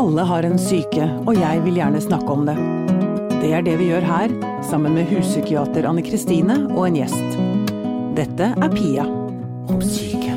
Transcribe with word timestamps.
Alle 0.00 0.22
har 0.24 0.46
en 0.48 0.56
syke, 0.56 1.04
og 1.28 1.34
jeg 1.36 1.60
vil 1.60 1.74
gjerne 1.76 2.00
snakke 2.00 2.32
om 2.32 2.46
det. 2.48 2.54
Det 3.42 3.50
er 3.52 3.64
det 3.66 3.74
vi 3.76 3.90
gjør 3.90 4.06
her, 4.08 4.32
sammen 4.64 4.94
med 4.96 5.10
huspsykiater 5.10 5.84
Anne 5.90 6.00
Kristine 6.00 6.54
og 6.70 6.86
en 6.86 6.96
gjest. 6.96 7.34
Dette 8.16 8.46
er 8.48 8.72
Pia 8.72 9.04
om 9.04 9.82
syke. 9.84 10.32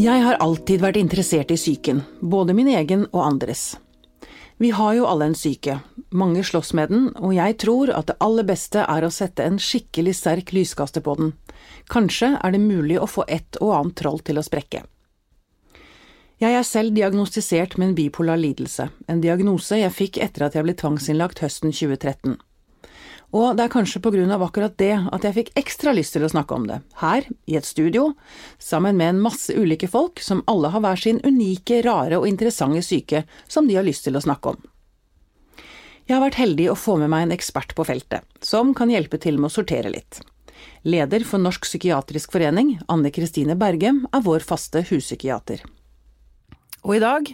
Jeg 0.00 0.24
har 0.24 0.40
alltid 0.40 0.80
vært 0.86 0.96
interessert 1.02 1.52
i 1.52 1.60
psyken, 1.60 2.00
både 2.24 2.56
min 2.56 2.72
egen 2.72 3.04
og 3.10 3.20
andres. 3.26 3.66
Vi 4.56 4.72
har 4.72 4.96
jo 4.96 5.04
alle 5.10 5.28
en 5.34 5.36
syke, 5.36 5.82
mange 6.16 6.46
slåss 6.48 6.72
med 6.80 6.94
den, 6.94 7.06
og 7.20 7.36
jeg 7.36 7.58
tror 7.60 7.92
at 7.92 8.08
det 8.08 8.16
aller 8.24 8.48
beste 8.48 8.88
er 8.88 9.04
å 9.04 9.12
sette 9.12 9.44
en 9.44 9.60
skikkelig 9.60 10.16
sterk 10.16 10.56
lyskaster 10.56 11.04
på 11.04 11.20
den. 11.20 11.36
Kanskje 11.92 12.38
er 12.40 12.56
det 12.56 12.64
mulig 12.64 12.96
å 12.96 13.10
få 13.18 13.28
et 13.28 13.60
og 13.60 13.76
annet 13.82 14.00
troll 14.00 14.24
til 14.24 14.40
å 14.40 14.48
sprekke. 14.48 14.86
Jeg 16.42 16.56
er 16.58 16.64
selv 16.66 16.96
diagnostisert 16.96 17.76
med 17.78 17.92
en 17.92 17.94
bipolar 17.94 18.40
lidelse, 18.40 18.88
en 19.06 19.20
diagnose 19.22 19.78
jeg 19.78 19.94
fikk 19.94 20.18
etter 20.24 20.48
at 20.48 20.56
jeg 20.58 20.66
ble 20.66 20.74
tvangsinnlagt 20.74 21.44
høsten 21.44 21.70
2013. 21.70 22.34
Og 23.34 23.54
det 23.58 23.64
er 23.64 23.70
kanskje 23.70 24.00
på 24.02 24.10
grunn 24.14 24.30
av 24.34 24.42
akkurat 24.46 24.74
det 24.78 24.92
at 24.98 25.24
jeg 25.26 25.34
fikk 25.34 25.52
ekstra 25.58 25.94
lyst 25.94 26.14
til 26.14 26.26
å 26.26 26.30
snakke 26.30 26.54
om 26.54 26.66
det, 26.70 26.80
her, 27.00 27.26
i 27.50 27.56
et 27.58 27.66
studio, 27.66 28.12
sammen 28.62 28.98
med 28.98 29.12
en 29.12 29.22
masse 29.22 29.54
ulike 29.54 29.88
folk 29.90 30.22
som 30.22 30.42
alle 30.50 30.70
har 30.74 30.82
hver 30.82 31.00
sin 31.02 31.18
unike, 31.26 31.80
rare 31.86 32.18
og 32.18 32.26
interessante 32.30 32.82
syke 32.86 33.24
som 33.46 33.70
de 33.70 33.78
har 33.78 33.86
lyst 33.86 34.06
til 34.06 34.18
å 34.18 34.22
snakke 34.22 34.54
om. 34.54 34.60
Jeg 36.06 36.18
har 36.18 36.22
vært 36.26 36.38
heldig 36.38 36.68
å 36.70 36.78
få 36.78 36.98
med 37.00 37.10
meg 37.10 37.26
en 37.26 37.34
ekspert 37.34 37.74
på 37.74 37.86
feltet, 37.88 38.26
som 38.42 38.74
kan 38.76 38.90
hjelpe 38.92 39.18
til 39.22 39.38
med 39.38 39.50
å 39.50 39.54
sortere 39.54 39.90
litt. 39.90 40.20
Leder 40.86 41.24
for 41.26 41.42
Norsk 41.42 41.64
psykiatrisk 41.66 42.34
forening, 42.34 42.76
Anne 42.92 43.10
Kristine 43.14 43.56
Berge, 43.58 43.94
er 43.94 44.26
vår 44.26 44.44
faste 44.46 44.84
huspsykiater. 44.90 45.64
Og 46.84 46.98
i 46.98 47.00
dag, 47.00 47.30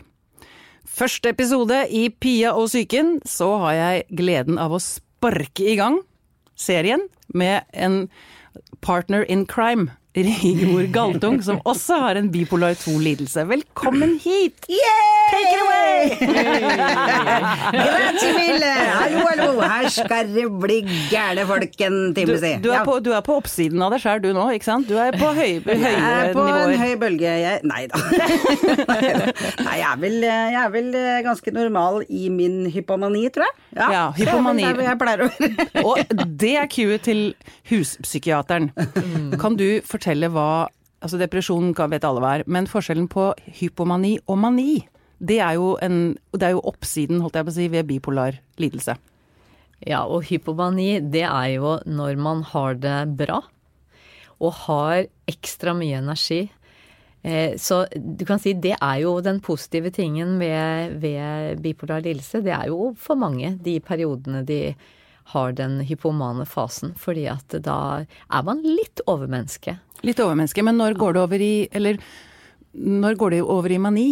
første 0.86 1.32
episode 1.34 1.74
i 1.90 2.04
Pia 2.23 2.52
og 2.54 2.68
psyken, 2.68 3.16
så 3.26 3.48
har 3.65 3.73
jeg 3.74 4.04
gleden 4.20 4.60
av 4.62 4.70
å 4.70 4.79
sparke 4.79 5.65
i 5.73 5.74
gang 5.74 5.96
serien 6.54 7.02
med 7.34 7.66
en 7.74 8.04
partner 8.78 9.26
in 9.26 9.43
crime. 9.51 9.90
Rigmor 10.16 10.88
Galtung, 10.90 11.36
som 11.42 11.60
også 11.70 11.94
har 12.02 12.18
en 12.18 12.32
bipolar 12.34 12.74
2-lidelse. 12.74 13.44
Velkommen 13.46 14.16
hit! 14.18 14.66
Yeah! 14.66 15.06
Take 15.30 15.52
it 15.54 15.60
away! 15.62 16.10
Grazie 17.70 18.32
mille! 18.34 18.70
Hallo, 18.90 19.20
hallo! 19.28 19.60
Her 19.62 19.86
skal 19.94 20.32
det 20.34 20.48
bli 20.58 20.80
gærne 21.12 21.44
folk 21.46 21.76
en 21.86 21.98
time, 22.16 22.38
si. 22.42 22.50
Du, 22.64 22.72
er 22.74 22.82
på, 22.88 22.96
du 23.06 23.12
er 23.14 23.22
på 23.22 23.36
oppsiden 23.38 23.78
av 23.86 23.94
deg 23.94 24.02
sjøl 24.02 24.24
du 24.24 24.32
nå, 24.34 24.48
ikke 24.56 24.66
sant? 24.66 24.88
Du 24.90 24.98
er 24.98 25.14
på 25.14 25.30
høy, 25.30 25.60
høye 25.68 25.76
Jeg 25.78 26.02
er 26.02 26.34
på 26.34 26.42
nivåer. 26.42 26.74
en 26.74 26.82
høy 26.82 26.96
bølge, 27.04 27.36
jeg 27.44 27.62
Nei 27.70 27.84
da. 27.92 28.02
Nei, 28.90 29.76
jeg 29.78 29.86
er, 29.92 30.02
vel, 30.02 30.18
jeg 30.26 30.58
er 30.64 30.74
vel 30.74 30.90
eh, 31.04 31.20
ganske 31.28 31.54
normal 31.54 32.02
i 32.10 32.24
min 32.34 32.64
hypomani, 32.74 33.28
tror 33.30 33.46
jeg. 33.46 33.54
Ja, 33.78 34.02
hypomani. 34.18 34.66
Det 34.66 34.72
er 34.72 34.74
vel 34.74 34.82
der 34.82 34.90
jeg 34.90 35.02
pleier 35.04 35.22
å 35.22 35.30
være. 35.30 35.86
Og 35.86 36.26
det 36.42 36.52
er 36.64 36.68
cue 36.74 36.98
til 37.06 37.24
huspsykiateren. 37.70 38.72
Kan 39.46 39.54
du 39.54 39.68
fortelle 39.86 39.99
hva 40.04 40.68
Altså 41.02 41.16
depresjon 41.16 41.74
kan- 41.74 41.88
vet 41.88 42.04
alle 42.04 42.20
hva 42.20 42.34
er, 42.38 42.43
men 42.46 42.66
forskjellen 42.66 43.06
på 43.09 43.32
hypomani 43.56 44.18
og 44.29 44.37
mani, 44.37 44.87
det 45.18 45.38
er 45.40 45.54
jo, 45.54 45.79
en, 45.80 46.15
det 46.37 46.43
er 46.43 46.51
jo 46.52 46.60
oppsiden, 46.60 47.23
holdt 47.23 47.32
jeg 47.38 47.45
på 47.46 47.48
å 47.48 47.54
si, 47.54 47.68
ved 47.68 47.87
bipolar 47.88 48.37
lidelse. 48.59 48.98
Ja, 49.87 50.04
og 50.04 50.24
hypomani, 50.28 51.01
det 51.10 51.23
er 51.24 51.54
jo 51.54 51.78
når 51.87 52.18
man 52.18 52.43
har 52.43 52.74
det 52.74 53.16
bra 53.16 53.40
og 54.40 54.52
har 54.66 55.06
ekstra 55.26 55.73
mye 55.74 56.02
energi. 56.02 56.51
Eh, 57.24 57.56
Så 57.56 57.87
du 57.96 58.26
kan 58.26 58.38
si 58.38 58.52
det 58.52 58.76
er 58.80 59.01
jo 59.01 59.21
den 59.23 59.40
positive 59.40 59.90
tingen 59.90 60.38
ved, 60.38 61.01
ved 61.01 61.62
bipolar 61.62 62.02
lidelse. 62.02 62.43
Det 62.45 62.52
er 62.52 62.66
jo 62.68 62.93
for 62.95 63.16
mange 63.16 63.56
de 63.62 63.80
periodene 63.80 64.44
de 64.44 64.75
har 65.32 65.53
den 65.53 65.81
hypomane 65.81 66.44
fasen, 66.44 66.93
fordi 66.99 67.27
at 67.31 67.49
da 67.62 68.05
er 68.31 68.43
man 68.43 68.61
litt 68.62 69.00
overmenneske. 69.06 69.78
Litt 70.06 70.21
overmenneske, 70.22 70.65
men 70.65 70.78
når 70.81 70.97
går 71.00 71.16
det 71.16 71.22
over 71.25 71.43
i 71.44 71.55
Eller 71.72 72.00
når 72.72 73.16
går 73.19 73.31
det 73.34 73.43
over 73.43 73.72
i 73.72 73.81
mani? 73.83 74.11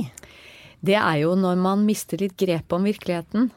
Det 0.80 0.96
er 0.98 1.22
jo 1.22 1.34
når 1.38 1.56
man 1.58 1.86
mister 1.86 2.18
litt 2.20 2.36
grep 2.38 2.72
om 2.74 2.86
virkeligheten. 2.86 3.50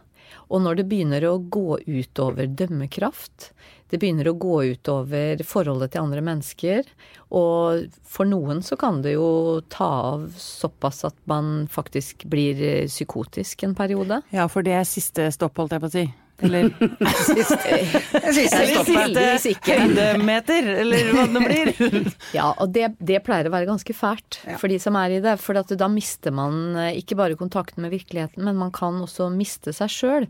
Og 0.52 0.62
når 0.64 0.80
det 0.80 0.88
begynner 0.90 1.26
å 1.28 1.40
gå 1.42 1.80
utover 1.86 2.48
dømmekraft. 2.48 3.52
Det 3.92 4.00
begynner 4.00 4.30
å 4.32 4.38
gå 4.40 4.58
utover 4.72 5.42
forholdet 5.48 5.94
til 5.94 6.06
andre 6.06 6.24
mennesker. 6.24 6.88
Og 7.36 7.88
for 8.08 8.30
noen 8.30 8.62
så 8.64 8.78
kan 8.80 9.02
det 9.04 9.18
jo 9.18 9.62
ta 9.72 9.90
av 10.14 10.30
såpass 10.40 11.04
at 11.10 11.18
man 11.30 11.68
faktisk 11.72 12.26
blir 12.32 12.88
psykotisk 12.88 13.68
en 13.68 13.76
periode. 13.76 14.22
Ja, 14.32 14.48
for 14.52 14.64
det 14.64 14.78
er 14.78 14.88
siste 14.88 15.28
stopp, 15.36 15.60
holdt 15.60 15.76
jeg 15.76 15.84
på 15.84 15.92
å 15.92 15.96
si. 15.98 16.06
Eller 16.42 16.70
stopper. 17.22 18.98
heldigvis 18.98 19.46
ikke. 19.54 19.78
høydemeter, 19.82 20.72
eller 20.84 21.12
hva 21.16 21.28
det 21.36 21.44
blir. 21.46 21.72
Ja, 22.38 22.52
og 22.62 22.74
det, 22.76 22.94
det 23.04 23.22
pleier 23.26 23.50
å 23.50 23.54
være 23.54 23.70
ganske 23.70 23.96
fælt 23.96 24.42
for 24.62 24.72
de 24.72 24.80
som 24.82 24.98
er 25.00 25.18
i 25.18 25.22
det. 25.24 25.38
For 25.42 25.58
at 25.60 25.72
da 25.78 25.90
mister 25.92 26.34
man 26.36 26.76
eh, 26.80 26.98
ikke 27.02 27.18
bare 27.20 27.40
kontakten 27.40 27.86
med 27.86 27.94
virkeligheten, 27.94 28.44
men 28.48 28.60
man 28.60 28.74
kan 28.76 29.00
også 29.04 29.30
miste 29.34 29.74
seg 29.76 29.92
sjøl. 29.94 30.30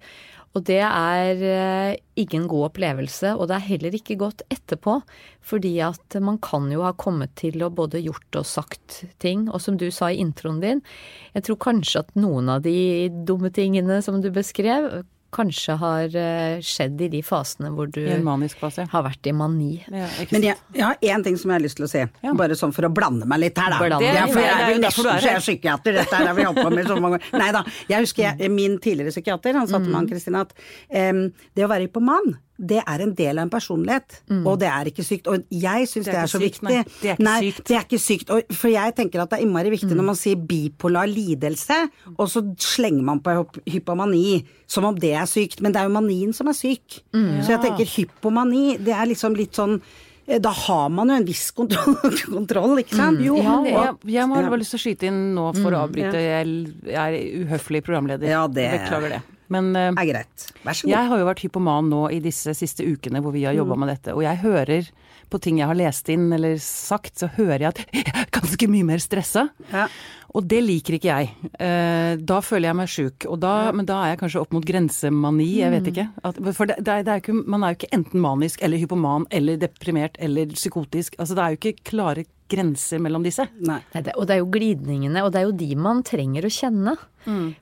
Og 0.51 0.65
det 0.67 0.81
er 0.83 1.41
eh, 1.47 1.93
ingen 2.19 2.47
god 2.51 2.71
opplevelse, 2.71 3.29
og 3.37 3.47
det 3.47 3.55
er 3.55 3.67
heller 3.69 3.95
ikke 3.95 4.17
godt 4.19 4.43
etterpå. 4.51 4.97
Fordi 5.47 5.71
at 5.85 6.17
man 6.23 6.41
kan 6.43 6.67
jo 6.73 6.83
ha 6.83 6.91
kommet 6.99 7.33
til 7.39 7.63
å 7.63 7.71
både 7.71 8.01
gjort 8.03 8.41
og 8.41 8.47
sagt 8.49 9.01
ting. 9.23 9.47
Og 9.47 9.63
som 9.63 9.79
du 9.79 9.87
sa 9.95 10.11
i 10.11 10.19
introen 10.21 10.59
din, 10.63 10.83
jeg 11.37 11.47
tror 11.47 11.61
kanskje 11.69 12.03
at 12.03 12.11
noen 12.19 12.51
av 12.51 12.65
de 12.67 13.07
dumme 13.27 13.53
tingene 13.55 14.01
som 14.03 14.19
du 14.21 14.27
beskrev, 14.35 15.05
kanskje 15.31 15.77
har 15.79 16.15
eh, 16.17 16.59
skjedd 16.65 17.01
i 17.01 17.07
de 17.13 17.21
fasene 17.23 17.69
hvor 17.71 17.87
du 17.91 18.01
fase. 18.59 18.85
har 18.91 19.03
vært 19.05 19.27
i 19.27 19.31
mani. 19.31 19.83
Ja, 19.87 20.07
Men 20.31 20.43
jeg, 20.43 20.57
jeg 20.75 20.83
har 20.83 20.97
én 21.01 21.23
ting 21.23 21.37
som 21.39 21.51
jeg 21.51 21.59
har 21.59 21.65
lyst 21.65 21.77
til 21.79 21.85
å 21.87 21.89
si, 21.89 22.03
Ja. 22.23 22.33
bare 22.33 22.57
sånn 22.59 22.73
for 22.75 22.83
å 22.83 22.91
blande 22.93 23.25
meg 23.25 23.39
litt 23.39 23.57
her, 23.57 23.69
da. 23.71 23.79
Blande. 23.79 24.05
For 24.31 24.41
Det 24.41 24.43
er- 24.43 24.59
jeg 24.59 24.67
er 24.69 24.73
jo 24.75 24.81
nesten 24.81 25.05
er 25.05 25.19
så 25.19 25.23
jeg 25.23 25.35
er 25.35 25.39
psykiater, 25.39 25.93
dette 25.93 26.15
her 26.15 26.27
har 26.27 26.35
vi 26.35 26.43
holdt 26.43 26.61
på 26.63 26.71
med 26.75 26.85
så 26.85 26.99
mange 26.99 27.19
ganger. 27.19 27.39
Nei 27.39 27.51
da. 27.51 27.63
Jeg 27.87 27.99
husker 28.05 28.23
jeg, 28.37 28.51
min 28.51 28.77
tidligere 28.79 29.11
psykiater, 29.15 29.53
han 29.53 29.67
sa 29.67 29.79
til 29.79 29.89
meg, 29.89 30.09
Kristina, 30.09 30.41
at 30.41 30.53
um, 31.13 31.31
det 31.55 31.63
å 31.65 31.69
være 31.71 31.87
hypoman, 31.87 32.35
det 32.61 32.77
er 32.85 33.01
en 33.01 33.13
del 33.17 33.39
av 33.39 33.47
en 33.47 33.49
personlighet, 33.49 34.19
og 34.45 34.59
det 34.61 34.67
er 34.69 34.89
ikke 34.91 35.01
sykt. 35.07 35.25
Og 35.31 35.47
jeg 35.49 35.87
syns 35.89 36.05
det, 36.05 36.13
er 36.13 36.21
er 36.27 36.29
så 36.29 36.37
sykt, 36.41 36.59
viktig. 36.61 36.69
nei. 36.69 36.83
Det 37.01 37.09
er 37.09 37.15
ikke 37.15 37.25
nei, 37.25 37.39
sykt. 37.47 37.63
det 37.71 37.75
er 37.79 37.85
ikke 37.87 37.99
sykt. 38.03 38.29
Og, 38.35 38.53
for 38.53 38.69
jeg 38.69 38.95
tenker 38.99 39.23
at 39.23 39.31
det 39.33 39.39
er 39.39 39.45
innmari 39.47 39.71
viktig 39.73 39.95
når 39.97 40.07
man 40.11 40.19
sier 40.19 40.35
bipolar 40.37 41.09
lidelse, 41.09 41.79
og 42.17 42.29
så 42.29 42.43
slenger 42.61 43.01
man 43.07 43.19
på 43.25 43.33
hyp- 43.39 43.61
hypomani 43.73 44.45
som 44.69 44.85
om 44.85 44.95
det 45.01 45.15
er 45.17 45.25
sykt. 45.25 45.59
Men 45.65 45.73
det 45.73 45.81
er 45.81 45.89
jo 45.89 45.95
manien 45.97 46.31
som 46.37 46.47
er 46.53 46.53
syk. 46.59 47.01
Så 47.11 47.49
jeg 47.55 47.61
tenker 47.65 47.89
hypomani, 47.97 48.77
det 48.77 48.93
er 48.93 49.09
liksom 49.09 49.35
litt 49.35 49.57
sånn 49.57 49.79
eh, 50.27 50.37
da 50.39 50.51
har 50.53 50.87
man 50.93 51.09
jo 51.09 51.15
en 51.17 51.25
viss 51.27 51.49
kontroll, 51.57 51.97
kontroll 52.29 52.77
ikke 52.83 52.95
sant? 52.95 53.19
Jo, 53.25 53.35
Ja, 53.41 53.57
det, 53.65 53.73
jeg, 53.73 54.13
jeg 54.19 54.29
må 54.29 54.37
ha 54.37 54.55
lyst 54.61 54.75
til 54.77 54.79
å 54.79 54.85
skyte 54.85 55.09
inn 55.09 55.21
nå 55.35 55.49
for 55.57 55.73
å 55.73 55.81
avbryte. 55.87 56.13
Jeg, 56.21 56.55
jeg 56.85 56.95
er 57.01 57.45
uhøflig 57.47 57.81
programleder. 57.89 58.29
Ja, 58.29 58.45
det- 58.47 58.69
Beklager 58.77 59.17
det. 59.17 59.21
Men 59.51 59.71
eh, 59.75 59.91
Er 59.91 60.09
greit. 60.09 60.47
Vær 60.63 60.77
så 60.77 60.87
god. 60.87 60.93
jeg 60.95 61.11
har 61.11 61.21
jo 61.21 61.29
vært 61.29 61.45
hypoman 61.45 61.91
nå 61.91 62.01
i 62.15 62.21
disse 62.23 62.55
siste 62.57 62.85
ukene 62.87 63.21
hvor 63.23 63.35
vi 63.35 63.45
har 63.47 63.57
jobba 63.57 63.77
med 63.79 63.91
dette, 63.91 64.15
og 64.15 64.23
jeg 64.25 64.41
hører 64.45 64.91
på 65.31 65.39
ting 65.39 65.61
jeg 65.61 65.69
har 65.69 65.77
lest 65.79 66.09
inn 66.11 66.25
eller 66.35 66.57
sagt, 66.59 67.13
så 67.21 67.29
hører 67.37 67.63
jeg 67.63 67.69
at 67.71 67.83
jeg 68.01 68.15
er 68.15 68.31
ganske 68.35 68.67
mye 68.71 68.87
mer 68.87 68.99
stressa. 69.03 69.45
Ja. 69.71 69.85
Og 70.35 70.45
det 70.47 70.61
liker 70.63 70.95
ikke 70.95 71.11
jeg. 71.11 71.31
Eh, 71.59 72.13
da 72.19 72.39
føler 72.43 72.69
jeg 72.69 72.79
meg 72.79 72.91
sjuk. 72.91 73.27
Men 73.75 73.87
da 73.87 73.97
er 74.05 74.13
jeg 74.13 74.21
kanskje 74.21 74.41
opp 74.43 74.53
mot 74.55 74.67
grensemani, 74.67 75.49
jeg 75.59 75.73
vet 75.73 75.89
ikke. 75.91 76.05
At, 76.27 76.39
for 76.55 76.71
det, 76.71 76.77
det 76.79 76.93
er, 76.93 77.07
det 77.07 77.15
er 77.15 77.23
ikke, 77.23 77.35
man 77.51 77.63
er 77.63 77.73
jo 77.73 77.81
ikke 77.81 77.91
enten 77.97 78.23
manisk 78.23 78.63
eller 78.63 78.79
hypoman 78.79 79.27
eller 79.31 79.59
deprimert 79.59 80.15
eller 80.23 80.51
psykotisk. 80.55 81.19
Altså 81.19 81.35
det 81.35 81.43
er 81.43 81.55
jo 81.55 81.59
ikke 81.59 81.89
klare 81.91 82.27
grenser 82.51 82.99
mellom 83.03 83.23
disse. 83.25 83.47
Nei. 83.63 83.79
Nei, 83.93 84.03
det, 84.05 84.15
og 84.19 84.27
det 84.27 84.35
er 84.35 84.41
jo 84.43 84.51
glidningene, 84.53 85.23
og 85.25 85.31
det 85.33 85.41
er 85.41 85.47
jo 85.47 85.55
de 85.63 85.69
man 85.79 86.03
trenger 86.07 86.47
å 86.47 86.51
kjenne. 86.51 86.97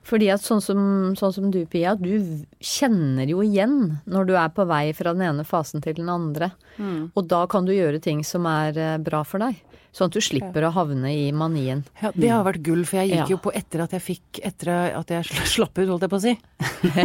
Fordi 0.08 0.30
at 0.32 0.40
sånn 0.40 0.62
som, 0.64 0.78
sånn 1.20 1.34
som 1.36 1.48
du, 1.52 1.58
Pia, 1.68 1.92
du 2.00 2.44
kjenner 2.64 3.28
jo 3.28 3.42
igjen 3.44 3.98
når 4.08 4.30
du 4.30 4.34
er 4.40 4.52
på 4.56 4.64
vei 4.70 4.86
fra 4.96 5.12
den 5.12 5.26
ene 5.26 5.44
fasen 5.44 5.84
til 5.84 5.98
den 6.00 6.08
andre. 6.12 6.50
Og 7.14 7.26
da 7.28 7.44
kan 7.50 7.68
du 7.68 7.74
gjøre 7.76 8.00
ting 8.02 8.22
som 8.24 8.48
er 8.48 8.78
eh, 8.80 8.96
bra 9.04 9.20
for 9.28 9.42
deg. 9.44 9.58
Sånn 9.90 10.06
at 10.06 10.14
du 10.14 10.20
slipper 10.22 10.62
å 10.68 10.70
havne 10.72 11.10
i 11.10 11.32
manien. 11.34 11.80
Ja, 12.00 12.12
det 12.14 12.28
har 12.30 12.44
vært 12.46 12.62
gull, 12.62 12.84
for 12.86 13.00
jeg 13.00 13.10
gikk 13.10 13.24
Ja. 13.24 13.26
jo 13.32 13.38
på 13.42 13.50
etter 13.58 13.82
at 13.82 13.90
jeg 13.96 14.02
fikk 14.04 14.38
Etter 14.46 14.68
at 14.94 15.08
jeg 15.10 15.24
slapp 15.50 15.74
ut, 15.80 15.88
holdt 15.90 16.04
jeg 16.06 16.10
på 16.12 16.20
å 16.20 16.22
si. 16.22 16.34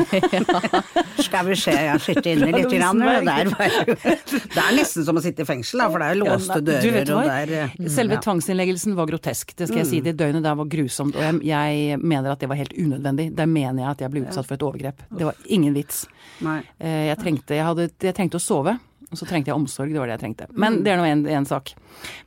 Skal 1.25 1.47
vi 1.49 1.55
se, 1.57 1.71
jeg 1.73 2.01
sitter 2.03 2.29
inne 2.35 2.49
litt. 2.55 2.71
i 2.73 2.77
Grann, 2.77 2.99
der 3.01 3.25
det 3.25 4.61
er 4.61 4.75
nesten 4.77 5.05
som 5.07 5.17
å 5.17 5.23
sitte 5.23 5.41
i 5.43 5.47
fengsel, 5.49 5.81
da, 5.81 5.87
for 5.89 6.03
det 6.03 6.11
er 6.13 6.19
låste 6.21 6.59
dører, 6.65 7.11
og 7.15 7.21
hva? 7.25 7.37
det 7.49 7.59
er 7.63 7.73
mm, 7.75 7.89
Selve 7.95 8.19
tvangsinnleggelsen 8.23 8.95
var 8.97 9.09
grotesk, 9.09 9.55
det 9.57 9.69
skal 9.69 9.81
jeg 9.81 9.89
si. 9.89 10.01
Det 10.05 10.15
døgnet 10.19 10.45
der 10.45 10.57
var 10.59 10.69
grusomt, 10.71 11.17
og 11.17 11.41
jeg, 11.45 11.99
mener 12.01 12.33
at 12.35 12.43
det 12.43 12.49
var 12.51 12.59
helt 12.61 12.75
unødvendig. 12.77 13.29
Der 13.37 13.49
mener 13.49 13.81
jeg 13.83 13.89
at 13.95 14.03
jeg 14.05 14.13
ble 14.13 14.25
utsatt 14.27 14.47
for 14.49 14.57
et 14.59 14.65
overgrep. 14.67 15.05
Det 15.09 15.29
var 15.31 15.41
ingen 15.57 15.73
vits. 15.75 16.03
Eh, 16.45 17.05
Jeg 17.09 17.17
trengte, 17.21 17.55
jeg, 17.57 17.65
hadde, 17.65 17.89
jeg 18.01 18.15
trengte 18.17 18.37
å 18.39 18.43
sove. 18.43 18.77
Og 19.15 19.21
så 19.21 19.27
trengte 19.29 19.53
jeg 19.53 19.55
omsorg, 19.55 19.93
det 19.95 20.01
var 20.01 20.11
det 20.11 20.17
jeg 20.17 20.23
trengte. 20.25 20.49
Men 20.59 20.81
det 20.83 20.91
er 20.91 20.99
nå 20.99 21.07
én 21.31 21.47
sak. 21.47 21.71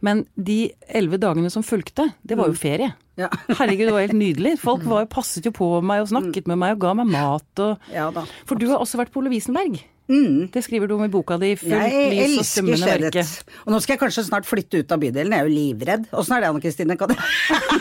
Men 0.00 0.24
de 0.34 0.70
elleve 0.88 1.20
dagene 1.20 1.52
som 1.52 1.66
fulgte, 1.66 2.08
det 2.24 2.38
var 2.40 2.48
jo 2.48 2.56
ferie. 2.56 2.94
Ja. 3.20 3.28
Herregud, 3.58 3.90
det 3.90 3.92
var 3.92 4.06
helt 4.06 4.16
nydelig. 4.16 4.56
Folk 4.62 4.86
var, 4.88 5.04
passet 5.12 5.44
jo 5.44 5.52
på 5.52 5.68
meg 5.84 6.06
og 6.06 6.08
snakket 6.14 6.48
med 6.48 6.60
meg 6.64 6.78
og 6.78 6.82
ga 6.86 6.96
meg 7.02 7.12
mat 7.12 7.64
og 7.64 7.92
Ja 7.92 8.08
da. 8.14 8.24
For 8.48 8.56
du 8.56 8.70
har 8.72 8.80
også 8.80 9.02
vært 9.02 9.12
på 9.12 9.20
Ole 9.20 9.34
Wiesenberg. 9.34 9.76
Mm. 10.08 10.48
Det 10.52 10.62
skriver 10.64 10.88
du 10.88 10.94
om 10.94 11.02
i 11.04 11.10
boka 11.12 11.36
di. 11.36 11.50
Fullt 11.60 11.74
Jeg 11.74 11.82
lys 11.84 11.90
og 11.92 12.38
elsker 12.38 12.64
Jeg 12.64 12.78
elsker 12.78 13.10
skjønnhet. 13.12 13.50
Og 13.66 13.74
nå 13.74 13.80
skal 13.84 13.94
jeg 13.94 14.00
kanskje 14.00 14.24
snart 14.24 14.48
flytte 14.48 14.80
ut 14.80 14.94
av 14.94 15.02
bydelen, 15.02 15.34
jeg 15.36 15.44
er 15.44 15.50
jo 15.50 15.52
livredd. 15.52 16.06
Åssen 16.16 16.36
er 16.38 16.44
det 16.44 16.48
Anne 16.48 16.62
Kristine? 16.64 16.96
Kan 16.96 17.12
jeg, 17.12 17.20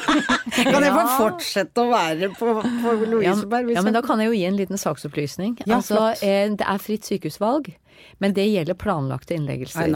kan 0.73 0.83
jeg 0.83 0.91
få 0.91 1.05
fortsette 1.13 1.85
å 1.85 1.87
være 1.93 2.31
på, 2.35 2.51
på 2.83 2.95
Lovisenberg? 3.13 3.71
Ja, 3.71 3.79
ja, 3.79 3.85
men 3.87 3.95
da 3.95 4.03
kan 4.03 4.19
jeg 4.19 4.33
jo 4.33 4.35
gi 4.35 4.43
en 4.49 4.59
liten 4.59 4.81
saksopplysning. 4.81 5.55
Ja, 5.63 5.77
altså, 5.79 6.01
flott. 6.01 6.25
eh, 6.27 6.49
det 6.59 6.67
er 6.67 6.83
fritt 6.83 7.07
sykehusvalg, 7.07 7.71
men 8.23 8.33
det 8.37 8.47
gjelder 8.49 8.77
planlagte 8.79 9.37
innleggelser. 9.37 9.93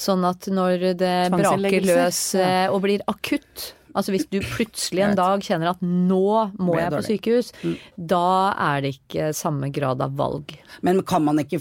Sånn 0.00 0.24
at 0.24 0.48
når 0.48 0.94
det 0.96 1.16
braker 1.34 1.84
løs 1.84 2.20
ja. 2.38 2.70
og 2.72 2.80
blir 2.86 3.04
akutt, 3.10 3.74
altså 3.94 4.12
hvis 4.14 4.26
du 4.30 4.38
plutselig 4.44 5.02
en 5.06 5.16
dag 5.18 5.42
kjenner 5.44 5.70
at 5.72 5.80
nå 5.82 6.20
må 6.60 6.76
jeg 6.78 6.92
på 6.94 7.02
sykehus, 7.06 7.52
da 7.96 8.22
er 8.54 8.84
det 8.84 8.92
ikke 8.98 9.30
samme 9.36 9.70
grad 9.74 10.00
av 10.04 10.14
valg. 10.18 10.54
Men 10.86 11.02
kan 11.08 11.24
man 11.26 11.40
ikke, 11.42 11.60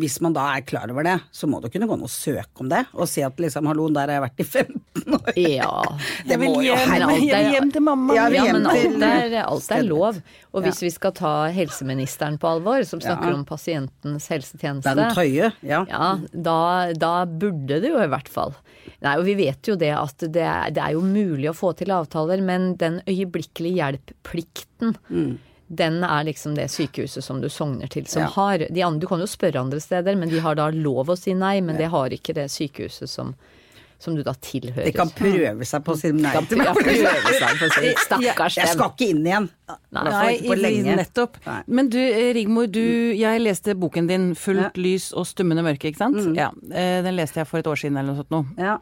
hvis 0.00 0.20
man 0.24 0.36
da 0.36 0.46
er 0.56 0.64
klar 0.68 0.90
over 0.92 1.06
det, 1.06 1.16
så 1.34 1.48
må 1.50 1.60
det 1.64 1.72
kunne 1.74 1.88
gå 1.90 1.96
an 1.98 2.06
å 2.06 2.10
søke 2.10 2.64
om 2.64 2.70
det? 2.72 2.84
Og 2.96 3.08
si 3.10 3.24
at 3.26 3.36
liksom, 3.42 3.66
hallo, 3.70 3.88
der 3.94 4.08
har 4.12 4.18
jeg 4.20 4.26
vært 4.26 4.42
i 4.44 4.48
15 4.50 5.18
år. 5.20 5.32
Ja. 5.56 5.70
Det 6.26 6.36
vil 6.40 6.56
hjem, 6.64 6.92
hjem 7.52 7.70
til 7.74 7.82
mamma. 7.84 8.14
Ja, 8.16 8.26
Ja, 8.32 8.46
men 8.52 8.66
alt 8.68 9.02
er, 9.06 9.34
alt 9.44 9.70
er 9.72 9.84
lov. 9.86 10.18
Og 10.56 10.62
hvis 10.64 10.80
Ja. 10.80 10.86
vi 10.86 10.90
skal 10.94 11.12
ta 11.16 11.32
helseministeren 11.52 12.38
på 12.40 12.48
alvor, 12.48 12.82
som 12.88 13.00
snakker 13.00 13.28
Ja. 13.30 13.34
om 13.36 13.44
pasientens 13.44 14.26
helsetjeneste 14.32 14.94
Den 14.96 15.12
tøye, 15.14 15.52
ja. 15.62 15.84
Ja, 15.88 16.08
da, 16.32 16.92
da 16.96 17.12
burde 17.26 17.80
det 17.82 17.90
jo 17.92 18.00
i 18.02 18.08
hvert 18.10 18.28
fall. 18.32 18.54
Nei, 19.02 19.16
og 19.18 19.24
vi 19.26 19.34
vet 19.38 19.68
jo 19.68 19.76
det 19.76 19.92
at 19.94 20.18
det 20.32 20.42
er, 20.42 20.70
det 20.74 20.82
er 20.82 20.92
jo 20.96 21.02
mulig 21.04 21.50
å 21.50 21.54
få 21.56 21.65
til 21.74 21.90
avtaler, 21.90 22.40
men 22.42 22.76
den 22.76 23.00
øyeblikkelig 23.06 23.74
hjelp-plikten, 23.80 24.96
den 25.68 26.04
er 26.04 26.22
liksom 26.24 26.54
det 26.54 26.68
sykehuset 26.70 27.24
som 27.24 27.40
du 27.42 27.48
sogner 27.50 27.88
til, 27.90 28.06
som 28.06 28.22
Ja. 28.22 28.28
har 28.28 28.58
de 28.58 28.82
andre, 28.82 29.00
Du 29.00 29.06
kan 29.08 29.18
jo 29.18 29.26
spørre 29.26 29.56
andre 29.60 29.80
steder, 29.80 30.14
men 30.16 30.28
de 30.28 30.38
har 30.40 30.54
da 30.54 30.70
lov 30.70 31.06
å 31.08 31.16
si 31.18 31.34
nei, 31.34 31.60
men 31.60 31.76
det 31.76 31.88
har 31.90 32.08
ikke 32.10 32.34
det 32.34 32.50
sykehuset 32.50 33.08
som, 33.08 33.34
som 33.98 34.14
du 34.14 34.22
da 34.22 34.32
tilhører. 34.34 34.84
De 34.84 34.92
kan 34.92 35.08
prøve 35.10 35.64
seg 35.64 35.82
på 35.82 35.92
å 35.92 35.96
si 35.98 36.12
nei 36.12 36.32
Ja, 36.32 36.40
prøve 36.40 37.32
seg 37.34 37.58
på 37.58 37.66
å 37.66 37.72
si 37.80 37.94
stakkars 38.04 38.56
Jeg 38.58 38.68
skal 38.68 38.90
ikke 38.92 39.08
inn 39.10 39.24
igjen. 39.26 39.48
Nei, 39.90 40.38
nei 40.44 40.82
nettopp. 40.94 41.36
Nei. 41.46 41.62
Men 41.66 41.88
du 41.88 41.98
eh, 41.98 42.32
Rigmor, 42.34 42.66
du, 42.70 43.12
jeg 43.16 43.40
leste 43.40 43.74
boken 43.74 44.06
din 44.06 44.34
'Fullt 44.34 44.76
lys 44.76 45.12
og 45.14 45.26
stummende 45.26 45.64
mørke', 45.64 45.90
ikke 45.90 45.96
sant? 45.98 46.36
Ja, 46.36 46.52
eh, 46.70 47.02
Den 47.02 47.16
leste 47.16 47.40
jeg 47.40 47.46
for 47.48 47.58
et 47.58 47.66
år 47.66 47.74
siden 47.74 47.96
eller 47.98 48.12
noe 48.14 48.22
sånt 48.22 48.30
nå. 48.30 48.44
Ja. 48.58 48.78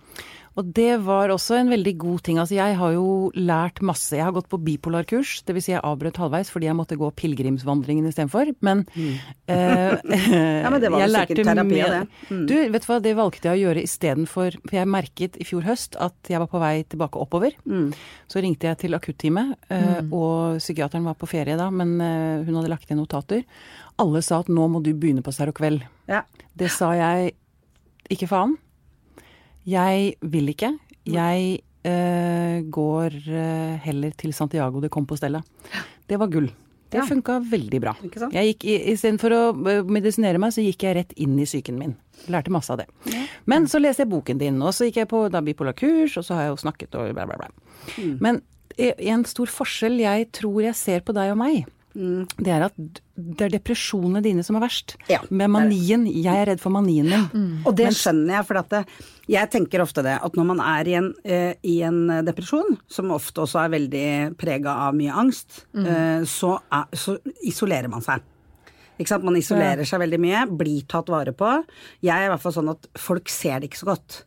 Og 0.55 0.71
det 0.77 1.01
var 1.03 1.33
også 1.35 1.57
en 1.59 1.71
veldig 1.73 1.95
god 1.99 2.23
ting. 2.27 2.39
Altså 2.39 2.55
jeg 2.57 2.77
har 2.79 2.93
jo 2.95 3.31
lært 3.35 3.81
masse. 3.83 4.15
Jeg 4.15 4.23
har 4.23 4.35
gått 4.37 4.49
på 4.53 4.61
bipolarkurs, 4.63 5.41
dvs. 5.49 5.67
Si 5.67 5.73
jeg 5.73 5.83
avbrøt 5.83 6.21
halvveis 6.21 6.51
fordi 6.53 6.69
jeg 6.69 6.79
måtte 6.79 6.99
gå 7.01 7.09
pilegrimsvandringen 7.19 8.07
istedenfor. 8.11 8.53
Men, 8.67 8.85
eh, 8.95 9.99
Ja, 10.65 10.71
men 10.71 10.81
det 10.83 10.93
var 10.93 11.03
jo 11.03 11.11
sikkert 11.11 11.41
lærte 11.41 11.49
terapi 11.51 11.81
av 11.83 11.95
det. 11.97 12.03
Mm. 12.31 12.45
Du, 12.51 12.55
vet 12.77 12.87
du 12.87 12.89
hva, 12.91 13.01
det 13.03 13.17
valgte 13.19 13.51
jeg 13.51 13.59
å 13.59 13.63
gjøre 13.65 13.85
istedenfor 13.85 14.59
For 14.63 14.79
jeg 14.79 14.91
merket 14.91 15.39
i 15.41 15.47
fjor 15.49 15.67
høst 15.67 15.99
at 16.03 16.31
jeg 16.31 16.43
var 16.43 16.51
på 16.51 16.63
vei 16.63 16.75
tilbake 16.87 17.21
oppover. 17.21 17.57
Mm. 17.67 17.91
Så 18.31 18.43
ringte 18.45 18.71
jeg 18.71 18.83
til 18.85 18.97
akutteamet, 18.97 19.57
eh, 19.75 20.03
og 20.15 20.61
psykiateren 20.63 21.07
var 21.09 21.19
på 21.19 21.29
ferie 21.31 21.59
da, 21.59 21.71
men 21.75 21.97
eh, 21.99 22.45
hun 22.47 22.61
hadde 22.61 22.71
lagt 22.71 22.87
igjen 22.87 23.03
notater. 23.03 23.43
Alle 24.03 24.23
sa 24.27 24.43
at 24.43 24.51
nå 24.51 24.69
må 24.71 24.83
du 24.85 24.93
begynne 24.95 25.25
på 25.25 25.35
Seroquel. 25.35 25.81
Ja. 26.11 26.23
Det 26.55 26.71
sa 26.73 26.93
jeg 26.99 27.35
ikke 28.13 28.29
faen. 28.31 28.59
Jeg 29.67 30.15
vil 30.23 30.51
ikke. 30.53 30.73
Jeg 31.09 31.61
uh, 31.87 32.59
går 32.73 33.17
uh, 33.29 33.79
heller 33.85 34.13
til 34.21 34.33
Santiago 34.37 34.81
de 34.85 34.89
Compostela. 34.93 35.41
Det 36.09 36.19
var 36.21 36.29
gull. 36.33 36.51
Det 36.95 37.01
Ja. 37.01 37.07
funka 37.09 37.41
veldig 37.51 37.81
bra. 37.83 37.93
Ikke 38.07 38.21
sant? 38.21 38.33
Jeg 38.37 38.53
gikk, 38.55 38.65
i- 38.71 38.93
Istedenfor 38.93 39.33
å 39.35 39.69
eh, 39.69 39.83
medisinere 39.83 40.39
meg, 40.39 40.53
så 40.55 40.63
gikk 40.63 40.85
jeg 40.87 40.95
rett 40.95 41.13
inn 41.17 41.33
i 41.41 41.45
psyken 41.49 41.75
min. 41.81 41.97
Lærte 42.31 42.53
masse 42.55 42.71
av 42.71 42.79
det. 42.79 42.87
Men 43.51 43.65
så 43.67 43.81
leste 43.83 44.05
jeg 44.05 44.11
boken 44.13 44.39
din, 44.39 44.61
og 44.63 44.71
så 44.77 44.87
gikk 44.87 45.01
jeg 45.03 45.09
på 45.11 45.25
da 45.33 45.41
bipolar 45.43 45.75
kurs, 45.75 46.15
og 46.21 46.23
så 46.29 46.35
har 46.37 46.43
jeg 46.47 46.53
jo 46.53 46.61
snakket 46.63 46.95
og 46.95 47.11
bla, 47.17 47.27
bla, 47.27 47.37
bla. 47.41 47.49
Mm. 47.99 48.19
Men 48.21 48.39
en 48.79 49.25
stor 49.27 49.47
forskjell 49.51 49.99
jeg 50.05 50.31
tror 50.39 50.63
jeg 50.69 50.75
ser 50.79 51.01
på 51.01 51.13
deg 51.17 51.33
og 51.33 51.39
meg, 51.41 51.67
det 51.95 52.51
er 52.51 52.65
at 52.67 52.75
det 53.15 53.47
er 53.47 53.53
depresjonene 53.55 54.23
dine 54.25 54.43
som 54.43 54.59
er 54.59 54.65
verst. 54.65 54.97
Mm. 54.99 55.07
Ja, 55.13 55.21
Med 55.31 55.53
manien. 55.55 56.07
Jeg 56.11 56.35
er 56.35 56.49
redd 56.51 56.63
for 56.63 56.75
manien 56.75 57.07
din. 57.07 57.45
Og 57.63 57.77
det 57.79 57.93
skjønner 57.95 58.41
jeg, 58.41 58.49
for 58.49 58.59
at 58.59 58.73
det, 58.73 58.83
jeg 59.31 59.51
tenker 59.53 59.85
ofte 59.85 60.03
det 60.05 60.17
at 60.19 60.37
når 60.39 60.49
man 60.51 60.63
er 60.65 60.91
i 60.91 60.97
en, 60.99 61.13
uh, 61.15 61.55
i 61.63 61.77
en 61.87 62.01
depresjon, 62.27 62.77
som 62.91 63.15
ofte 63.15 63.45
også 63.45 63.63
er 63.63 63.75
veldig 63.77 64.07
prega 64.41 64.75
av 64.89 64.99
mye 64.99 65.15
angst, 65.25 65.65
eh, 65.79 66.27
så, 66.29 66.57
er, 66.75 66.91
så 66.99 67.17
isolerer 67.47 67.91
man 67.93 68.05
seg. 68.05 68.25
Ikke 68.99 69.11
sant? 69.11 69.27
Man 69.27 69.39
isolerer 69.39 69.87
seg 69.89 70.03
veldig 70.05 70.21
mye, 70.23 70.45
blir 70.55 70.85
tatt 70.91 71.11
vare 71.11 71.35
på. 71.35 71.51
Jeg 72.05 72.15
er 72.15 72.29
i 72.29 72.31
hvert 72.33 72.43
fall 72.43 72.55
sånn 72.55 72.71
at 72.75 72.87
folk 73.01 73.31
ser 73.33 73.63
det 73.63 73.71
ikke 73.71 73.83
så 73.83 73.91
godt. 73.95 74.21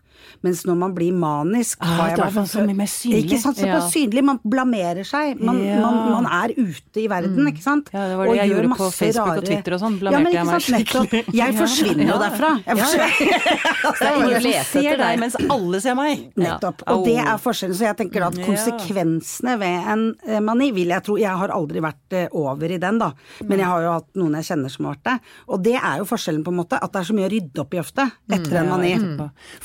Mens 0.43 0.63
når 0.67 0.77
man 0.77 0.93
blir 0.93 1.13
manisk, 1.17 1.77
Ah, 1.81 2.13
da 2.15 2.27
er 2.27 2.31
man 2.35 2.45
så 2.45 2.61
mye 2.65 2.75
mer 2.77 2.85
synlig. 2.91 3.23
Ikke 3.25 3.39
sant, 3.41 3.57
så 3.57 3.65
Ja. 3.67 3.79
synlig. 3.89 4.23
Man 4.23 4.39
blamerer 4.43 5.05
seg. 5.05 5.39
Man, 5.41 5.63
Ja. 5.63 5.79
man, 5.81 6.23
man 6.23 6.25
er 6.25 6.53
ute 6.57 7.01
i 7.01 7.07
verden, 7.07 7.47
ikke 7.47 7.61
sant. 7.63 7.89
Ja, 7.93 8.07
det 8.09 8.17
var 8.17 8.25
det 8.25 8.31
Og 8.31 8.37
jeg 8.37 8.49
gjorde 8.51 8.69
på 8.69 8.77
masse 8.77 9.11
rare... 9.17 9.37
og 9.37 9.45
Twitter 9.45 9.73
og 9.73 9.79
sånn, 9.81 9.93
Ja, 9.93 9.99
blamerte 9.99 10.23
men 10.23 10.33
jeg 10.33 10.45
meg 10.45 10.61
skikkelig. 10.61 11.23
Jeg 11.41 11.55
forsvinner 11.55 12.07
jo 12.07 12.17
derfra. 12.21 12.51
Jeg 12.65 12.77
forsvinner. 12.77 13.17
Det 13.97 14.07
er 14.07 14.15
ingen 14.17 14.41
som 14.41 14.81
ser 14.81 14.97
deg, 14.97 15.19
mens 15.19 15.35
alle 15.49 15.81
ser 15.81 15.95
meg. 15.95 16.23
Nettopp. 16.37 16.83
Og 16.87 17.05
det 17.05 17.17
er 17.17 17.37
forskjellen. 17.41 17.75
Så 17.77 17.85
jeg 17.87 17.97
tenker 17.97 18.25
at 18.27 18.35
konsekvensene 18.45 19.57
ved 19.59 19.87
en 19.93 20.03
eh, 20.27 20.39
mani 20.43 20.71
vil 20.75 20.87
jeg 20.93 21.03
tro 21.03 21.17
Jeg 21.17 21.33
har 21.39 21.49
aldri 21.53 21.81
vært 21.83 22.13
eh, 22.17 22.27
over 22.31 22.71
i 22.71 22.77
den, 22.81 22.99
da. 22.99 23.11
Men 23.43 23.59
jeg 23.59 23.67
har 23.67 23.81
jo 23.85 23.91
hatt 23.97 24.09
noen 24.19 24.37
jeg 24.39 24.49
kjenner 24.51 24.69
som 24.73 24.85
har 24.85 24.95
vært 24.97 25.07
det. 25.09 25.17
Og 25.49 25.63
det 25.63 25.75
er 25.79 25.97
jo 26.01 26.05
forskjellen, 26.09 26.43
på 26.45 26.53
en 26.53 26.59
måte. 26.61 26.79
At 26.81 26.91
det 26.93 27.01
er 27.01 27.09
så 27.09 27.17
mye 27.17 27.27
å 27.29 27.33
rydde 27.33 27.63
opp 27.63 27.73
i 27.77 27.81
ofte 27.81 28.07
etter 28.31 28.59
en 28.61 28.69
mani. 28.69 28.93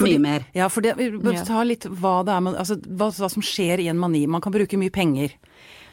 Mye 0.03 0.19
mer. 0.23 0.42
Ja, 0.57 0.69
for 0.73 0.85
det, 0.85 0.97
ta 1.47 1.63
litt 1.67 1.87
hva 1.87 2.21
det 2.27 2.35
er 2.35 2.45
man, 2.45 2.59
altså, 2.59 2.79
hva, 2.83 3.11
hva 3.11 3.31
som 3.33 3.45
skjer 3.45 3.83
i 3.83 3.89
en 3.93 4.01
mani. 4.01 4.25
Man 4.31 4.45
kan 4.45 4.55
bruke 4.55 4.79
mye 4.81 4.93
penger. 4.95 5.35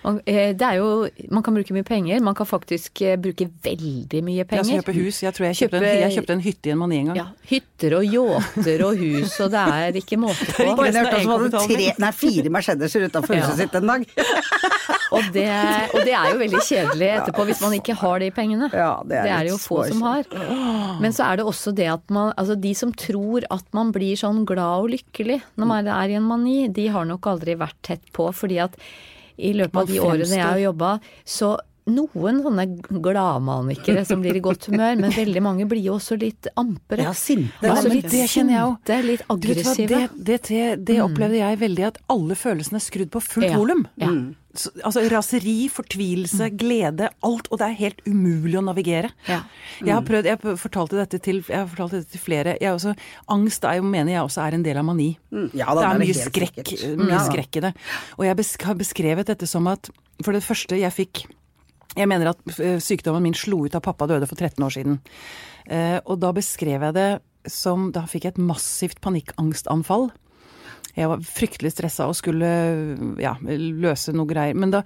Man, 0.03 0.21
eh, 0.25 0.53
det 0.55 0.63
er 0.63 0.77
jo, 0.79 1.09
man 1.29 1.43
kan 1.43 1.53
bruke 1.57 1.73
mye 1.75 1.83
penger, 1.83 2.21
man 2.23 2.35
kan 2.37 2.47
faktisk 2.47 3.01
eh, 3.03 3.17
bruke 3.19 3.49
veldig 3.65 4.21
mye 4.23 4.37
Jeg 4.39 4.47
penger. 4.47 4.79
kjøpe 4.79 4.93
hus. 4.95 5.17
Jeg 5.25 5.35
tror 5.35 5.45
jeg 5.49 5.57
kjøpte, 5.59 5.81
en, 5.81 5.87
jeg 6.05 6.13
kjøpte 6.15 6.35
en 6.37 6.43
hytte 6.45 6.69
i 6.69 6.71
en 6.71 6.79
mani 6.79 6.99
en 7.01 7.09
gang. 7.11 7.17
Ja, 7.19 7.25
hytter 7.51 7.97
og 7.99 8.05
yachter 8.07 8.85
og 8.87 9.01
hus, 9.03 9.35
og 9.43 9.51
det 9.51 9.65
er 9.75 9.99
ikke 9.99 10.19
måte 10.21 10.47
på. 10.55 10.69
Det 10.79 10.95
hørtes 10.95 11.19
ut 11.19 11.25
som 11.25 11.33
han 11.35 11.43
hadde 11.49 11.63
tre, 11.67 11.89
nei, 12.05 12.11
fire 12.15 12.53
Mercedeser 12.55 13.09
utenfor 13.09 13.35
Ja. 13.35 13.43
huset 13.43 13.63
sitt 13.65 13.75
en 13.81 13.91
dag. 13.91 14.07
Og 15.09 15.25
det, 15.33 15.41
og 15.89 16.03
det 16.05 16.11
er 16.13 16.27
jo 16.29 16.35
veldig 16.37 16.59
kjedelig 16.61 17.07
etterpå 17.15 17.41
hvis 17.47 17.61
man 17.63 17.73
ikke 17.73 17.95
har 17.97 18.19
de 18.21 18.27
pengene. 18.29 18.67
Ja, 18.69 18.91
det 19.09 19.15
er 19.17 19.23
det 19.25 19.31
er 19.33 19.47
jo 19.49 19.55
få 19.57 19.79
som 19.89 20.03
har. 20.05 20.27
Men 21.01 21.15
så 21.17 21.25
er 21.31 21.39
det 21.39 21.47
også 21.49 21.73
det 21.73 21.87
at 21.89 22.13
man 22.13 22.29
Altså 22.37 22.53
de 22.61 22.75
som 22.77 22.91
tror 22.93 23.41
at 23.49 23.65
man 23.73 23.89
blir 23.95 24.13
sånn 24.21 24.43
glad 24.45 24.83
og 24.85 24.91
lykkelig 24.93 25.39
når 25.57 25.69
man 25.71 25.89
er 25.89 26.13
i 26.13 26.17
en 26.19 26.27
mani, 26.29 26.67
de 26.69 26.85
har 26.93 27.09
nok 27.09 27.25
aldri 27.31 27.57
vært 27.57 27.79
tett 27.89 28.05
på, 28.13 28.27
fordi 28.37 28.59
at 28.61 28.77
i 29.39 29.53
løpet 29.57 29.81
av 29.81 29.89
de 29.89 29.99
årene 30.03 30.29
jeg 30.29 30.45
har 30.45 30.61
jobba, 30.61 30.93
så 31.23 31.55
noen 31.91 32.41
sånne 32.45 32.65
gladmanikere 33.03 34.05
som 34.07 34.21
blir 34.23 34.37
i 34.39 34.43
godt 34.43 34.69
humør, 34.71 34.97
men 35.01 35.11
veldig 35.15 35.43
mange 35.45 35.67
blir 35.69 35.83
jo 35.85 35.97
også 35.97 36.17
litt 36.21 36.49
ampere. 36.59 37.05
Ja, 37.09 37.13
sinte. 37.17 37.53
Ja, 37.63 37.75
Altså 37.75 37.91
litt 37.93 38.09
det 38.11 38.25
kjenner 38.31 38.55
jeg 38.55 38.65
jo. 38.65 39.05
litt 39.09 39.23
Du 39.23 39.25
hva, 39.29 39.37
aggressive. 39.37 39.87
det, 39.87 40.09
det, 40.29 40.41
det, 40.49 40.67
det 40.89 40.99
opplevde 41.03 41.39
jeg 41.41 41.59
veldig, 41.63 41.87
at 41.93 41.97
alle 42.09 42.35
følelsene 42.39 42.79
er 42.81 42.85
skrudd 42.85 43.11
på 43.13 43.21
fullt 43.23 43.49
Ja, 43.51 43.57
volum. 43.57 43.87
ja. 43.97 44.11
Så- 44.55 44.71
Altså 44.83 45.03
raseri, 45.11 45.69
fortvilelse, 45.69 46.49
glede, 46.57 47.09
alt. 47.23 47.47
Og 47.51 47.59
det 47.59 47.67
er 47.67 47.75
helt 47.77 47.99
umulig 48.07 48.57
å 48.57 48.63
navigere. 48.65 49.11
Ja. 49.27 49.43
Jeg 49.85 49.93
har 49.93 50.01
prøvd, 50.01 50.25
jeg 50.25 50.39
fortalte 50.57 50.97
dette 50.97 51.19
til, 51.21 51.43
fortalt 51.43 51.91
dette 51.91 52.09
til 52.09 52.19
flere. 52.19 52.57
Jeg 52.59 52.65
er 52.67 52.73
også, 52.75 52.95
angst 53.29 53.63
er 53.63 53.77
jo, 53.77 53.83
mener 53.83 54.11
jeg 54.13 54.23
også 54.25 54.41
er 54.47 54.53
en 54.57 54.63
del 54.65 54.77
av 54.81 54.85
mani. 54.85 55.17
Ja, 55.53 55.69
da, 55.75 55.75
det 55.75 55.85
er 55.85 55.99
det 55.99 56.07
mye 56.07 56.17
skrekk, 56.25 56.97
mye 56.97 57.13
Ja. 57.13 57.19
skrekk 57.29 57.57
i 57.57 57.59
det. 57.67 57.73
Og 58.17 58.25
jeg 58.25 58.35
besk 58.37 58.61
har 58.63 58.73
beskrevet 58.75 59.25
dette 59.29 59.47
som 59.47 59.67
at 59.67 59.89
For 60.21 60.33
det 60.33 60.43
første, 60.43 60.75
jeg 60.75 60.91
fikk 60.91 61.27
Jeg 61.97 62.09
mener 62.09 62.31
at 62.31 62.59
eh, 62.61 62.77
sykdommen 62.83 63.25
min 63.25 63.37
slo 63.37 63.63
ut 63.65 63.75
av 63.77 63.83
pappa 63.85 64.07
døde 64.09 64.27
for 64.29 64.37
13 64.37 64.65
år 64.65 64.75
siden. 64.75 64.99
Eh, 65.69 65.97
og 66.05 66.19
da 66.21 66.33
beskrev 66.35 66.85
jeg 66.89 66.97
det 66.97 67.09
som 67.49 67.87
Da 67.95 68.03
fikk 68.03 68.25
jeg 68.27 68.35
et 68.35 68.41
massivt 68.43 68.99
panikkangstanfall. 69.01 70.09
Jeg 70.97 71.09
var 71.11 71.21
fryktelig 71.25 71.71
stressa 71.73 72.07
og 72.09 72.17
skulle 72.17 72.49
ja, 73.21 73.35
løse 73.43 74.13
noe 74.15 74.29
greier. 74.29 74.57
Men 74.57 74.73
da 74.73 74.83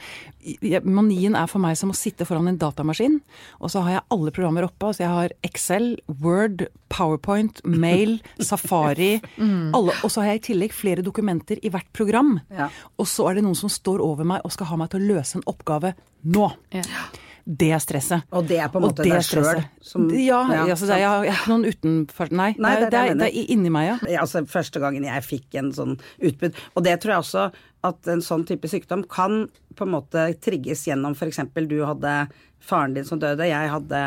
Manien 0.84 1.38
er 1.40 1.48
for 1.52 1.64
meg 1.64 1.78
som 1.80 1.94
å 1.94 1.98
sitte 1.98 2.28
foran 2.28 2.50
en 2.52 2.60
datamaskin, 2.60 3.20
og 3.64 3.72
så 3.72 3.84
har 3.86 3.98
jeg 3.98 4.06
alle 4.16 4.34
programmer 4.36 4.68
oppe. 4.68 4.90
Altså 4.90 5.06
jeg 5.06 5.14
har 5.14 5.36
Excel, 5.48 5.88
Word, 6.22 6.66
PowerPoint, 6.94 7.62
Mail, 7.66 8.18
Safari. 8.50 9.16
alle, 9.40 9.96
og 10.04 10.12
så 10.12 10.24
har 10.24 10.34
jeg 10.34 10.42
i 10.44 10.46
tillegg 10.52 10.76
flere 10.76 11.06
dokumenter 11.06 11.62
i 11.64 11.72
hvert 11.74 11.90
program. 11.96 12.38
Ja. 12.54 12.70
Og 13.00 13.08
så 13.10 13.30
er 13.30 13.40
det 13.40 13.46
noen 13.48 13.58
som 13.60 13.72
står 13.72 14.04
over 14.04 14.28
meg 14.28 14.44
og 14.44 14.54
skal 14.56 14.74
ha 14.74 14.80
meg 14.84 14.92
til 14.94 15.04
å 15.04 15.16
løse 15.16 15.40
en 15.40 15.48
oppgave 15.50 15.96
nå. 16.24 16.50
Ja. 16.76 17.08
Det 17.44 17.70
er 17.76 17.82
stresset. 17.84 18.24
Og 18.32 18.46
det 18.48 18.58
er 18.64 18.70
på 18.72 18.80
en 18.80 18.86
måte 18.86 19.04
deg 19.04 19.20
sjøl 19.26 19.64
som 19.84 20.06
Ja, 20.16 20.42
Ja, 20.48 20.62
altså, 20.64 20.88
det 20.88 20.96
er, 20.96 21.02
jeg 21.04 21.28
jeg 21.28 21.36
ikke 21.36 21.52
noen 21.52 21.66
utenfor 21.68 22.32
Nei, 22.32 22.52
Nei, 22.56 22.76
det, 22.80 22.86
er, 22.88 22.94
det, 22.94 23.02
er, 23.02 23.18
det 23.20 23.28
er 23.28 23.50
inni 23.56 23.72
meg, 23.74 23.88
ja. 23.90 23.98
Ja, 24.08 24.22
altså 24.24 24.46
første 24.48 24.80
gangen 24.84 25.04
jeg 25.08 25.26
fikk 25.28 25.58
en 25.60 25.74
sånn 25.76 25.98
utbrudd. 26.24 26.62
Og 26.78 26.88
det 26.88 26.96
tror 27.04 27.16
jeg 27.16 27.26
også 27.26 27.48
at 27.84 28.14
en 28.14 28.24
sånn 28.24 28.46
type 28.48 28.70
sykdom 28.72 29.04
kan 29.12 29.44
på 29.76 29.88
en 29.88 29.92
måte 29.92 30.30
trigges 30.44 30.86
gjennom 30.88 31.18
f.eks. 31.18 31.42
du 31.68 31.82
hadde 31.84 32.16
faren 32.64 32.96
din 32.96 33.08
som 33.08 33.20
døde, 33.20 33.50
jeg 33.50 33.74
hadde 33.74 34.06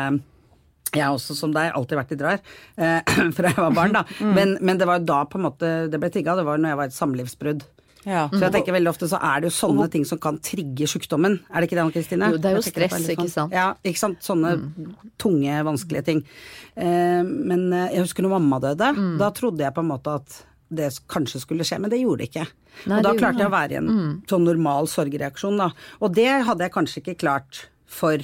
jeg 0.95 1.03
har 1.03 1.13
også, 1.13 1.35
som 1.35 1.51
deg, 1.53 1.73
alltid 1.75 1.99
vært 1.99 2.13
i 2.15 2.17
drar 2.19 2.37
eh, 2.39 3.15
fra 3.35 3.51
jeg 3.51 3.59
var 3.59 3.73
barn, 3.75 3.95
da. 3.97 4.05
Mm. 4.23 4.33
Men, 4.33 4.53
men 4.63 4.79
det 4.79 4.87
var 4.87 5.01
jo 5.01 5.09
da 5.09 5.23
på 5.27 5.39
en 5.39 5.45
måte 5.49 5.71
det 5.91 5.99
ble 6.01 6.09
trigga, 6.13 6.37
det 6.39 6.45
var 6.47 6.61
når 6.61 6.73
jeg 6.73 6.79
var 6.79 6.87
i 6.87 6.93
et 6.93 6.97
samlivsbrudd. 6.97 7.65
Ja. 8.07 8.23
Så 8.31 8.39
jeg 8.45 8.53
tenker 8.55 8.71
veldig 8.77 8.89
ofte 8.93 9.09
så 9.11 9.19
er 9.19 9.41
det 9.43 9.49
jo 9.51 9.55
sånne 9.57 9.89
ting 9.91 10.05
som 10.07 10.17
kan 10.23 10.37
trigge 10.39 10.87
sykdommen. 10.87 11.39
Er 11.51 11.59
det 11.61 11.67
ikke 11.69 11.75
det, 11.77 11.83
Anne 11.83 11.95
Kristine? 11.97 12.29
Jo, 12.31 12.37
det 12.41 12.49
er 12.53 12.55
jo 12.55 12.65
stress, 12.65 12.95
litt 13.03 13.13
ikke 13.17 13.25
sånn- 13.27 13.33
sant? 13.35 13.51
Mm. 13.51 13.57
Ja, 13.59 13.67
ikke 13.91 14.01
sant. 14.01 14.19
Sånne 14.23 14.53
tunge, 15.19 15.57
vanskelige 15.67 16.05
ting. 16.07 16.21
Eh, 16.77 17.23
men 17.27 17.67
eh, 17.73 17.89
jeg 17.97 18.05
husker 18.07 18.23
når 18.23 18.37
mamma 18.39 18.59
døde, 18.63 18.93
Mm. 18.95 19.17
da 19.19 19.29
trodde 19.31 19.59
jeg 19.67 19.73
på 19.75 19.83
en 19.83 19.91
måte 19.91 20.15
at 20.21 20.43
det 20.69 20.89
kanskje 21.07 21.39
skulle 21.43 21.63
skje, 21.67 21.79
men 21.79 21.89
det 21.89 21.99
gjorde 22.01 22.17
det 22.23 22.29
ikke. 22.31 22.47
Nei, 22.87 22.97
og 22.99 23.03
da 23.03 23.13
klarte 23.15 23.39
jeg 23.39 23.47
å 23.47 23.53
være 23.53 23.71
i 23.71 23.77
en 23.79 24.23
sånn 24.27 24.43
normal 24.43 24.87
sorgreaksjon, 24.87 25.57
da. 25.57 25.69
Og 26.01 26.13
det 26.13 26.27
hadde 26.45 26.59
jeg 26.65 26.71
kanskje 26.73 27.01
ikke 27.03 27.17
klart 27.17 27.65
for 27.87 28.17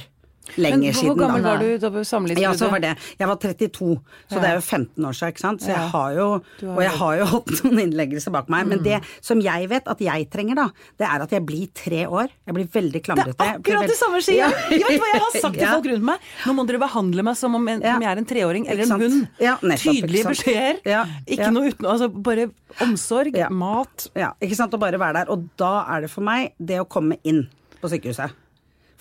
Men 0.58 0.82
siden. 0.94 1.08
hvor 1.08 1.16
gammel 1.24 1.42
da. 1.44 1.50
var 1.54 1.58
du 1.64 1.78
da 1.80 1.90
du 1.90 2.04
samlivsbruddet? 2.04 2.44
Ja, 2.44 2.52
så 2.60 2.70
var 2.70 2.80
det. 2.84 2.94
Jeg 3.20 3.28
var 3.30 3.38
32, 3.40 3.90
så 4.30 4.42
det 4.44 4.50
er 4.50 4.56
jo 4.58 4.62
15 4.62 5.06
år 5.08 5.14
siden, 5.18 5.32
ikke 5.34 5.44
sant. 5.44 5.62
Så 5.64 5.70
jeg 5.72 5.90
har 5.94 6.16
jo, 6.18 6.26
og 6.74 6.82
jeg 6.84 6.92
har 7.00 7.18
jo 7.22 7.26
hatt 7.32 7.52
noen 7.64 7.80
innleggelser 7.86 8.34
bak 8.36 8.50
meg. 8.52 8.68
Men 8.68 8.84
det 8.84 9.00
som 9.24 9.40
jeg 9.44 9.70
vet 9.72 9.88
at 9.88 10.04
jeg 10.04 10.28
trenger, 10.34 10.56
da, 10.60 10.68
det 11.00 11.08
er 11.08 11.24
at 11.28 11.32
jeg 11.38 11.46
blir 11.48 11.68
tre 11.74 12.04
år. 12.08 12.28
Jeg 12.46 12.58
blir 12.60 12.68
veldig 12.76 13.02
klamrete. 13.06 13.38
Det 13.40 13.48
er 13.48 13.60
akkurat 13.62 13.88
det 13.94 13.98
samme 14.00 14.22
sier 14.26 14.44
jeg! 14.44 14.82
Jeg 14.82 14.84
vet 14.90 15.00
hva 15.04 15.12
jeg 15.14 15.24
har 15.24 15.40
sagt 15.40 15.58
til 15.62 15.72
folk 15.78 15.90
rundt 15.94 16.08
meg? 16.12 16.28
Nå 16.46 16.58
må 16.60 16.68
dere 16.68 16.84
behandle 16.84 17.24
meg 17.30 17.40
som 17.40 17.56
om, 17.56 17.68
en, 17.72 17.82
Ja. 17.84 17.96
om 17.96 18.04
jeg 18.04 18.12
er 18.12 18.24
en 18.24 18.30
treåring 18.34 18.68
eller 18.68 18.84
en 18.84 19.02
hund. 19.06 19.28
Ja, 19.40 19.56
nettopp, 19.64 19.96
Tydelige 20.04 20.28
beskjeder. 20.34 20.80
Ja, 20.88 21.06
Ikke 21.26 21.48
ja. 21.48 21.52
noe 21.56 21.72
uten 21.72 21.88
Altså 21.94 22.10
bare 22.12 22.50
omsorg, 22.84 23.36
Ja. 23.38 23.48
mat. 23.50 24.08
Ja, 24.18 24.34
ikke 24.44 24.56
sant. 24.60 24.74
Å 24.76 24.80
bare 24.82 25.00
være 25.00 25.22
der. 25.24 25.32
Og 25.34 25.48
da 25.60 25.86
er 25.96 26.02
det 26.06 26.12
for 26.14 26.26
meg 26.26 26.52
det 26.60 26.80
å 26.84 26.88
komme 26.90 27.18
inn 27.24 27.46
på 27.82 27.90
sykehuset. 27.92 28.32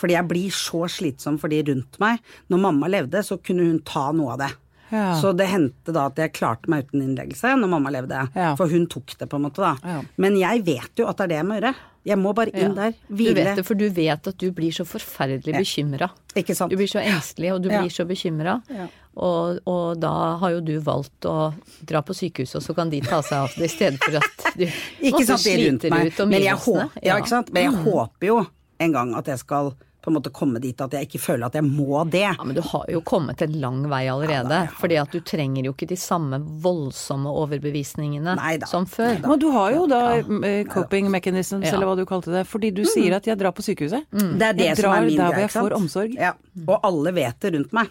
Fordi 0.03 0.17
jeg 0.19 0.29
blir 0.31 0.51
så 0.59 0.83
slitsom 0.91 1.39
for 1.39 1.53
de 1.53 1.63
rundt 1.71 2.01
meg. 2.03 2.19
Når 2.51 2.65
mamma 2.67 2.91
levde, 2.91 3.23
så 3.23 3.39
kunne 3.39 3.69
hun 3.69 3.79
ta 3.87 4.09
noe 4.17 4.35
av 4.35 4.43
det. 4.43 4.51
Ja. 4.93 5.15
Så 5.23 5.31
det 5.33 5.47
hendte 5.49 5.95
da 5.95 6.09
at 6.11 6.19
jeg 6.21 6.35
klarte 6.37 6.69
meg 6.69 6.85
uten 6.91 7.01
innleggelse 7.07 7.55
når 7.57 7.71
mamma 7.73 7.93
levde. 7.95 8.27
Ja. 8.37 8.51
For 8.59 8.69
hun 8.69 8.85
tok 8.93 9.15
det, 9.17 9.31
på 9.31 9.39
en 9.39 9.47
måte, 9.47 9.63
da. 9.65 9.73
Ja. 9.89 10.03
Men 10.21 10.37
jeg 10.37 10.67
vet 10.67 11.01
jo 11.01 11.07
at 11.09 11.17
det 11.23 11.31
er 11.31 11.33
det 11.33 11.39
jeg 11.41 11.49
må 11.49 11.57
gjøre. 11.61 11.75
Jeg 12.03 12.19
må 12.19 12.33
bare 12.35 12.51
inn 12.59 12.73
der, 12.75 12.97
hvile. 13.07 13.31
Du 13.31 13.39
vet 13.39 13.59
det, 13.61 13.65
for 13.65 13.79
du 13.79 13.85
vet 13.95 14.27
at 14.27 14.39
du 14.43 14.49
blir 14.53 14.75
så 14.75 14.83
forferdelig 14.85 15.55
bekymra. 15.55 16.09
Du 16.35 16.75
blir 16.75 16.91
så 16.91 16.99
engstelig, 16.99 17.53
og 17.55 17.63
du 17.63 17.69
blir 17.71 17.93
så 17.95 18.05
bekymra. 18.09 18.57
Ja. 18.75 18.89
Og, 19.13 19.61
og 19.69 20.01
da 20.03 20.11
har 20.41 20.55
jo 20.57 20.63
du 20.67 20.73
valgt 20.83 21.29
å 21.29 21.53
dra 21.87 22.01
på 22.03 22.17
sykehuset, 22.17 22.59
og 22.59 22.65
så 22.67 22.75
kan 22.75 22.91
de 22.91 23.01
ta 23.07 23.21
seg 23.23 23.45
av 23.45 23.55
det, 23.55 23.69
i 23.69 23.73
stedet 23.73 24.01
for 24.03 24.19
at 24.19 24.47
du 24.59 24.65
Ikke 25.13 25.23
sant, 25.29 25.45
sliter 25.45 25.69
rundt 25.69 25.89
meg. 25.95 26.11
ut 26.11 26.25
Men 26.27 26.43
jeg, 26.43 26.59
omgivelsene. 26.59 26.89
håper, 26.91 27.07
ja, 27.07 27.19
ikke 27.23 27.33
sant? 27.37 27.55
Men 27.55 27.69
jeg 27.69 27.85
håper 27.87 28.31
jo 28.33 28.39
en 28.83 28.97
gang 28.99 29.15
at 29.21 29.31
jeg 29.31 29.43
skal 29.45 29.73
på 30.03 30.11
en 30.11 30.17
måte 30.19 30.33
komme 30.35 30.59
dit 30.61 30.81
at 30.83 30.91
jeg 30.97 31.07
ikke 31.07 31.21
føler 31.23 31.47
at 31.47 31.55
jeg 31.55 31.63
må 31.65 32.03
det. 32.11 32.25
Ja, 32.25 32.45
men 32.45 32.57
du 32.57 32.61
har 32.67 32.85
jo 32.91 33.01
kommet 33.07 33.41
en 33.47 33.53
lang 33.63 33.85
vei 33.89 34.03
allerede. 34.11 34.69
fordi 34.81 34.97
at 34.99 35.13
du 35.15 35.21
trenger 35.21 35.63
jo 35.69 35.73
ikke 35.77 35.87
de 35.89 35.97
samme 35.97 36.41
voldsomme 36.65 37.31
overbevisningene 37.31 38.35
Neida. 38.37 38.67
som 38.67 38.87
før. 38.87 39.21
Men 39.27 39.39
du 39.39 39.49
har 39.55 39.73
jo 39.77 39.87
da 39.87 40.01
ja. 40.19 40.65
coping 40.73 41.11
mechanisms, 41.11 41.67
Ja. 41.67 41.75
eller 41.77 41.87
hva 41.87 41.97
du 41.97 42.05
kalte 42.07 42.33
det. 42.35 42.47
Fordi 42.51 42.71
du 42.75 42.83
sier 42.85 43.15
at 43.17 43.27
jeg 43.27 43.39
drar 43.39 43.53
på 43.55 43.63
sykehuset. 43.63 44.05
Det 44.11 44.43
er 44.43 44.53
det 44.59 44.67
Jeg 44.73 44.77
som 44.83 44.93
er 44.93 45.01
min 45.07 45.17
der 45.17 45.31
greie. 45.31 45.33
hvor 45.33 45.41
jeg 45.47 45.51
får 45.51 45.77
omsorg. 45.79 46.15
Ja. 46.19 46.33
Og 46.67 46.81
alle 46.83 47.13
vet 47.15 47.39
det 47.41 47.55
rundt 47.55 47.73
meg. 47.73 47.89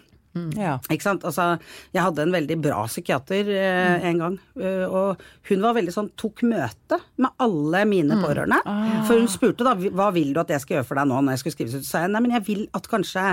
Ja. 0.55 0.77
Ikke 0.87 1.03
sant? 1.03 1.25
Altså, 1.27 1.57
jeg 1.91 2.03
hadde 2.05 2.23
en 2.23 2.35
veldig 2.35 2.57
bra 2.63 2.85
psykiater 2.87 3.49
eh, 3.51 4.05
en 4.09 4.21
gang, 4.21 4.37
eh, 4.61 4.85
og 4.87 5.19
hun 5.49 5.65
var 5.65 5.75
veldig 5.75 5.95
sånn 5.95 6.11
tok 6.19 6.43
møte 6.47 7.01
med 7.21 7.35
alle 7.43 7.83
mine 7.89 8.19
pårørende. 8.21 8.61
For 9.09 9.19
hun 9.19 9.27
spurte 9.31 9.67
da 9.67 9.75
hva 9.75 10.11
vil 10.15 10.31
du 10.33 10.39
at 10.43 10.53
jeg 10.55 10.63
skal 10.63 10.79
gjøre 10.79 10.87
for 10.87 11.01
deg 11.01 11.09
nå 11.11 11.19
når 11.19 11.35
jeg 11.35 11.43
skulle 11.43 11.57
skrives 11.57 11.75
ut. 11.79 11.87
Så 11.87 11.91
sa 11.91 12.05
jeg 12.05 12.13
nei, 12.13 12.23
men 12.23 12.37
jeg 12.37 12.47
vil 12.47 12.63
at 12.77 12.87
kanskje 12.91 13.25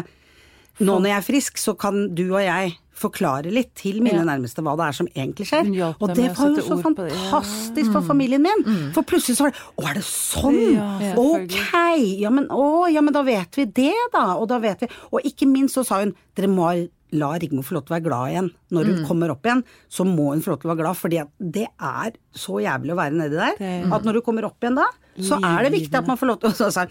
nå 0.80 0.98
når 1.00 1.08
jeg 1.10 1.16
er 1.18 1.26
frisk, 1.26 1.58
så 1.58 1.74
kan 1.78 2.14
du 2.14 2.24
og 2.34 2.40
jeg 2.42 2.76
forklare 2.98 3.46
litt 3.54 3.76
til 3.78 4.00
mine 4.02 4.18
Ja. 4.18 4.24
nærmeste 4.26 4.58
hva 4.62 4.72
det 4.76 4.86
er 4.88 4.92
som 4.96 5.06
egentlig 5.14 5.46
skjer. 5.46 5.64
Hun 5.68 5.94
Og 6.02 6.14
det 6.16 6.32
var 6.36 6.48
jo 6.50 6.62
så 6.66 6.78
fantastisk. 6.82 7.86
Ja. 7.86 7.92
for 7.92 8.02
familien 8.02 8.42
min. 8.42 8.90
For 8.92 9.02
plutselig 9.06 9.36
så 9.38 9.44
var 9.46 9.52
det 9.52 9.62
Å, 9.78 9.84
er 9.90 9.94
det 9.94 10.04
sånn? 10.04 10.58
Ja, 10.74 11.14
ok! 11.14 12.18
Ja 12.18 12.30
men, 12.30 12.48
å, 12.50 12.90
ja, 12.90 13.00
men 13.00 13.14
da 13.14 13.22
vet 13.22 13.54
vi 13.54 13.64
det, 13.66 13.94
da. 14.12 14.34
Og 14.36 14.48
da 14.48 14.58
vet 14.58 14.80
vi 14.82 14.88
Og 15.12 15.22
ikke 15.22 15.46
minst 15.46 15.74
så 15.78 15.84
sa 15.86 16.00
hun 16.02 16.14
dere 16.34 16.48
må 16.50 16.88
la 17.12 17.30
Rigmor 17.38 17.62
få 17.64 17.72
lov 17.78 17.86
til 17.86 17.94
å 17.94 17.96
være 18.00 18.04
glad 18.04 18.28
igjen. 18.34 18.50
Når 18.70 18.84
hun 18.90 19.06
kommer 19.08 19.30
opp 19.32 19.42
igjen, 19.46 19.62
så 19.88 20.04
må 20.04 20.26
hun 20.34 20.42
få 20.42 20.50
lov 20.52 20.60
til 20.60 20.68
å 20.68 20.74
være 20.74 20.82
glad, 20.82 20.96
fordi 20.98 21.22
det 21.40 21.68
er 21.80 22.10
så 22.36 22.58
jævlig 22.60 22.92
å 22.92 22.98
være 22.98 23.14
nedi 23.16 23.30
der. 23.38 23.54
Det- 23.56 23.92
At 23.92 24.02
når 24.04 24.12
du 24.12 24.20
kommer 24.20 24.44
opp 24.44 24.60
igjen 24.60 24.74
da, 24.76 24.84
så 25.24 25.38
er 25.44 25.66
det 25.66 25.72
viktig 25.74 25.98
at 25.98 26.06
man 26.08 26.18
får 26.20 26.30
lov 26.30 26.38
til 26.42 26.50
å 26.52 26.70
si 26.76 26.84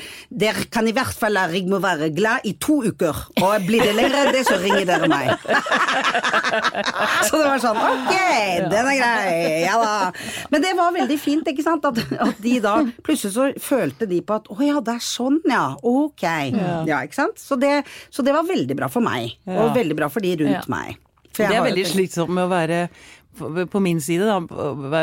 Dere 0.44 0.66
kan 0.74 0.88
i 0.90 0.94
hvert 0.96 1.16
fall 1.18 1.36
la 1.38 1.46
Rigmor 1.52 1.82
være 1.84 2.10
glad 2.16 2.46
i 2.50 2.54
to 2.62 2.80
uker, 2.88 3.16
og 3.42 3.68
blir 3.68 3.86
det 3.88 3.94
lenger 3.98 4.18
enn 4.26 4.34
det, 4.36 4.44
så 4.48 4.58
ringer 4.62 4.86
dere 4.90 5.10
meg. 5.12 5.32
så 7.28 7.40
det 7.40 7.46
var 7.48 7.62
sånn 7.64 7.80
Ok, 7.82 8.14
den 8.72 8.92
er 8.92 9.00
grei. 9.00 9.32
Ja 9.66 9.78
da. 9.82 9.96
Men 10.54 10.64
det 10.66 10.74
var 10.78 10.94
veldig 10.96 11.18
fint, 11.22 11.48
ikke 11.52 11.66
sant. 11.66 11.86
At, 11.88 12.00
at 12.28 12.42
de 12.44 12.58
da 12.64 12.76
Plutselig 13.06 13.34
så 13.36 13.48
følte 13.64 14.08
de 14.10 14.22
på 14.26 14.38
at 14.40 14.48
å 14.52 14.58
ja, 14.64 14.80
det 14.84 14.98
er 14.98 15.04
sånn, 15.04 15.40
ja. 15.48 15.64
Ok. 15.88 16.24
Ja, 16.24 17.02
ikke 17.06 17.18
sant. 17.22 17.40
Så 17.42 17.58
det, 17.60 17.82
så 18.14 18.26
det 18.26 18.34
var 18.36 18.48
veldig 18.48 18.78
bra 18.78 18.90
for 18.92 19.06
meg. 19.06 19.38
Og 19.48 19.74
veldig 19.78 19.98
bra 19.98 20.10
for 20.12 20.24
de 20.26 20.36
rundt 20.44 20.58
Ja. 20.58 20.64
meg. 20.72 20.98
Det 21.38 21.46
er 21.54 21.62
veldig 21.62 21.84
slitsomt 21.86 22.32
med 22.34 22.48
å 22.48 22.50
være 22.50 22.78
på 23.72 23.80
min 23.84 24.00
side, 24.02 24.26
da, 24.28 24.40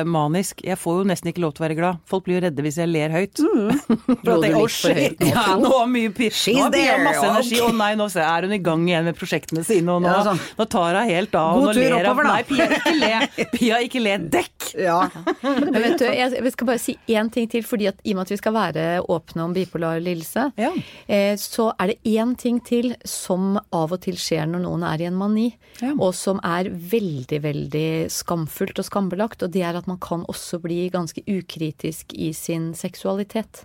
manisk. 0.08 0.60
Jeg 0.66 0.78
får 0.80 1.00
jo 1.00 1.06
nesten 1.08 1.30
ikke 1.32 1.42
lov 1.44 1.54
til 1.56 1.62
å 1.62 1.66
være 1.68 1.76
glad. 1.78 2.00
Folk 2.10 2.24
blir 2.26 2.38
jo 2.38 2.42
redde 2.46 2.64
hvis 2.66 2.78
jeg 2.80 2.90
ler 2.90 3.14
høyt. 3.14 3.40
For 3.44 4.28
Lå 4.28 4.34
at 4.34 4.42
du 4.42 4.46
jeg, 4.46 4.54
litt 4.54 4.76
for 4.80 4.94
høyt 4.94 5.04
shit, 5.04 5.20
nå, 5.20 5.30
Ja, 5.30 5.44
nå 5.60 5.70
har 5.74 5.88
mye 5.90 6.12
She's 6.34 6.56
nå 6.58 6.62
har 6.66 6.72
there, 6.74 6.98
masse 7.04 7.24
energi. 7.28 7.60
Å 7.64 7.70
nei, 7.76 7.90
nå 7.98 8.06
er 8.24 8.46
hun 8.48 8.54
i 8.56 8.60
gang 8.64 8.84
igjen 8.88 9.04
med 9.08 9.18
prosjektene 9.18 9.64
sine, 9.66 9.94
og 9.94 10.02
nå, 10.04 10.10
Ja, 10.12 10.22
sånn. 10.28 10.40
nå 10.58 10.66
tar 10.72 10.98
hun 11.00 11.10
helt 11.10 11.34
av. 11.38 11.58
God 11.58 11.62
og 11.62 11.68
nå 11.68 11.74
tur 11.74 11.82
ler 11.84 11.96
oppover, 12.10 12.28
da. 12.28 12.34
Nei, 12.34 12.42
Pia, 12.48 12.68
ikke 12.78 12.94
le. 12.98 13.46
Pia, 13.54 13.80
ikke 13.88 14.02
le. 14.04 14.14
Dekk! 14.34 14.68
Ja. 14.84 14.98
Men 15.44 15.78
vet 15.84 15.98
du, 16.00 16.06
jeg, 16.08 16.52
skal 16.54 16.70
bare 16.70 16.82
si 16.82 16.96
én 17.14 17.30
ting 17.34 17.48
til, 17.52 17.62
fordi 17.66 17.88
at 17.90 18.00
i 18.04 18.14
og 18.14 18.20
med 18.20 18.26
at 18.28 18.34
vi 18.34 18.40
skal 18.40 18.56
være 18.56 18.86
åpne 19.14 19.44
om 19.48 19.54
bipolar 19.56 20.00
lidelse, 20.02 20.48
Ja. 20.60 20.72
eh, 21.06 21.34
så 21.40 21.70
er 21.78 21.92
det 21.94 21.98
én 22.16 22.34
ting 22.40 22.60
til 22.64 22.94
som 23.06 23.54
av 23.74 23.92
og 23.94 24.00
til 24.04 24.16
skjer 24.20 24.48
når 24.50 24.64
noen 24.64 24.86
er 24.88 25.04
i 25.04 25.08
en 25.10 25.18
mani, 25.18 25.50
Ja. 25.80 25.92
og 25.98 26.12
som 26.14 26.38
er 26.46 26.68
veldig, 26.70 27.40
veldig 27.42 27.86
skamfullt 28.24 28.80
og 28.80 28.88
skambelagt, 28.88 29.44
og 29.44 29.52
det 29.54 29.62
er 29.62 29.78
at 29.78 29.90
man 29.90 30.00
kan 30.02 30.24
også 30.30 30.58
bli 30.64 30.88
ganske 30.92 31.22
ukritisk 31.28 32.16
i 32.16 32.32
sin 32.36 32.72
seksualitet. 32.78 33.64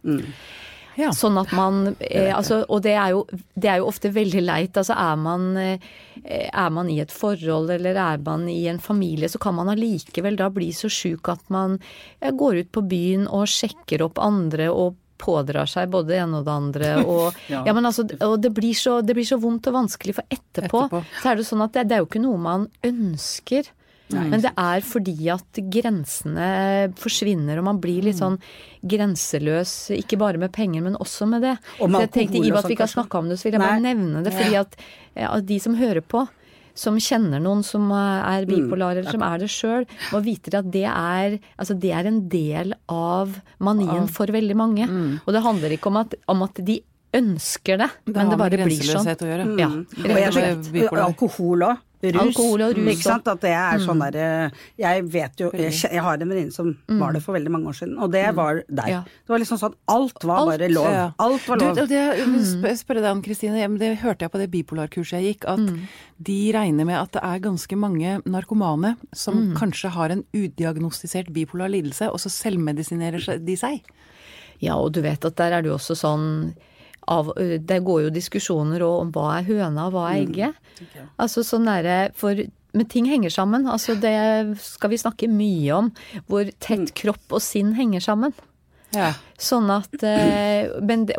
Ja. 0.99 1.13
Sånn 1.15 1.37
at 1.39 1.51
man 1.55 1.93
eh, 1.99 2.31
altså, 2.35 2.63
Og 2.67 2.81
det 2.83 2.95
er, 2.97 3.13
jo, 3.15 3.23
det 3.55 3.69
er 3.71 3.79
jo 3.81 3.89
ofte 3.91 4.11
veldig 4.13 4.43
leit. 4.43 4.77
Altså 4.79 4.97
er 4.99 5.19
man, 5.19 5.49
eh, 5.59 5.91
er 6.49 6.71
man 6.75 6.89
i 6.91 6.99
et 7.03 7.13
forhold 7.13 7.71
eller 7.73 7.99
er 7.99 8.23
man 8.25 8.47
i 8.51 8.61
en 8.71 8.81
familie, 8.83 9.29
så 9.31 9.41
kan 9.41 9.55
man 9.57 9.71
allikevel 9.71 10.39
da 10.39 10.49
bli 10.53 10.71
så 10.75 10.91
sjuk 10.91 11.31
at 11.31 11.43
man 11.53 11.77
eh, 12.19 12.33
går 12.35 12.63
ut 12.63 12.73
på 12.75 12.83
byen 12.89 13.29
og 13.29 13.47
sjekker 13.51 14.03
opp 14.05 14.19
andre 14.23 14.69
og 14.73 14.97
pådrar 15.19 15.67
seg 15.67 15.89
både 15.91 16.13
det 16.13 16.21
ene 16.23 16.39
og 16.39 16.45
det 16.47 16.53
andre. 16.53 16.91
Og, 17.13 17.41
ja. 17.51 17.63
men 17.67 17.89
altså, 17.89 18.05
og 18.23 18.37
det, 18.39 18.53
blir 18.55 18.75
så, 18.77 19.01
det 19.03 19.17
blir 19.17 19.27
så 19.27 19.35
vondt 19.41 19.67
og 19.67 19.75
vanskelig, 19.75 20.15
for 20.15 20.31
etterpå, 20.31 20.85
Etterpå. 20.85 21.01
så 21.19 21.31
er 21.31 21.41
det 21.41 21.47
sånn 21.49 21.65
at 21.65 21.75
det, 21.75 21.89
det 21.89 21.97
er 21.97 22.05
jo 22.05 22.07
ikke 22.07 22.23
noe 22.23 22.39
man 22.39 22.69
ønsker. 22.87 23.67
Men 24.09 24.41
det 24.41 24.51
er 24.57 24.81
fordi 24.85 25.29
at 25.29 25.59
grensene 25.69 26.47
forsvinner, 26.97 27.59
og 27.61 27.67
man 27.67 27.81
blir 27.83 28.07
litt 28.07 28.17
sånn 28.17 28.39
grenseløs, 28.89 29.73
ikke 29.99 30.17
bare 30.19 30.41
med 30.41 30.51
penger, 30.55 30.81
men 30.85 30.97
også 30.99 31.27
med 31.29 31.45
det. 31.45 31.55
Og 31.79 31.91
med 31.91 31.99
Så 31.99 32.07
jeg 32.07 32.11
tenkte, 32.17 32.41
i 32.41 32.49
og 32.49 32.55
med 32.55 32.63
at 32.63 32.71
vi 32.71 32.77
ikke 32.77 32.87
har 32.87 32.95
snakka 32.95 33.21
om 33.21 33.29
det, 33.29 33.39
så 33.39 33.47
vil 33.47 33.57
jeg 33.57 33.63
bare 33.63 33.79
Nei. 33.79 33.93
nevne 33.93 34.23
det. 34.25 34.33
Fordi 34.33 34.59
at 34.59 34.77
at 35.19 35.45
de 35.45 35.57
som 35.59 35.75
hører 35.75 36.01
på, 36.01 36.27
som 36.79 36.95
kjenner 36.95 37.41
noen 37.43 37.63
som 37.65 37.89
er 37.91 38.45
bipolar, 38.47 38.95
eller 38.95 39.11
som 39.11 39.23
er 39.25 39.41
det 39.41 39.49
sjøl, 39.51 39.85
må 40.13 40.21
vite 40.23 40.53
at 40.55 40.69
det 40.71 40.85
er, 40.87 41.39
altså 41.59 41.75
det 41.75 41.91
er 41.91 42.07
en 42.07 42.21
del 42.31 42.73
av 42.87 43.33
manien 43.59 44.07
for 44.07 44.31
veldig 44.31 44.55
mange. 44.55 44.87
Og 45.25 45.33
det 45.35 45.43
handler 45.43 45.75
ikke 45.75 45.91
om 45.91 45.97
at, 45.97 46.15
om 46.31 46.45
at 46.47 46.61
de 46.63 46.79
ønsker 47.13 47.79
det, 47.81 47.89
Det 48.05 48.15
men 48.15 48.29
det 48.29 48.37
bare 48.37 48.63
blir 48.63 48.79
sånn. 48.85 49.03
Det 49.03 49.17
har 49.17 49.17
med 49.17 49.17
grenseløshet 49.17 49.23
å 49.25 49.29
gjøre. 49.31 49.45
Ja, 49.59 49.69
Og 50.05 50.73
jeg 50.77 50.89
og 50.91 50.99
alkohol 51.09 51.67
òg. 51.71 51.85
Rus. 51.99 52.15
Alkohol 52.15 52.61
og 52.63 52.77
rus 52.77 52.89
Ikke 52.93 53.03
sant? 53.03 53.25
At 53.27 53.41
det 53.43 53.51
er 53.51 53.81
sånn 53.83 53.99
derre 53.99 54.27
Jeg 54.79 55.01
vet 55.11 55.41
jo 55.41 55.49
Jeg, 55.51 55.73
jeg 55.83 56.03
har 56.05 56.15
en 56.15 56.29
venninne 56.31 56.55
som 56.55 56.69
var 57.01 57.11
det 57.11 57.19
for 57.25 57.35
veldig 57.35 57.51
mange 57.51 57.67
år 57.73 57.75
siden, 57.75 57.97
og 57.99 58.13
det 58.13 58.23
var 58.37 58.61
deg. 58.67 58.87
Ja. 58.87 59.01
Det 59.03 59.33
var 59.33 59.41
liksom 59.43 59.59
sånn 59.59 59.75
alt 59.91 60.23
var 60.23 60.41
Alt. 60.45 60.51
bare 60.53 60.69
lov. 60.71 60.87
Ja. 60.93 61.03
Alt 61.19 61.47
var 61.49 61.59
lov. 61.59 61.75
Du, 61.75 61.83
det, 61.91 61.99
jeg 61.99 62.79
spørre 62.79 63.03
deg 63.03 63.11
om, 63.17 63.21
Kristine, 63.25 63.67
det 63.81 63.91
hørte 64.03 64.25
jeg 64.25 64.33
på 64.33 64.41
det 64.41 64.47
bipolarkurset 64.53 65.19
jeg 65.19 65.33
gikk, 65.35 65.47
at 65.51 65.65
de 66.29 66.39
regner 66.55 66.87
med 66.87 66.97
at 67.01 67.13
det 67.17 67.23
er 67.25 67.43
ganske 67.43 67.79
mange 67.79 68.15
narkomane 68.25 68.95
som 69.11 69.51
kanskje 69.59 69.91
har 69.95 70.15
en 70.15 70.23
udiagnostisert 70.35 71.31
bipolar 71.35 71.71
lidelse, 71.75 72.09
og 72.11 72.23
så 72.23 72.31
selvmedisinerer 72.31 73.39
de 73.43 73.59
seg. 73.59 73.83
Ja, 74.63 74.75
og 74.79 74.93
du 74.95 75.03
vet 75.03 75.23
at 75.27 75.37
der 75.39 75.55
er 75.57 75.63
det 75.63 75.71
jo 75.71 75.77
også 75.77 75.95
sånn 75.99 76.29
av 77.07 77.31
Det 77.37 77.79
går 77.85 78.05
jo 78.05 78.13
diskusjoner 78.13 78.83
òg 78.85 79.03
om 79.05 79.11
hva 79.15 79.39
er 79.39 79.47
høna 79.47 79.87
og 79.87 79.95
hva 79.95 80.07
er 80.11 80.23
egget. 80.23 80.71
Altså 81.17 81.45
sånn 81.45 81.69
derre 81.69 82.09
For 82.17 82.37
men 82.69 82.85
ting 82.85 83.07
henger 83.09 83.33
sammen. 83.33 83.65
Altså 83.65 83.95
det 83.97 84.13
skal 84.61 84.91
vi 84.91 84.99
snakke 85.01 85.29
mye 85.31 85.73
om. 85.73 85.87
Hvor 86.29 86.49
tett 86.61 86.93
kropp 86.97 87.33
og 87.33 87.41
sinn 87.41 87.73
henger 87.77 88.03
sammen. 88.05 88.35
Ja. 88.95 89.11
Sånn 89.39 89.69
at 89.71 90.01
eh, 90.03 90.65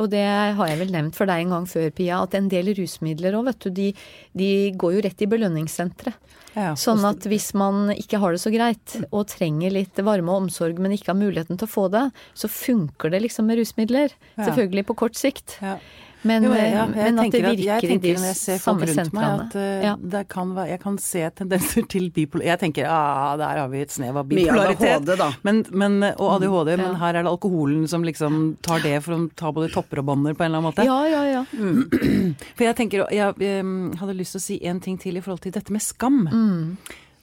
Og 0.00 0.08
det 0.10 0.24
har 0.26 0.66
jeg 0.68 0.80
vel 0.80 0.90
nevnt 0.90 1.16
for 1.16 1.30
deg 1.30 1.44
en 1.44 1.54
gang 1.54 1.68
før, 1.70 1.86
Pia, 1.94 2.18
at 2.24 2.34
en 2.34 2.50
del 2.50 2.72
rusmidler 2.76 3.36
òg, 3.38 3.46
vet 3.46 3.64
du, 3.64 3.70
de, 3.76 3.88
de 4.36 4.50
går 4.80 4.96
jo 4.96 5.04
rett 5.06 5.22
i 5.22 5.30
belønningssenteret. 5.30 6.18
Ja. 6.56 6.72
Sånn 6.74 7.04
at 7.06 7.26
hvis 7.30 7.52
man 7.54 7.92
ikke 7.94 8.18
har 8.18 8.34
det 8.34 8.42
så 8.42 8.50
greit, 8.50 8.96
og 9.14 9.28
trenger 9.30 9.70
litt 9.70 10.00
varme 10.02 10.32
og 10.34 10.46
omsorg, 10.48 10.80
men 10.82 10.96
ikke 10.96 11.12
har 11.12 11.20
muligheten 11.20 11.60
til 11.60 11.68
å 11.68 11.70
få 11.70 11.86
det, 11.94 12.08
så 12.34 12.50
funker 12.50 13.12
det 13.14 13.22
liksom 13.28 13.46
med 13.46 13.60
rusmidler. 13.60 14.16
Ja. 14.34 14.48
Selvfølgelig 14.48 14.88
på 14.90 14.98
kort 15.04 15.18
sikt. 15.20 15.60
Ja. 15.62 15.76
Men, 16.22 16.44
Jo, 16.44 16.50
jeg, 16.52 16.72
ja, 16.74 16.82
eh, 16.84 16.96
jeg 16.96 17.14
men 17.14 17.18
at 17.22 17.32
det 17.32 17.42
virker 17.44 17.76
at- 17.76 17.84
i 17.84 17.96
de 17.96 18.12
når 18.14 18.26
jeg 18.28 18.36
ser 18.36 18.58
folk 18.60 18.80
samme 18.84 18.88
rundt 18.90 19.12
meg, 19.16 19.40
at 19.40 19.54
uh, 19.56 19.84
Ja. 19.84 19.94
det 20.14 20.22
kan 20.28 20.54
være, 20.54 20.68
jeg 20.68 20.80
kan 20.82 20.98
se 20.98 21.22
tendenser 21.40 21.86
til 21.88 22.10
bipolar... 22.10 22.44
Jeg 22.44 22.58
tenker 22.60 22.82
ja, 22.84 23.36
der 23.40 23.60
har 23.62 23.68
vi 23.72 23.80
et 23.80 23.90
snev 23.94 24.16
av 24.20 24.28
bipolaritet. 24.28 25.00
ADHD, 25.00 25.16
da. 25.18 25.30
Men, 25.42 25.64
men, 25.72 26.02
og 26.18 26.34
ADHD, 26.36 26.76
men 26.76 26.86
Ja. 26.92 26.98
her 27.06 27.14
er 27.14 27.22
det 27.22 27.32
alkoholen 27.32 27.88
som 27.88 28.04
liksom 28.04 28.56
tar 28.62 28.80
det 28.84 29.02
for 29.02 29.16
å 29.16 29.30
ta 29.34 29.50
både 29.52 29.72
topper 29.72 30.02
og 30.02 30.06
bånder 30.12 30.34
på 30.36 30.44
en 30.44 30.50
eller 30.52 30.60
annen 30.60 30.70
måte. 30.72 30.84
Ja, 30.84 31.00
ja, 31.08 31.22
ja. 31.24 31.44
For 32.56 32.64
jeg 32.64 32.76
tenker, 32.76 33.06
jeg, 33.10 33.34
jeg, 33.40 33.64
hadde 34.00 34.14
lyst 34.18 34.36
til 34.36 34.40
å 34.40 34.44
si 34.44 34.58
en 34.68 34.80
ting 34.80 34.98
til 35.00 35.16
i 35.16 35.20
forhold 35.24 35.40
til 35.46 35.52
dette 35.56 35.72
med 35.72 35.80
skam. 35.84 36.26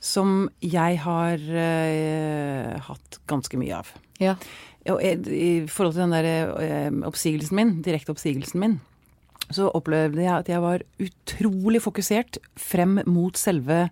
Som 0.04 0.50
jeg 0.62 1.00
har 1.04 1.42
eh, 1.42 2.76
hatt 2.88 3.22
ganske 3.30 3.60
mye 3.60 3.82
av. 3.82 3.94
ja. 4.22 4.38
Og 4.88 5.02
i 5.04 5.68
forhold 5.68 5.98
til 5.98 6.06
den 6.06 6.14
der 6.16 6.28
eh, 6.64 6.92
oppsigelsen 7.08 7.58
min, 7.58 7.74
direkte 7.84 8.14
oppsigelsen 8.14 8.62
min, 8.62 8.78
så 9.52 9.70
opplevde 9.76 10.24
jeg 10.24 10.32
at 10.34 10.50
jeg 10.52 10.64
var 10.64 10.84
utrolig 11.04 11.82
fokusert 11.84 12.40
frem 12.60 13.02
mot 13.08 13.36
selve 13.40 13.88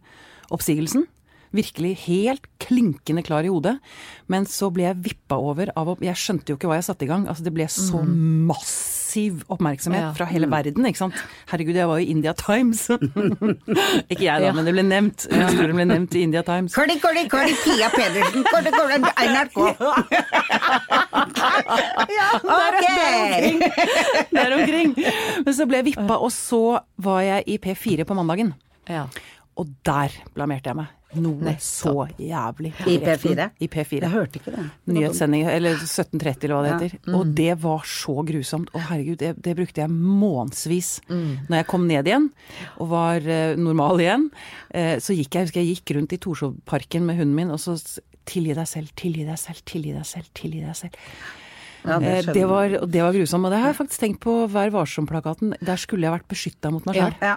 oppsigelsen. 0.55 1.05
Virkelig 1.55 1.93
helt 2.05 2.47
klinkende 2.63 3.23
klar 3.23 3.47
i 3.47 3.51
hodet. 3.51 3.77
Men 4.31 4.47
så 4.49 4.69
ble 4.73 4.89
jeg 4.89 5.03
vippa 5.05 5.39
over 5.39 5.71
av 5.79 5.95
Jeg 6.03 6.19
skjønte 6.19 6.51
jo 6.51 6.59
ikke 6.59 6.71
hva 6.71 6.79
jeg 6.81 6.89
satte 6.89 7.07
i 7.07 7.11
gang. 7.11 7.27
Altså 7.31 7.45
det 7.47 7.55
ble 7.55 7.67
så 7.71 8.01
massiv 9.15 9.43
oppmerksomhet 9.49 10.01
Ja. 10.01 10.11
fra 10.13 10.25
hele 10.25 10.47
verden, 10.51 10.85
ikke 10.85 10.97
sant. 10.97 11.13
Herregud, 11.49 11.75
jeg 11.75 11.87
var 11.87 11.97
jo 11.99 12.05
i 12.05 12.09
India 12.11 12.33
Times. 12.33 12.89
ikke 14.11 14.23
jeg 14.25 14.41
da, 14.41 14.45
Ja. 14.45 14.51
men 14.53 14.65
det 14.65 14.73
ble 14.75 14.83
nevnt. 14.83 15.27
Historien 15.31 15.75
ble 15.75 15.85
nevnt 15.85 16.15
i 16.15 16.21
India 16.25 16.41
Times. 16.43 16.73
Kåli, 16.75 16.99
kåli, 16.99 17.27
kåli, 17.31 17.53
Pia 17.63 17.89
Pedersen, 17.93 18.43
kåli, 18.43 18.71
kåli, 18.75 18.97
NRK. 19.31 19.57
ja, 22.17 22.27
ok! 22.43 22.85
Der 24.35 24.53
omkring. 24.59 24.95
Men 25.45 25.53
så 25.53 25.65
ble 25.69 25.77
jeg 25.81 25.85
vippa, 25.93 26.15
og 26.19 26.31
så 26.31 26.79
var 26.97 27.21
jeg 27.25 27.43
i 27.47 27.57
P4 27.57 28.03
på 28.05 28.13
mandagen. 28.17 28.53
ja. 28.89 29.05
Og 29.55 29.69
der 29.87 30.11
blamerte 30.35 30.67
jeg 30.67 30.75
meg. 30.75 30.85
Noe 31.21 31.55
så 31.63 32.07
jævlig. 32.19 32.73
I 32.87 32.97
P4? 33.03 33.49
I 33.61 33.67
P4. 33.71 34.01
Jeg 34.01 34.11
hørte 34.13 34.39
ikke 34.41 34.53
det. 34.55 34.65
Nyhetssending, 34.95 35.45
eller 35.51 35.77
1730 35.79 36.43
eller 36.49 36.55
hva 36.55 36.63
det 36.63 36.71
Ja. 36.71 36.79
heter. 36.97 37.13
Og 37.19 37.33
det 37.35 37.55
var 37.63 37.85
så 37.85 38.15
grusomt. 38.27 38.69
Å 38.75 38.79
herregud, 38.89 39.17
det, 39.21 39.33
det 39.41 39.55
brukte 39.55 39.81
jeg 39.81 39.89
månedsvis. 39.93 40.91
Når 41.09 41.55
jeg 41.61 41.67
kom 41.71 41.87
ned 41.87 42.05
igjen 42.09 42.29
og 42.79 42.89
var 42.89 43.15
eh, 43.25 43.55
normal 43.55 43.99
igjen, 44.03 44.29
eh, 44.71 44.97
så 44.99 45.15
gikk 45.15 45.35
jeg, 45.39 45.47
husker 45.49 45.61
jeg 45.63 45.75
gikk 45.77 45.95
rundt 45.97 46.13
i 46.13 46.21
Torshovparken 46.21 47.05
med 47.05 47.17
hunden 47.21 47.35
min 47.35 47.51
og 47.55 47.59
så 47.63 47.77
Tilgi 48.25 48.55
deg 48.57 48.65
selv, 48.65 48.89
tilgi 48.97 49.21
deg 49.27 49.37
selv, 49.37 49.59
tilgi 49.69 49.91
deg 49.93 50.05
selv, 50.09 50.25
tilgi 50.33 50.61
deg 50.65 50.73
selv. 50.73 50.95
Ja, 51.85 51.99
det 51.99 52.13
Eh, 52.27 52.33
Det 52.33 52.45
var, 52.49 52.69
det 52.69 53.01
var 53.03 53.13
grusomt. 53.13 53.45
Og 53.45 53.51
det 53.51 53.59
har 53.61 53.67
jeg 53.73 53.77
faktisk 53.79 53.99
tenkt 54.01 54.19
på 54.25 54.35
Vær 54.51 54.71
varsom-plakaten. 54.73 55.53
Der 55.61 55.75
skulle 55.77 56.07
jeg 56.07 56.15
vært 56.15 56.27
beskytta 56.31 56.71
mot 56.71 56.85
meg 56.85 56.95
sjøl. 56.95 57.13
Ja. 57.21 57.35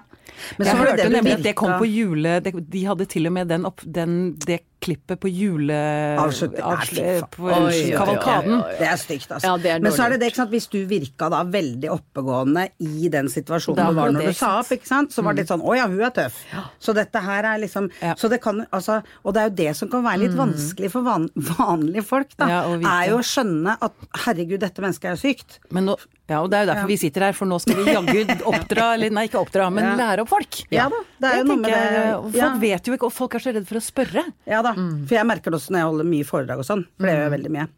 Men 0.59 0.67
Jeg 0.67 0.77
hørte 0.77 1.09
nemlig 1.11 1.33
at 1.39 1.43
det 1.43 1.55
kom 1.59 1.75
på 1.79 1.89
jule... 1.89 2.41
De 2.43 2.85
hadde 2.85 3.07
til 3.07 3.27
og 3.27 3.33
med 3.33 3.49
den 3.49 3.65
opp, 3.69 3.81
den, 3.85 4.35
det 4.47 4.61
klippet 4.81 5.19
på 5.21 5.29
jule... 5.33 5.75
Avslutt- 6.23 6.55
Nei, 6.55 6.63
fy 6.63 6.71
avslu- 6.71 7.05
faen. 7.05 7.29
på 7.35 7.47
Oi, 7.49 7.55
oi, 7.59 7.79
oi, 7.83 7.93
kavalkaden. 7.99 8.53
oi, 8.55 8.61
oi. 8.69 8.77
Det 8.79 8.87
er 8.89 9.01
stygt, 9.01 9.31
altså. 9.35 9.49
Ja, 9.51 9.57
det 9.65 9.73
er 9.75 9.81
Men 9.83 9.93
så 9.97 10.05
er 10.05 10.15
det 10.15 10.19
det, 10.23 10.29
ikke 10.33 10.41
sant, 10.43 10.53
hvis 10.55 10.69
du 10.71 10.79
virka 10.91 11.29
da 11.35 11.41
veldig 11.45 11.91
oppegående 11.95 12.65
i 12.87 13.09
den 13.13 13.31
situasjonen 13.33 13.81
Det 13.81 13.87
du 13.91 13.99
var 14.01 14.13
når 14.15 14.27
det, 14.27 14.35
du 14.35 14.39
sa 14.39 14.53
opp, 14.61 14.71
ikke 14.79 14.87
sant, 14.91 15.13
så 15.17 15.25
var 15.27 15.35
det 15.35 15.45
litt 15.45 15.53
sånn 15.53 15.65
å 15.67 15.75
ja, 15.79 15.89
hun 15.91 16.01
er 16.07 16.15
tøff. 16.15 16.39
Så 16.79 16.95
dette 16.97 17.25
her 17.27 17.51
er 17.55 17.63
liksom 17.65 17.91
Ja. 18.03 18.15
Så 18.19 18.31
det 18.31 18.41
kan 18.45 18.63
altså 18.71 19.01
Og 19.25 19.35
det 19.35 19.43
er 19.43 19.49
jo 19.51 19.57
det 19.63 19.73
som 19.77 19.91
kan 19.91 20.05
være 20.07 20.23
litt 20.27 20.37
vanskelig 20.39 20.91
for 20.95 21.03
van, 21.07 21.27
vanlige 21.59 22.05
folk, 22.07 22.31
da. 22.39 22.49
Ja, 22.49 22.63
er 22.79 23.11
jo 23.11 23.19
å 23.19 23.27
skjønne 23.27 23.75
at 23.83 23.93
herregud, 24.27 24.61
dette 24.63 24.81
mennesket 24.85 25.11
er 25.11 25.17
jo 25.19 25.23
sykt. 25.27 25.59
Men 25.75 25.91
nå, 25.91 25.97
ja, 26.29 26.41
og 26.43 26.51
det 26.53 26.59
er 26.59 26.65
jo 26.67 26.71
derfor 26.73 26.89
vi 26.91 26.97
sitter 27.01 27.25
her, 27.29 27.33
for 27.33 27.47
nå 27.49 27.57
skal 27.63 27.79
vi 27.81 27.93
jaggu 27.95 28.43
oppdra, 28.53 28.89
eller 28.95 29.11
nei, 29.17 29.27
ikke 29.29 29.41
oppdra, 29.41 29.71
men 29.73 29.85
Ja. 29.85 29.95
lære 29.97 30.21
opp 30.27 30.29
folk. 30.29 30.59
Ja 30.71 30.89
da, 30.93 30.99
det 31.21 31.31
er 31.33 31.39
jo 31.39 31.45
noe 31.49 31.57
med 31.63 31.71
det- 31.73 32.15
og 32.19 32.25
Folk 32.33 32.35
ja. 32.37 32.51
vet 32.59 32.85
jo 32.87 32.93
ikke, 32.99 33.07
og 33.09 33.13
folk 33.13 33.35
er 33.35 33.39
så 33.47 33.53
redde 33.55 33.67
for 33.67 33.77
å 33.81 33.85
spørre. 33.85 34.25
Ja 34.47 34.61
da. 34.63 34.75
For 34.75 35.15
jeg 35.17 35.27
merker 35.27 35.51
det 35.51 35.61
også 35.61 35.71
når 35.73 35.79
jeg 35.81 35.89
holder 35.93 36.05
mye 36.13 36.25
foredrag 36.29 36.59
og 36.59 36.69
sånn, 36.69 36.85
for 36.99 37.07
det 37.07 37.15
gjør 37.17 37.25
jeg 37.31 37.35
veldig 37.41 37.51
mye. 37.57 37.69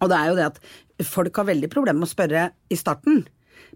Og 0.00 0.08
det 0.12 0.18
er 0.18 0.26
jo 0.28 0.34
det 0.36 0.46
at 0.46 0.58
folk 1.08 1.36
har 1.36 1.44
veldig 1.48 1.70
problemer 1.72 1.98
med 1.98 2.08
å 2.08 2.14
spørre 2.14 2.50
i 2.70 2.74
starten. 2.76 3.26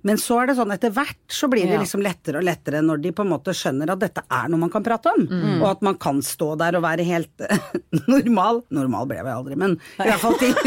Men 0.02 0.18
så 0.18 0.40
er 0.42 0.50
det 0.50 0.56
sånn 0.58 0.72
etter 0.74 0.90
hvert 0.94 1.20
så 1.30 1.46
blir 1.50 1.68
det 1.70 1.78
liksom 1.78 2.02
lettere 2.02 2.40
og 2.40 2.46
lettere 2.46 2.80
når 2.82 3.02
de 3.04 3.12
på 3.14 3.22
en 3.22 3.30
måte 3.30 3.54
skjønner 3.54 3.92
at 3.94 4.00
dette 4.02 4.24
er 4.26 4.48
noe 4.50 4.64
man 4.64 4.72
kan 4.72 4.82
prate 4.82 5.12
om. 5.12 5.26
Og 5.60 5.66
at 5.68 5.84
man 5.86 5.98
kan 6.02 6.18
stå 6.26 6.52
der 6.58 6.78
og 6.78 6.82
være 6.84 7.06
helt 7.06 7.44
normal. 8.10 8.62
Normal 8.74 9.06
ble 9.10 9.20
jeg 9.20 9.26
vel 9.28 9.36
aldri, 9.36 9.58
men 9.62 9.76
i 9.78 10.08
hvert 10.08 10.22
fall 10.24 10.38
til 10.40 10.50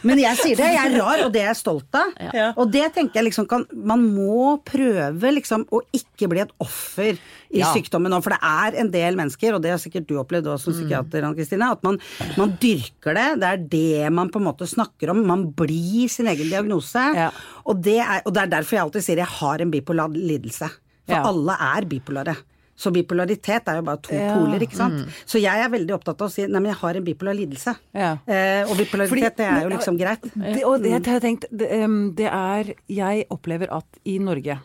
men 0.08 0.22
jeg 0.22 0.40
sier 0.40 0.56
det, 0.60 0.70
jeg 0.72 0.86
er 0.86 0.96
rar, 0.96 1.24
og 1.26 1.34
det 1.34 1.42
er 1.44 1.50
jeg 1.50 1.60
stolt 1.60 2.00
av. 2.00 2.16
Ja. 2.32 2.48
Og 2.56 2.72
det 2.72 2.86
tenker 2.96 3.20
jeg 3.20 3.30
liksom 3.30 3.48
kan 3.50 3.66
Man 3.74 4.02
må 4.14 4.56
prøve 4.66 5.34
liksom 5.36 5.66
å 5.74 5.82
ikke 5.96 6.30
bli 6.32 6.42
et 6.44 6.52
offer 6.62 7.18
i 7.52 7.58
Ja. 7.58 7.72
sykdommen 7.74 8.10
nå, 8.10 8.22
for 8.22 8.30
det 8.30 8.38
er 8.42 8.76
en 8.80 8.90
del 8.90 9.16
mennesker, 9.16 9.54
og 9.54 9.62
det 9.62 9.70
har 9.72 9.78
sikkert 9.78 10.06
du 10.06 10.14
opplevd 10.20 10.46
også 10.46 10.70
som 10.70 10.72
psykiater, 10.74 11.24
Anne 11.24 11.34
Kristine, 11.34 11.70
at 11.72 11.82
man, 11.82 11.98
man 12.38 12.56
dyrker 12.62 13.14
det. 13.14 13.40
Det 13.40 13.48
er 13.50 13.56
det 13.72 14.12
man 14.12 14.30
på 14.30 14.38
en 14.38 14.46
måte 14.46 14.68
snakker 14.70 15.10
om. 15.10 15.24
Man 15.26 15.48
blir 15.52 16.08
sin 16.08 16.26
egen 16.30 16.48
diagnose. 16.48 17.02
Ja. 17.16 17.30
Og, 17.66 17.82
det 17.82 17.98
er, 17.98 18.22
og 18.24 18.32
det 18.34 18.42
er 18.44 18.46
derfor 18.60 18.76
jeg 18.78 18.84
alltid 18.84 19.02
sier 19.02 19.16
jeg 19.24 19.26
har 19.26 19.60
en 19.60 19.70
bipolar 19.70 20.08
lidelse. 20.14 20.70
For 21.06 21.16
Ja. 21.16 21.24
alle 21.26 21.56
er 21.58 21.84
bipolare. 21.90 22.36
Så 22.80 22.88
bipolaritet 22.94 23.66
er 23.68 23.74
jo 23.76 23.82
bare 23.82 23.98
to 24.00 24.14
Ja. 24.14 24.34
poler, 24.38 24.58
ikke 24.62 24.76
sant. 24.76 25.08
Så 25.26 25.38
jeg 25.42 25.52
er 25.52 25.68
veldig 25.68 25.90
opptatt 25.98 26.22
av 26.22 26.28
å 26.28 26.32
si 26.32 26.46
nei, 26.46 26.60
men 26.60 26.70
jeg 26.72 26.76
har 26.80 26.94
en 26.96 27.04
bipolar 27.04 27.34
lidelse. 27.36 27.74
Ja. 27.92 28.12
Eh, 28.26 28.62
og 28.64 28.76
bipolaritet, 28.78 29.10
Fordi- 29.10 29.36
det 29.36 29.46
er 29.50 29.60
jo 29.62 29.68
liksom 29.76 29.98
greit. 29.98 30.22
Det, 30.22 30.64
og 30.64 30.80
det, 30.82 30.90
jeg 30.92 31.04
har 31.04 31.20
tenkt, 31.20 31.44
det, 31.50 31.68
det 32.16 32.26
er 32.32 32.74
Jeg 32.88 33.26
opplever 33.28 33.68
at 33.70 33.84
i 34.06 34.18
Norge, 34.18 34.58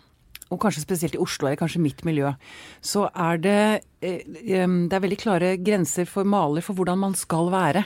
og 0.55 0.61
kanskje 0.63 0.85
spesielt 0.85 1.17
i 1.17 1.21
Oslo, 1.21 1.49
eller 1.49 1.59
kanskje 1.59 1.83
mitt 1.83 2.01
miljø, 2.07 2.31
så 2.85 3.05
er 3.11 3.41
det 3.43 3.57
eh, 4.01 4.23
Det 4.25 4.95
er 4.95 5.03
veldig 5.03 5.19
klare 5.21 5.51
grenser 5.61 6.07
for 6.09 6.27
maler 6.27 6.63
for 6.65 6.77
hvordan 6.77 7.01
man 7.03 7.13
skal 7.19 7.51
være. 7.53 7.85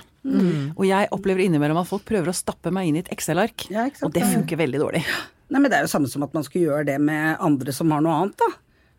Og 0.75 0.85
jeg 0.85 1.09
opplever 1.15 1.45
innimellom 1.45 1.79
at 1.81 1.87
folk 1.89 2.03
prøver 2.07 2.29
å 2.31 2.35
stappe 2.35 2.71
meg 2.75 2.89
inn 2.89 2.97
i 2.99 3.03
et 3.03 3.11
Excel-ark, 3.13 3.69
Ja, 3.73 3.87
og 4.03 4.13
det 4.13 4.25
funker 4.27 4.59
veldig 4.59 4.81
dårlig. 4.81 5.03
Nei, 5.49 5.61
men 5.63 5.71
det 5.71 5.79
er 5.79 5.85
jo 5.87 5.91
samme 5.95 6.09
som 6.11 6.21
at 6.25 6.33
man 6.35 6.43
skulle 6.45 6.67
gjøre 6.67 6.85
det 6.91 6.97
med 7.01 7.39
andre 7.41 7.73
som 7.73 7.89
har 7.95 8.03
noe 8.05 8.17
annet, 8.21 8.35
da. 8.37 8.49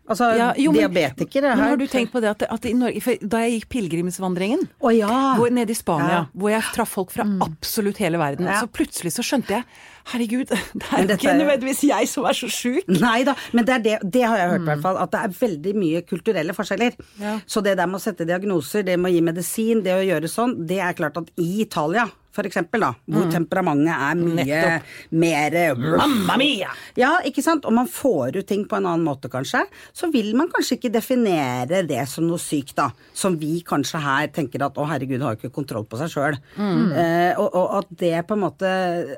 Altså, 0.09 0.31
Ja, 0.35 0.47
jo, 0.57 0.71
men- 0.73 0.89
diabetikere 0.91 1.51
Men 1.53 1.59
her 1.59 1.69
har 1.69 1.77
du 1.77 1.85
tenkt 1.87 2.11
på 2.11 2.19
det 2.19 2.29
at, 2.31 2.41
at 2.51 2.65
i 2.65 2.73
Norge 2.73 3.17
Da 3.21 3.37
jeg 3.45 3.61
gikk 3.61 3.69
pilegrimsvandringen 3.69 4.67
ja! 4.97 5.35
hvor, 5.37 5.49
nede 5.53 5.71
i 5.71 5.77
Spania, 5.77 6.09
Ja. 6.09 6.25
hvor 6.35 6.49
jeg 6.49 6.63
traff 6.73 6.89
folk 6.89 7.11
fra 7.13 7.23
absolutt 7.45 7.97
hele 8.01 8.17
verden, 8.17 8.47
så 8.47 8.67
plutselig 8.67 9.13
så 9.13 9.23
skjønte 9.23 9.49
jeg 9.59 9.63
Herregud, 10.11 10.47
det 10.49 10.57
er 10.57 10.97
Men 10.97 11.07
jo 11.07 11.13
ikke 11.13 11.35
nødvendigvis 11.37 11.83
jeg 11.85 12.07
som 12.09 12.25
er 12.25 12.33
så 12.33 12.47
sjuk. 12.49 12.87
Nei 12.89 13.23
da, 13.23 13.35
men 13.53 13.63
det, 13.65 13.83
det, 13.85 13.99
det 14.01 14.23
har 14.25 14.35
jeg 14.39 14.49
hørt 14.49 14.61
i 14.63 14.69
hvert 14.71 14.81
fall, 14.81 14.97
at 14.97 15.11
det 15.13 15.19
er 15.21 15.35
veldig 15.37 15.73
mye 15.77 16.01
kulturelle 16.09 16.55
forskjeller. 16.57 16.95
Ja. 17.21 17.35
Så 17.45 17.61
det 17.61 17.75
der 17.77 17.85
med 17.85 17.99
å 17.99 18.01
sette 18.01 18.25
diagnoser, 18.25 18.81
det 18.83 18.97
med 18.99 19.11
å 19.11 19.13
gi 19.13 19.21
medisin, 19.21 19.83
det 19.85 19.93
å 19.93 20.01
gjøre 20.01 20.27
sånn, 20.27 20.55
det 20.65 20.79
er 20.81 20.97
klart 20.97 21.21
at 21.21 21.29
i 21.37 21.61
Italia, 21.61 22.07
for 22.31 22.47
eksempel, 22.47 22.83
da, 22.83 22.91
hvor 23.11 23.27
temperamentet 23.31 23.91
er 23.91 24.19
mye 24.19 24.45
Nettopp. 24.45 24.91
mer 25.21 25.57
Mamma 25.75 26.37
mia! 26.39 26.71
Ja, 26.99 27.13
ikke 27.27 27.43
sant? 27.43 27.65
Og 27.67 27.75
man 27.75 27.89
får 27.91 28.39
ut 28.39 28.47
ting 28.47 28.63
på 28.69 28.77
en 28.79 28.87
annen 28.87 29.05
måte, 29.05 29.29
kanskje. 29.31 29.63
Så 29.95 30.09
vil 30.13 30.31
man 30.39 30.49
kanskje 30.51 30.77
ikke 30.79 30.93
definere 30.93 31.83
det 31.87 32.05
som 32.09 32.27
noe 32.27 32.39
sykt, 32.41 32.75
da. 32.79 32.89
Som 33.17 33.37
vi 33.41 33.59
kanskje 33.67 34.01
her 34.03 34.31
tenker 34.33 34.63
at 34.65 34.79
å 34.79 34.87
herregud, 34.87 35.21
har 35.21 35.35
jo 35.35 35.41
ikke 35.41 35.55
kontroll 35.59 35.87
på 35.89 35.99
seg 35.99 36.13
sjøl. 36.13 36.39
Eh, 36.57 37.33
og, 37.35 37.47
og 37.51 37.77
at 37.81 37.93
det 38.01 38.15
på 38.27 38.35
en 38.37 38.43
måte 38.43 38.69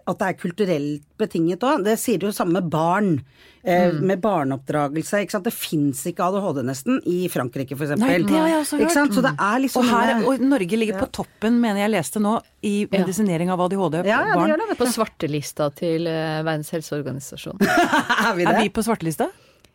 At 0.04 0.20
det 0.20 0.28
er 0.28 0.38
kulturelt 0.40 1.08
betinget 1.20 1.64
òg. 1.66 1.84
Det 1.86 1.98
sier 2.02 2.22
jo 2.24 2.34
samme 2.36 2.60
med 2.60 2.70
barn. 2.74 3.18
Eh, 3.64 3.94
Med 3.96 4.20
barneoppdragelse. 4.20 5.22
ikke 5.24 5.32
sant? 5.38 5.46
Det 5.48 5.54
fins 5.56 6.02
ikke 6.10 6.26
ADHD 6.26 6.58
nesten 6.68 6.98
i 7.08 7.30
Frankrike, 7.32 7.78
for 7.80 7.86
eksempel. 7.88 8.10
Nei, 8.10 8.18
det 8.28 8.36
har 8.36 8.50
jeg 8.52 8.58
også 8.60 8.76
hørt. 8.76 8.84
Ikke 8.84 8.96
sant? 8.98 9.14
Så 9.16 9.22
det 9.24 9.32
er 9.40 9.62
liksom 9.64 9.86
Og, 9.86 9.94
her, 9.94 10.26
og 10.28 10.44
Norge 10.44 10.80
ligger 10.82 11.00
på 11.00 11.08
toppen, 11.20 11.62
mener 11.64 11.80
jeg 11.86 11.94
leste 11.94 12.20
nå, 12.20 12.34
i 12.68 12.74
medisinering 12.92 13.54
av 13.56 13.64
ADHD 13.64 14.02
ja, 14.02 14.04
ja, 14.04 14.18
det 14.28 14.36
barn. 14.36 14.52
gjør 14.52 14.60
det, 14.64 14.68
vet 14.74 14.82
På 14.84 14.90
svartelista 14.92 15.70
til 15.80 16.08
eh, 16.12 16.42
Verdens 16.44 16.74
helseorganisasjon. 16.76 17.64
er 18.28 18.36
vi 18.36 18.44
det? 18.44 18.52
Er 18.52 18.62
vi 18.66 18.74
på 18.76 18.84
svartelista? 18.84 19.30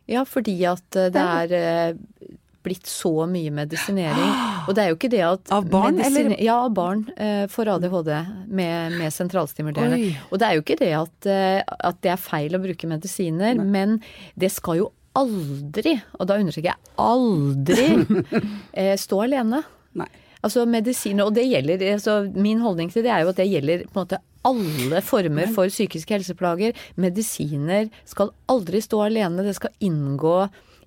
Ja, 0.09 0.27
fordi 0.29 0.59
at 0.69 0.97
eh, 0.97 1.09
det 1.13 1.25
er 1.25 1.57
eh, 1.57 2.37
blitt 2.67 2.89
så 2.91 3.13
mye 3.31 3.53
medisinering. 3.55 4.35
Og 4.69 4.77
det 4.77 4.85
er 4.85 4.93
jo 4.93 4.99
ikke 4.99 5.11
det 5.13 5.23
at 5.25 5.53
Av 5.55 5.67
barn, 5.71 6.01
eller? 6.03 6.35
Ja, 6.43 6.59
av 6.67 6.75
barn 6.77 7.07
eh, 7.17 7.47
for 7.53 7.71
ADHD 7.71 8.13
med, 8.47 8.99
med 8.99 9.15
sentralstimulerende. 9.15 9.99
Oi. 9.99 10.13
Og 10.29 10.41
det 10.41 10.49
er 10.49 10.59
jo 10.59 10.65
ikke 10.65 10.79
det 10.81 10.93
at, 10.99 11.31
eh, 11.31 11.61
at 11.63 12.01
det 12.05 12.15
er 12.15 12.23
feil 12.23 12.59
å 12.59 12.63
bruke 12.63 12.91
medisiner, 12.91 13.59
men 13.59 13.99
det 14.39 14.53
skal 14.55 14.83
jo 14.83 14.89
aldri, 15.19 15.97
og 16.19 16.29
da 16.31 16.39
understreker 16.39 16.73
jeg 16.75 16.97
aldri, 17.03 17.89
eh, 18.79 18.95
stå 19.01 19.23
alene. 19.27 19.63
Nei. 19.99 20.11
Altså 20.45 20.63
medisiner, 20.71 21.27
og 21.27 21.35
det 21.35 21.49
gjelder 21.49 21.81
altså 21.97 22.21
Min 22.31 22.61
holdning 22.63 22.93
til 22.95 23.03
det 23.03 23.11
er 23.11 23.25
jo 23.25 23.33
at 23.33 23.41
det 23.41 23.49
gjelder 23.51 23.81
på 23.89 23.97
en 23.97 24.05
måte 24.05 24.21
alle 24.47 25.01
former 25.03 25.51
for 25.51 25.71
psykiske 25.73 26.15
helseplager. 26.15 26.77
Medisiner 27.01 27.89
skal 28.07 28.31
aldri 28.51 28.81
stå 28.85 29.03
alene, 29.09 29.43
det 29.43 29.57
skal 29.59 29.75
inngå 29.85 30.37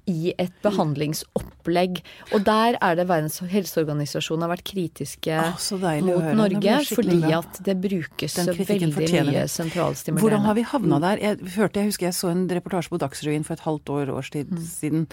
i 0.09 0.33
et 0.41 0.53
behandlingsopplegg. 0.63 2.01
Og 2.33 2.43
der 2.47 2.77
er 2.81 2.95
det 2.97 3.05
Verdens 3.09 3.39
helseorganisasjon 3.51 4.41
har 4.41 4.51
vært 4.53 4.63
kritiske 4.67 5.37
å 5.37 5.79
mot 6.05 6.29
Norge, 6.37 6.77
fordi 6.89 7.19
at 7.37 7.59
det 7.65 7.77
brukes 7.83 8.33
så 8.37 8.45
veldig 8.55 8.91
mye 8.95 9.45
sentralstimulerende. 9.51 10.21
Hvordan 10.23 10.45
har 10.47 10.57
vi 10.57 10.65
havna 10.71 10.99
der? 11.03 11.21
Jeg, 11.21 11.37
hørte, 11.55 11.79
jeg 11.83 11.91
husker 11.91 12.09
jeg 12.09 12.17
så 12.17 12.31
en 12.33 12.47
reportasje 12.49 12.89
på 12.93 12.99
Dagsrevyen 13.01 13.45
for 13.47 13.53
et 13.57 13.65
halvt 13.67 13.89
år, 13.89 14.13
års 14.17 14.29
tid 14.33 14.49
Mm. 14.51 14.57
siden 14.65 15.07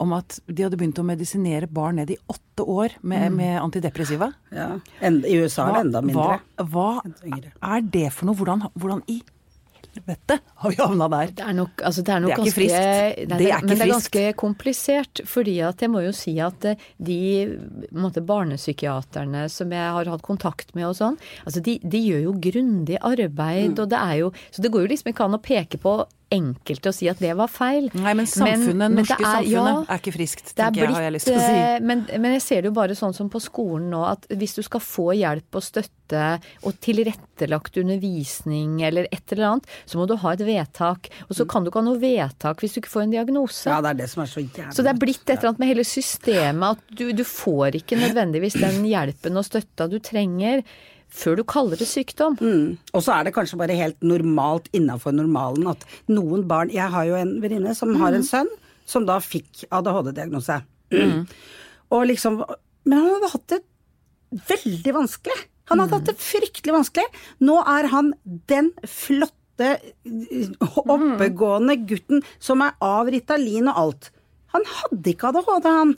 om 0.00 0.12
at 0.12 0.40
de 0.48 0.62
hadde 0.64 0.76
begynt 0.76 0.98
å 0.98 1.04
medisinere 1.06 1.68
barn 1.70 1.96
ned 1.96 2.10
i 2.10 2.16
åtte 2.28 2.66
år 2.66 2.90
med, 3.02 3.30
Mm. 3.32 3.36
med 3.36 3.60
antidepressiva. 3.62 4.32
Ja. 4.50 4.80
En, 5.00 5.24
I 5.24 5.36
USA 5.38 5.68
er 5.68 5.72
det 5.74 5.86
enda 5.86 6.02
mindre. 6.02 6.40
Hva, 6.58 7.00
hva 7.02 7.76
er 7.76 7.80
det 7.82 8.12
for 8.12 8.26
noe? 8.26 8.34
Hvordan, 8.34 8.68
hvordan 8.76 9.02
i 9.08 9.22
helvete 9.92 10.38
har 10.62 10.70
vi 10.70 10.78
havna 10.78 11.08
der? 11.12 11.32
Det 11.36 11.44
er 11.46 11.56
nok, 11.56 11.82
altså 11.84 12.04
det 12.06 12.14
er 12.14 12.22
nok 12.22 12.30
Det 12.30 12.34
er 12.34 12.38
ikke 12.38 12.46
ganske, 12.46 12.60
friskt. 12.60 12.78
Nei, 13.32 13.38
Det 13.38 13.48
er 13.48 13.56
ikke 13.56 13.66
men 13.66 13.78
det 13.78 13.86
er 13.86 13.92
ganske 13.92 14.24
komplisert. 14.42 15.22
Fordi 15.28 15.56
at 15.66 15.82
jeg 15.82 15.92
må 15.92 16.04
jo 16.04 16.14
si 16.16 16.34
at 16.42 16.68
eh, 16.70 16.88
de 16.98 17.18
måte, 17.92 18.24
barnepsykiaterne 18.32 19.44
som 19.52 19.74
jeg 19.74 19.92
har 19.98 20.12
hatt 20.14 20.24
kontakt 20.26 20.74
med 20.78 20.88
og 20.88 20.96
sånn, 20.98 21.18
altså 21.46 21.62
de, 21.64 21.78
de 21.82 22.02
gjør 22.06 22.26
jo 22.28 22.34
grundig 22.48 22.98
arbeid. 23.00 23.72
Mm. 23.74 23.78
Og 23.82 23.92
det 23.92 24.00
er 24.00 24.18
jo 24.22 24.32
Så 24.50 24.64
det 24.64 24.72
går 24.72 24.86
jo 24.86 24.92
liksom 24.94 25.12
ikke 25.12 25.28
an 25.28 25.38
å 25.38 25.42
peke 25.42 25.80
på 25.82 25.96
enkelte 26.32 26.90
å 26.90 26.94
si 26.96 27.08
at 27.12 27.20
det 27.22 27.34
var 27.38 27.50
feil. 27.52 27.90
Nei, 27.94 28.14
men 28.18 28.26
samfunnet, 28.26 28.76
men 28.80 28.96
norske 29.02 29.18
er- 29.20 29.44
ja, 29.46 29.62
samfunnet 29.62 29.90
er 29.92 30.00
ikke 30.02 30.14
friskt, 30.16 30.54
tenker 30.56 30.72
blitt, 30.72 30.88
jeg, 30.88 30.94
har 30.96 31.02
jeg 31.08 31.12
lyst 31.18 31.28
til 31.30 31.36
å 31.36 31.42
si. 31.44 31.56
eh, 31.62 31.78
Men, 31.80 32.06
men 32.18 32.32
jeg 32.38 32.42
ser 32.42 32.62
det 32.62 32.70
jo 32.72 32.76
bare 32.80 32.96
sånn 32.98 33.14
som 33.14 33.28
på 33.32 33.40
skolen 33.44 33.90
nå, 33.92 34.02
at 34.08 34.26
hvis 34.32 34.56
du 34.58 34.62
skal 34.66 34.80
få 34.80 35.10
hjelp 35.18 35.60
og 35.60 35.62
støtte 35.66 36.22
og 36.66 36.74
tilrettelagt 36.84 37.76
undervisning 37.80 38.82
eller 38.84 39.06
et 39.12 39.32
eller 39.32 39.46
annet, 39.48 39.66
så 39.88 39.96
må 40.00 40.06
du 40.08 40.14
ha 40.20 40.32
et 40.34 40.42
vedtak. 40.44 41.08
Og 41.28 41.36
så 41.38 41.46
kan 41.48 41.64
du 41.64 41.70
ikke 41.70 41.80
ha 41.80 41.86
noe 41.86 42.00
vedtak 42.02 42.60
hvis 42.62 42.74
du 42.76 42.80
ikke 42.82 42.92
får 42.92 43.06
en 43.06 43.14
diagnose. 43.14 43.70
Ja, 43.70 43.80
det 43.84 43.94
er 43.94 44.00
det 44.02 44.10
som 44.12 44.22
er 44.24 44.30
så 44.32 44.42
jævlig 44.44 44.74
Så 44.76 44.84
det 44.84 44.92
er 44.92 45.00
blitt 45.00 45.22
et 45.24 45.36
eller 45.38 45.52
annet 45.52 45.62
med 45.62 45.72
hele 45.72 45.86
systemet 45.88 46.76
at 46.76 46.96
du, 46.98 47.06
du 47.16 47.24
får 47.24 47.78
ikke 47.80 47.96
nødvendigvis 48.00 48.58
den 48.60 48.84
hjelpen 48.88 49.40
og 49.40 49.46
støtta 49.48 49.88
du 49.90 49.98
trenger 50.04 50.62
før 51.12 51.36
du 51.36 51.42
kaller 51.44 51.76
det 51.76 51.86
sykdom. 51.90 52.38
Mm. 52.40 52.78
Og 52.96 53.02
så 53.04 53.12
er 53.18 53.26
det 53.28 53.34
kanskje 53.36 53.58
bare 53.60 53.76
helt 53.76 54.00
normalt 54.02 54.70
innafor 54.72 55.12
normalen 55.14 55.68
at 55.74 55.84
noen 56.08 56.46
barn 56.48 56.72
Jeg 56.72 56.88
har 56.94 57.04
jo 57.08 57.14
en 57.18 57.34
venninne 57.42 57.74
som 57.76 57.94
har 58.00 58.12
Mm. 58.12 58.16
en 58.16 58.22
sønn 58.28 58.48
som 58.88 59.04
da 59.06 59.18
fikk 59.20 59.64
ADHD-diagnose. 59.70 60.62
Og 61.92 62.06
liksom 62.08 62.42
Men 62.84 62.98
han 62.98 63.10
hadde 63.14 63.30
hatt 63.32 63.46
det 63.52 63.60
veldig 64.48 64.92
vanskelig. 64.96 65.36
Han 65.70 65.78
hadde 65.78 65.94
hatt 66.00 66.08
det 66.10 66.16
fryktelig 66.18 66.72
vanskelig. 66.74 67.04
Nå 67.40 67.60
er 67.62 67.86
han 67.92 68.12
den 68.50 68.72
flotte, 68.88 69.76
oppegående 70.82 71.76
gutten 71.86 72.22
som 72.42 72.62
er 72.64 72.72
av 72.82 73.06
Ritalin 73.12 73.68
og 73.70 73.78
alt. 73.84 74.10
Han 74.56 74.64
hadde 74.68 75.12
ikke 75.14 75.30
ADHD, 75.30 75.68
han. 75.68 75.94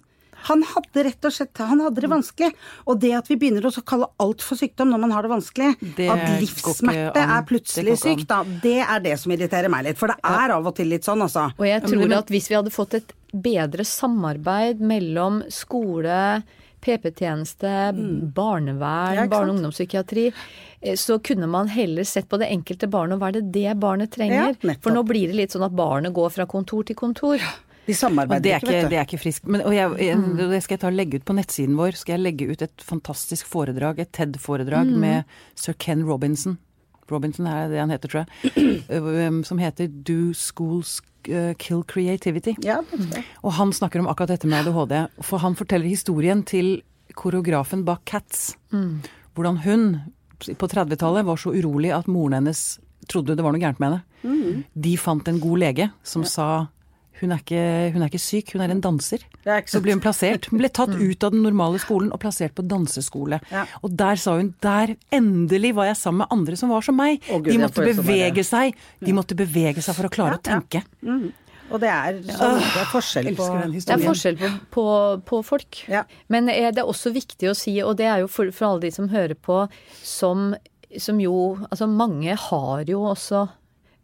Han 0.49 0.63
hadde 0.69 1.05
rett 1.09 1.25
og 1.29 1.33
slett 1.33 1.61
han 1.65 1.81
hadde 1.85 2.03
det 2.05 2.11
vanskelig. 2.13 2.51
Og 2.87 2.99
det 3.01 3.13
at 3.17 3.29
vi 3.31 3.37
begynner 3.41 3.65
å 3.69 3.73
kalle 3.87 4.09
alt 4.21 4.45
for 4.45 4.61
sykdom 4.61 4.91
når 4.93 5.03
man 5.07 5.15
har 5.17 5.27
det 5.27 5.33
vanskelig, 5.33 5.71
Det 5.97 6.09
at 6.13 6.25
livssmerte 6.43 7.23
er 7.25 7.47
plutselig 7.49 7.99
sykt, 8.03 8.27
da, 8.31 8.43
det 8.45 8.79
er 8.85 9.05
det 9.05 9.19
som 9.21 9.33
irriterer 9.33 9.73
meg 9.73 9.87
litt. 9.89 10.01
For 10.01 10.13
det 10.13 10.19
er 10.25 10.55
av 10.57 10.67
og 10.67 10.77
til 10.77 10.91
litt 10.93 11.07
sånn, 11.07 11.23
altså. 11.25 11.49
Og 11.59 11.67
jeg 11.69 11.83
tror 11.87 12.19
at 12.19 12.33
hvis 12.33 12.51
vi 12.51 12.59
hadde 12.59 12.75
fått 12.75 12.99
et 13.01 13.15
bedre 13.35 13.85
samarbeid 13.89 14.81
mellom 14.85 15.43
skole, 15.53 16.43
PP-tjeneste, 16.85 17.71
barnevern, 18.35 19.17
Mm. 19.17 19.17
Ja, 19.17 19.27
barne- 19.27 19.51
og 19.51 19.57
ungdomspsykiatri, 19.57 20.33
eh, 20.83 20.95
så 20.95 21.19
kunne 21.23 21.49
man 21.49 21.69
heller 21.69 22.05
sett 22.05 22.29
på 22.29 22.39
det 22.39 22.51
enkelte 22.51 22.89
barnet 22.91 23.15
og 23.15 23.21
hva 23.21 23.29
er 23.29 23.41
det 23.41 23.53
det 23.53 23.81
barnet 23.81 24.11
trenger. 24.11 24.57
Ja. 24.63 24.75
For 24.83 24.91
nå 24.93 25.03
blir 25.07 25.29
det 25.29 25.37
litt 25.37 25.51
sånn 25.53 25.65
at 25.65 25.73
barnet 25.75 26.13
går 26.13 26.31
fra 26.31 26.47
kontor 26.47 26.85
til 26.85 26.95
kontor. 26.97 27.39
De 27.85 27.97
samarbeider 27.97 28.55
er 28.55 28.63
ikke, 28.63 28.73
vet 28.73 28.91
det 28.93 28.99
er 28.99 29.07
ikke 29.07 29.21
friskt. 29.21 29.49
Men, 29.51 29.65
og 29.67 29.75
jeg, 29.77 29.91
jeg, 30.01 30.21
det 30.39 30.61
skal 30.65 30.77
jeg 30.77 30.83
ta 30.85 30.91
og 30.91 30.99
legge 30.99 31.21
ut 31.21 31.27
på 31.29 31.37
nettsiden 31.37 31.79
vår. 31.79 31.99
Skal 32.01 32.17
jeg 32.17 32.25
legge 32.25 32.49
ut 32.51 32.65
et 32.65 32.85
fantastisk 32.85 33.49
foredrag, 33.51 34.01
et 34.01 34.13
TED-foredrag 34.17 34.93
med 35.01 35.35
sir 35.59 35.77
Ken 35.79 36.07
Robinson. 36.09 36.57
Robinson 37.13 37.49
er 37.51 37.69
det 37.69 37.83
han 37.83 37.93
heter, 37.93 38.09
tror 38.09 38.25
jeg. 38.25 39.45
Som 39.49 39.61
heter 39.61 39.91
Do 40.09 40.33
Schools 40.37 40.97
uh, 41.29 41.53
Kill 41.61 41.85
Creativity. 41.85 42.57
Ja. 42.65 42.81
Og 43.45 43.57
han 43.59 43.75
snakker 43.77 44.01
om 44.01 44.09
akkurat 44.09 44.33
dette 44.37 44.49
med 44.49 44.65
ADHD. 44.65 44.97
For 45.25 45.45
han 45.45 45.59
forteller 45.59 45.91
historien 45.91 46.45
til 46.49 46.79
koreografen 47.15 47.85
bak 47.85 48.07
Cats. 48.09 48.55
Hvordan 49.35 49.61
hun 49.67 49.89
på 50.45 50.69
30-tallet 50.69 51.25
var 51.25 51.39
så 51.41 51.53
urolig 51.55 51.93
at 51.95 52.09
moren 52.11 52.41
hennes 52.41 52.65
trodde 53.09 53.37
det 53.37 53.45
var 53.45 53.55
noe 53.55 53.63
gærent 53.63 53.81
med 53.83 53.93
henne. 53.93 54.65
De 54.73 54.97
fant 55.01 55.29
en 55.29 55.41
god 55.41 55.61
lege 55.61 55.91
som 56.07 56.25
sa 56.29 56.67
hun 57.21 57.31
er, 57.31 57.41
ikke, 57.43 57.63
hun 57.95 58.03
er 58.03 58.11
ikke 58.11 58.23
syk, 58.23 58.53
hun 58.57 58.65
er 58.65 58.73
en 58.75 58.81
danser. 58.83 59.23
Er 59.47 59.63
Så 59.71 59.79
ble 59.85 59.95
hun 59.95 60.03
plassert. 60.03 60.49
Hun 60.51 60.59
ble 60.59 60.71
tatt 60.75 60.91
ut 60.97 61.27
av 61.27 61.31
den 61.35 61.45
normale 61.47 61.79
skolen 61.83 62.11
og 62.15 62.21
plassert 62.25 62.57
på 62.59 62.65
danseskole. 62.67 63.39
Ja. 63.53 63.63
Og 63.87 63.95
der 63.95 64.19
sa 64.21 64.35
hun 64.41 64.51
der 64.65 64.97
endelig 65.15 65.75
var 65.79 65.93
jeg 65.93 66.01
sammen 66.01 66.25
med 66.25 66.35
andre 66.35 66.59
som 66.59 66.75
var 66.75 66.83
som 66.87 66.99
meg. 66.99 67.23
Å, 67.31 67.39
Gud, 67.39 67.53
De 67.53 67.63
måtte 67.63 67.87
bevege 67.87 68.45
seg. 68.47 68.75
De 69.05 69.15
måtte 69.15 69.39
bevege 69.39 69.85
seg 69.85 69.97
for 69.97 70.11
å 70.11 70.13
klare 70.13 70.41
å 70.41 70.45
tenke. 70.45 70.83
ja. 70.83 70.91
tenke. 71.07 71.33
Og 71.73 71.81
det 71.81 71.89
er, 71.89 72.19
så, 72.29 72.51
det 72.61 72.81
er 72.83 72.89
forskjell 72.93 73.29
på 73.39 73.47
Det 73.73 73.95
er 73.95 74.03
forskjell 74.03 74.37
på, 74.39 74.51
på, 74.75 74.85
på 75.25 75.41
folk. 75.47 75.81
Ja. 75.91 76.05
Men 76.33 76.51
eh, 76.53 76.69
det 76.75 76.83
er 76.83 76.91
også 76.91 77.15
viktig 77.15 77.49
å 77.51 77.57
si, 77.57 77.79
og 77.83 77.97
det 77.99 78.09
er 78.11 78.21
jo 78.25 78.29
for, 78.31 78.53
for 78.55 78.69
alle 78.69 78.85
de 78.85 78.93
som 78.95 79.09
hører 79.13 79.35
på, 79.35 79.65
som, 80.05 80.53
som 81.01 81.23
jo 81.23 81.57
Altså 81.71 81.89
mange 81.91 82.37
har 82.49 82.85
jo 82.91 83.07
også 83.15 83.47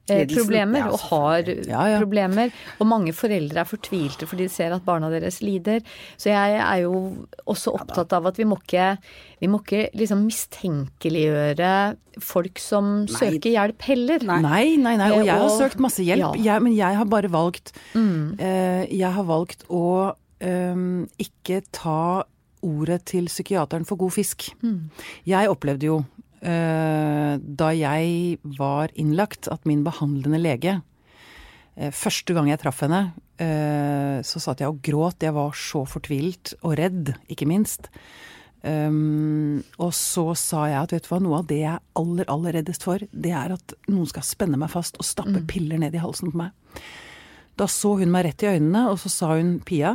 eh, 0.08 0.22
Lidelsen, 0.22 0.40
problemer, 0.42 0.86
og 0.90 0.98
har 1.10 1.48
Ja, 1.68 1.82
ja. 1.92 1.98
problemer. 2.00 2.50
Og 2.80 2.86
mange 2.86 3.12
foreldre 3.12 3.60
er 3.60 3.68
fortvilte 3.68 4.26
fordi 4.26 4.46
de 4.48 4.52
ser 4.54 4.72
at 4.74 4.84
barna 4.84 5.10
deres 5.12 5.40
lider. 5.42 5.80
Så 6.16 6.30
jeg 6.32 6.56
er 6.58 6.80
jo 6.82 7.26
også 7.46 7.74
opptatt 7.76 8.12
av 8.16 8.26
at 8.26 8.36
vi 8.40 8.44
må 8.48 8.56
ikke, 8.62 8.96
vi 9.40 9.46
må 9.52 9.60
ikke 9.62 9.90
liksom 9.94 10.24
mistenkeliggjøre 10.26 11.96
folk 12.20 12.58
som 12.60 13.06
søker 13.10 13.50
hjelp 13.54 13.82
heller. 13.86 14.24
Nei, 14.26 14.76
nei, 14.80 14.96
nei. 15.00 15.10
Og 15.14 15.24
jeg 15.26 15.36
har 15.40 15.52
søkt 15.56 15.80
masse 15.82 16.02
hjelp. 16.04 16.36
Ja. 16.40 16.54
Jeg, 16.54 16.62
men 16.66 16.74
jeg 16.76 16.96
har 16.98 17.06
bare 17.10 17.30
valgt 17.30 17.72
eh, 17.94 18.84
Jeg 18.90 19.12
har 19.14 19.24
valgt 19.28 19.64
å 19.70 20.12
eh, 20.40 20.74
ikke 21.22 21.62
ta 21.72 22.24
ordet 22.60 23.04
til 23.08 23.24
psykiateren 23.30 23.86
for 23.88 23.96
god 23.96 24.12
fisk. 24.12 24.50
Jeg 25.24 25.48
opplevde 25.48 25.86
jo 25.86 26.00
eh, 26.02 26.04
da 26.40 27.68
jeg 27.76 28.38
var 28.56 28.92
innlagt, 28.96 29.50
at 29.52 29.66
min 29.68 29.82
behandlende 29.84 30.40
lege 30.40 30.78
eh, 31.76 31.90
Første 31.92 32.32
gang 32.36 32.48
jeg 32.48 32.62
traff 32.62 32.80
henne, 32.84 33.10
eh, 33.36 34.24
så 34.24 34.40
satt 34.40 34.62
jeg 34.62 34.72
og 34.72 34.80
gråt. 34.84 35.20
Jeg 35.20 35.36
var 35.36 35.52
så 35.56 35.84
fortvilt 35.84 36.54
og 36.62 36.78
redd, 36.80 37.14
ikke 37.28 37.48
minst. 37.50 37.90
Og 38.60 39.92
så 39.96 40.24
sa 40.36 40.66
jeg 40.68 40.76
at 40.76 40.90
vet 40.92 41.06
du 41.06 41.08
hva, 41.08 41.18
noe 41.24 41.38
av 41.38 41.46
det 41.48 41.62
jeg 41.62 41.70
er 41.78 41.84
aller, 41.96 42.26
aller 42.28 42.58
reddest 42.58 42.84
for, 42.84 43.00
det 43.08 43.30
er 43.32 43.54
at 43.54 43.72
noen 43.88 44.10
skal 44.10 44.26
spenne 44.26 44.60
meg 44.60 44.68
fast 44.68 45.00
og 45.00 45.08
stappe 45.08 45.40
piller 45.48 45.80
ned 45.80 45.96
i 45.96 46.02
halsen 46.02 46.28
på 46.34 46.42
meg. 46.42 46.52
Da 47.56 47.64
så 47.68 47.94
hun 48.00 48.12
meg 48.12 48.26
rett 48.28 48.44
i 48.44 48.50
øynene, 48.52 48.86
og 48.92 49.00
så 49.00 49.08
sa 49.12 49.34
hun 49.38 49.58
Pia, 49.64 49.94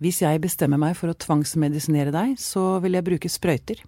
hvis 0.00 0.22
jeg 0.22 0.40
bestemmer 0.40 0.80
meg 0.80 0.94
for 0.96 1.12
å 1.12 1.18
tvangsmedisinere 1.18 2.14
deg, 2.14 2.38
så 2.40 2.78
vil 2.80 2.96
jeg 2.96 3.06
bruke 3.10 3.30
sprøyter. 3.30 3.82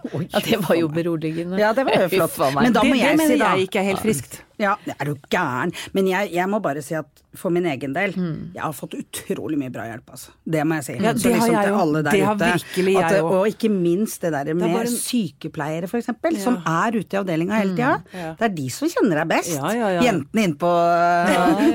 Ja, 0.32 0.40
det 0.44 0.58
var 0.68 0.78
jo 0.78 0.88
beroligende. 0.88 1.58
Ja, 1.60 1.72
det 1.76 1.84
var 1.88 2.04
jo 2.04 2.08
flott. 2.12 2.38
Men 2.56 2.72
da 2.72 2.80
det, 2.80 2.88
må 2.88 2.96
det 2.96 3.02
jeg 3.02 3.18
mener 3.20 3.34
si 3.34 3.40
da 3.42 3.52
jeg 3.56 3.68
ikke 3.68 3.82
er 3.82 3.88
helt 3.92 4.02
friskt. 4.04 4.40
Ja, 4.62 4.76
det 4.86 4.94
er 4.98 5.10
du 5.10 5.14
gæren. 5.32 5.72
Men 5.96 6.06
jeg, 6.10 6.30
jeg 6.36 6.48
må 6.52 6.60
bare 6.64 6.82
si 6.84 6.94
at 6.98 7.22
for 7.34 7.50
min 7.50 7.64
egen 7.64 7.94
del, 7.96 8.12
jeg 8.52 8.60
har 8.60 8.74
fått 8.76 8.92
utrolig 8.98 9.56
mye 9.58 9.72
bra 9.72 9.86
hjelp, 9.88 10.10
altså. 10.12 10.34
Det 10.44 10.64
må 10.68 10.76
jeg 10.80 10.84
si. 10.84 10.96
Ja, 11.00 11.12
Så 11.16 11.30
liksom, 11.32 11.54
har 11.54 11.64
jeg 11.64 11.72
jo. 11.72 12.02
Det 12.04 12.20
har 12.28 12.36
virkelig 12.42 12.92
jeg 12.98 13.18
jo. 13.22 13.30
Og 13.38 13.46
ikke 13.48 13.70
minst 13.72 14.20
det 14.26 14.32
der 14.34 14.50
med 14.54 14.68
bare 14.74 14.86
en- 14.90 14.98
sykepleiere, 15.00 15.88
for 15.88 15.98
eksempel, 16.02 16.36
som 16.42 16.58
er 16.66 16.98
ute 17.00 17.16
i 17.16 17.20
avdelinga 17.22 17.56
hele 17.62 17.72
tida. 17.76 17.94
Ja. 18.12 18.34
Det 18.38 18.48
er 18.50 18.54
de 18.58 18.66
som 18.70 18.88
kjenner 18.92 19.22
deg 19.22 19.28
best. 19.32 19.54
Ja, 19.56 19.72
ja, 19.72 19.88
ja. 19.96 20.02
Jentene 20.08 20.44
inne 20.44 20.58
på, 20.60 20.72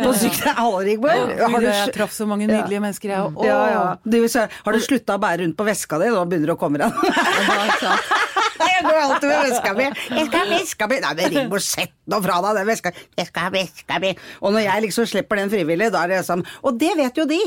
på 0.04 0.14
Rigmor. 0.88 1.34
Har 1.42 1.60
du 1.60 1.66
jeg 1.68 1.94
traff 1.98 2.14
så 2.14 2.28
mange 2.30 2.48
nydelige 2.48 2.82
mennesker, 2.84 3.10
jeg 3.10 3.20
òg. 3.34 3.44
ja, 3.46 3.60
ja. 3.74 3.84
Har 4.64 4.74
du 4.78 4.80
slutta 4.80 5.18
å 5.18 5.22
bære 5.22 5.42
rundt 5.44 5.58
på 5.58 5.66
veska 5.68 6.00
di? 6.00 6.12
Nå 6.14 6.24
begynner 6.30 6.54
du 6.54 6.56
å 6.56 6.60
komme 6.62 6.78
deg. 6.78 6.92
Jeg 8.60 8.84
går 8.88 8.98
alltid 9.02 9.30
med 9.30 9.50
veska 9.52 9.74
mi. 9.78 9.86
Jeg 10.18 10.28
skal 10.30 10.40
ha 10.40 10.48
veska 10.58 10.88
mi. 10.92 11.00
Nei, 11.04 11.14
men 11.20 11.32
Rigmor, 11.36 11.64
sett 11.64 11.94
nå 12.08 12.20
fra 12.24 12.38
deg 12.46 12.56
den 12.62 12.68
veska. 12.70 12.92
Jeg 13.20 13.28
skal 13.30 13.48
ha 13.48 13.52
veska 13.54 14.00
mi. 14.04 14.12
Og 14.42 14.54
når 14.56 14.64
jeg 14.66 14.84
liksom 14.88 15.08
slipper 15.12 15.42
den 15.42 15.52
frivillig, 15.52 15.90
da 15.94 16.04
er 16.06 16.14
det 16.16 16.20
sånn 16.28 16.44
Og 16.64 16.78
det 16.80 16.94
vet 16.98 17.18
jo 17.20 17.26
de. 17.30 17.40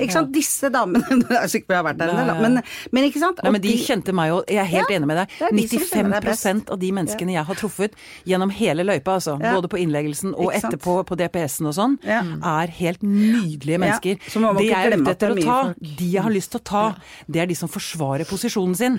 ikke 0.00 0.12
sant? 0.14 0.30
Disse 0.34 0.70
damene 0.72 1.04
Jeg 1.36 1.40
er 1.42 1.50
sikker 1.52 1.68
på 1.70 1.76
jeg 1.76 1.80
har 1.82 1.86
vært 1.90 2.00
der 2.00 2.12
en 2.14 2.20
del. 2.22 2.40
Men, 2.42 2.58
men 2.96 3.08
ikke 3.08 3.20
sant? 3.22 3.42
Nei, 3.44 3.52
men 3.56 3.64
de 3.64 3.74
kjente 3.82 4.14
meg 4.16 4.30
jo, 4.32 4.38
jeg 4.48 4.60
er 4.62 4.70
helt 4.70 4.90
Ja, 4.90 4.96
enig 4.98 5.10
med 5.10 5.20
deg. 5.22 5.34
de 5.56 5.66
som 5.70 5.84
kjenner 5.90 6.24
deg 6.24 6.36
95% 6.36 6.72
av 6.74 6.80
de 6.80 6.90
menneskene 6.96 7.34
jeg 7.36 7.44
har 7.50 7.58
truffet 7.60 7.96
gjennom 8.28 8.52
hele 8.54 8.84
løypa, 8.86 9.16
altså, 9.18 9.36
både 9.40 9.68
på 9.72 9.80
innleggelsen 9.82 10.34
og 10.36 10.52
etterpå 10.56 10.96
på 11.08 11.18
DPS-en 11.20 11.68
og 11.70 11.76
sånn, 11.76 11.98
er 12.06 12.72
helt 12.80 13.02
nydelige 13.06 13.80
mennesker. 13.82 14.16
de 14.60 14.66
jeg 14.66 14.76
er 14.76 14.96
ute 14.96 15.12
etter 15.12 15.32
er 15.32 15.36
å 15.36 15.44
ta, 15.46 15.58
de 16.00 16.08
jeg 16.16 16.22
har 16.24 16.32
lyst 16.34 16.52
til 16.54 16.60
å 16.62 16.66
ta, 16.72 16.84
det 17.28 17.42
er 17.44 17.50
de 17.50 17.56
som 17.58 17.68
forsvarer 17.72 18.28
posisjonen 18.28 18.76
sin. 18.78 18.98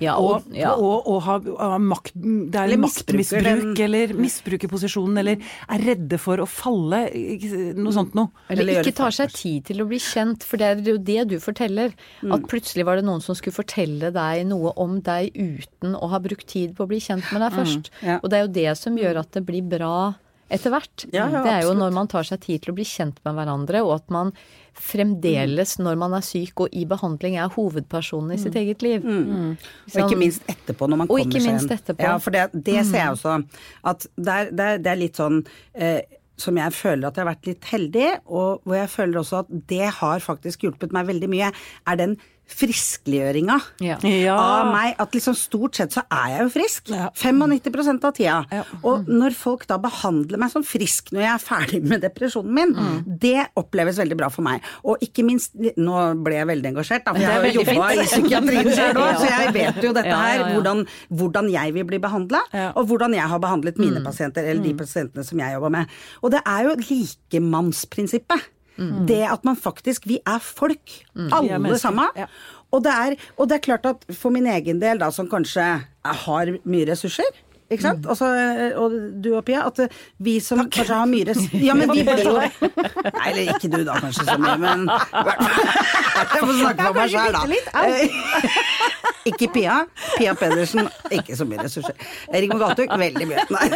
Ja, 0.00 0.16
Og, 0.18 0.42
og, 0.48 0.54
ja. 0.56 0.72
og, 0.74 1.06
og 1.06 1.18
ha, 1.26 1.36
ha 1.60 1.78
makt, 1.78 2.14
det 2.16 2.56
er 2.58 2.64
Eller 2.64 2.80
maktmisbruk, 2.82 3.44
den- 3.44 3.76
eller 3.84 4.14
misbruke 4.18 4.68
posisjonen, 4.70 5.18
eller 5.18 5.36
er 5.68 5.84
redde 5.84 6.18
for 6.18 6.38
å 6.42 6.46
falle, 6.48 7.04
noe 7.76 7.92
sånt 7.94 8.14
noe. 8.18 8.30
Eller 8.48 8.62
Eller 8.62 8.82
ikke 8.82 8.96
tar 8.96 9.10
seg 9.14 9.30
tid 9.36 9.64
til 9.70 9.82
å 9.84 9.86
bli 9.88 9.98
kjent, 10.02 10.42
for 10.42 10.56
det 10.58 10.66
er 10.72 10.82
jo 10.94 10.96
det 10.98 11.28
du 11.28 11.36
forteller. 11.42 11.92
Mm. 12.22 12.32
At 12.34 12.48
plutselig 12.50 12.84
var 12.88 12.96
det 12.96 13.04
noen 13.06 13.22
som 13.22 13.34
skulle 13.38 13.54
fortelle 13.54 14.10
deg 14.14 14.46
noe 14.50 14.72
om 14.76 15.00
deg 15.00 15.30
uten 15.36 15.94
å 15.94 16.08
ha 16.10 16.18
brukt 16.18 16.46
tid 16.48 16.74
på 16.76 16.84
å 16.86 16.90
bli 16.90 16.98
kjent 17.02 17.28
med 17.32 17.42
deg 17.44 17.52
først. 17.60 17.92
Mm. 18.00 18.08
ja. 18.08 18.18
Og 18.22 18.30
det 18.32 18.38
er 18.38 18.46
jo 18.46 18.52
det 18.58 18.76
som 18.78 18.96
gjør 18.98 19.20
at 19.22 19.30
det 19.36 19.44
blir 19.46 19.62
bra 19.62 20.14
etter 20.52 20.68
hvert. 20.74 21.06
Ja, 21.14 21.30
ja, 21.32 21.40
det 21.42 21.48
er 21.52 21.62
jo 21.62 21.70
absolutt. 21.70 21.78
når 21.80 21.92
man 21.96 22.08
tar 22.12 22.26
seg 22.28 22.40
tid 22.44 22.60
til 22.64 22.72
å 22.74 22.76
bli 22.76 22.84
kjent 22.84 23.22
med 23.24 23.38
hverandre, 23.38 23.80
og 23.86 23.94
at 24.00 24.10
man 24.12 24.32
fremdeles, 24.74 25.76
når 25.78 25.98
man 26.00 26.14
er 26.16 26.24
syk 26.24 26.64
og 26.64 26.72
i 26.72 26.84
behandling, 26.88 27.36
er 27.36 27.52
hovedpersonen 27.52 28.32
i 28.34 28.40
sitt 28.40 28.56
eget 28.58 28.82
liv. 28.82 29.04
Og 29.04 29.56
Sånn- 29.90 30.06
ikke 30.06 30.18
minst 30.18 30.42
etterpå, 30.48 30.88
når 30.88 30.96
man 31.02 31.10
Og 31.10 31.18
kommer 31.18 31.40
seg 31.40 31.70
etterpå. 31.78 32.00
Ja, 32.02 32.16
for 32.18 32.30
det, 32.30 32.48
det 32.52 32.86
ser 32.86 32.98
jeg 32.98 33.12
også. 33.16 33.36
At 33.84 34.06
det 34.16 34.86
er 34.86 34.96
litt 34.96 35.16
sånn 35.16 35.46
eh, 35.74 36.00
som 36.42 36.56
jeg 36.56 36.72
føler 36.72 37.06
at 37.06 37.16
jeg 37.16 37.24
har 37.24 37.34
vært 37.34 37.46
litt 37.46 37.64
heldig, 37.70 38.08
og 38.26 38.62
hvor 38.64 38.74
jeg 38.78 38.88
føler 38.90 39.20
også 39.20 39.42
at 39.44 39.50
det 39.68 39.90
har 40.00 40.18
faktisk 40.24 40.64
hjulpet 40.64 40.92
meg 40.92 41.06
veldig 41.06 41.28
mye, 41.28 41.52
er 41.86 41.96
den 42.00 42.16
friskliggjøringa 42.52 43.54
Ja. 43.80 43.96
Ja. 44.02 44.34
av 44.36 44.72
meg. 44.72 44.94
At 45.00 45.12
liksom 45.16 45.34
stort 45.38 45.74
sett 45.78 45.92
så 45.94 46.02
er 46.12 46.28
jeg 46.36 46.40
jo 46.42 46.48
frisk. 46.52 46.90
Ja. 46.92 47.08
95 47.14 48.04
av 48.04 48.12
tida. 48.14 48.44
Ja. 48.52 48.62
Og 48.84 49.06
når 49.08 49.34
folk 49.34 49.66
da 49.66 49.78
behandler 49.78 50.38
meg 50.38 50.50
som 50.52 50.62
frisk 50.62 51.12
når 51.12 51.20
jeg 51.22 51.32
er 51.32 51.42
ferdig 51.42 51.82
med 51.82 52.02
depresjonen 52.02 52.52
min, 52.52 52.72
Mm. 52.72 53.18
det 53.20 53.46
oppleves 53.56 53.96
veldig 53.98 54.16
bra 54.16 54.28
for 54.28 54.42
meg. 54.42 54.60
Og 54.84 54.98
ikke 55.00 55.24
minst 55.24 55.52
Nå 55.76 56.22
ble 56.22 56.34
jeg 56.34 56.46
veldig 56.46 56.68
engasjert, 56.72 57.04
da, 57.04 57.12
for 57.12 57.20
jeg 57.20 57.30
har 57.30 57.44
jobba 57.52 57.92
i 57.94 58.04
psykiatrien 58.06 58.72
selv 58.78 58.98
òg, 58.98 59.16
så 59.20 59.28
jeg 59.28 59.52
vet 59.54 59.82
jo 59.82 59.92
dette 59.92 60.16
her, 60.16 60.44
hvordan, 60.54 60.86
hvordan 61.10 61.50
jeg 61.52 61.74
vil 61.74 61.84
bli 61.84 61.98
behandla, 61.98 62.40
og 62.76 62.86
hvordan 62.88 63.14
jeg 63.14 63.28
har 63.28 63.38
behandlet 63.38 63.78
mine 63.78 64.02
pasienter, 64.04 64.44
eller 64.48 64.62
de 64.62 64.74
pasientene 64.74 65.24
som 65.24 65.38
jeg 65.38 65.54
jobber 65.54 65.70
med. 65.70 65.86
Og 66.22 66.30
det 66.30 66.40
er 66.46 66.64
jo 66.68 66.74
likemannsprinsippet. 66.76 68.48
Det 69.08 69.22
at 69.28 69.44
man 69.44 69.56
faktisk 69.56 70.06
Vi 70.08 70.18
er 70.26 70.38
folk. 70.42 70.98
Er 71.16 71.34
Alle 71.38 71.60
er 71.74 71.78
sammen. 71.78 72.08
ja. 72.16 72.26
Og 72.72 72.80
det, 72.84 72.92
er, 72.92 73.14
og 73.36 73.48
det 73.48 73.58
er 73.58 73.64
klart 73.66 73.86
at 73.86 74.04
for 74.16 74.32
min 74.32 74.46
egen 74.48 74.78
del, 74.80 74.96
da, 74.98 75.10
som 75.12 75.28
kanskje 75.28 75.64
har 76.24 76.52
mye 76.64 76.86
ressurser 76.88 77.28
ikke 77.72 77.82
sant? 77.86 78.06
Altså, 78.08 78.26
og 78.76 78.94
du 79.24 79.30
og 79.36 79.44
Pia, 79.48 79.62
at 79.66 79.80
vi 80.22 80.36
som 80.44 80.60
kanskje 80.66 80.94
har 80.94 81.08
mye 81.08 81.28
ressurser 81.30 81.64
Ja, 81.64 81.76
men 81.78 81.92
vi 81.96 82.04
blir 82.04 82.20
jo 82.24 82.34
Nei, 82.36 82.50
eller 83.30 83.54
ikke 83.54 83.70
du 83.72 83.78
da, 83.86 83.96
kanskje 84.02 84.26
så 84.28 84.36
mye, 84.40 84.56
men 84.60 84.84
Jeg 86.32 86.42
får 86.42 86.52
snakke 86.58 86.88
for 86.88 86.98
meg 86.98 87.14
sjøl, 87.14 87.38
da. 87.38 87.42
Ikke 89.30 89.46
Pia. 89.54 89.76
Pia 90.18 90.32
Pedersen, 90.34 90.88
ikke 91.14 91.36
så 91.38 91.44
mye 91.46 91.62
ressurser. 91.62 91.94
Rigmor 92.34 92.58
Galtuk, 92.58 92.90
veldig 92.98 93.28
mye. 93.30 93.44
Nei. 93.54 93.68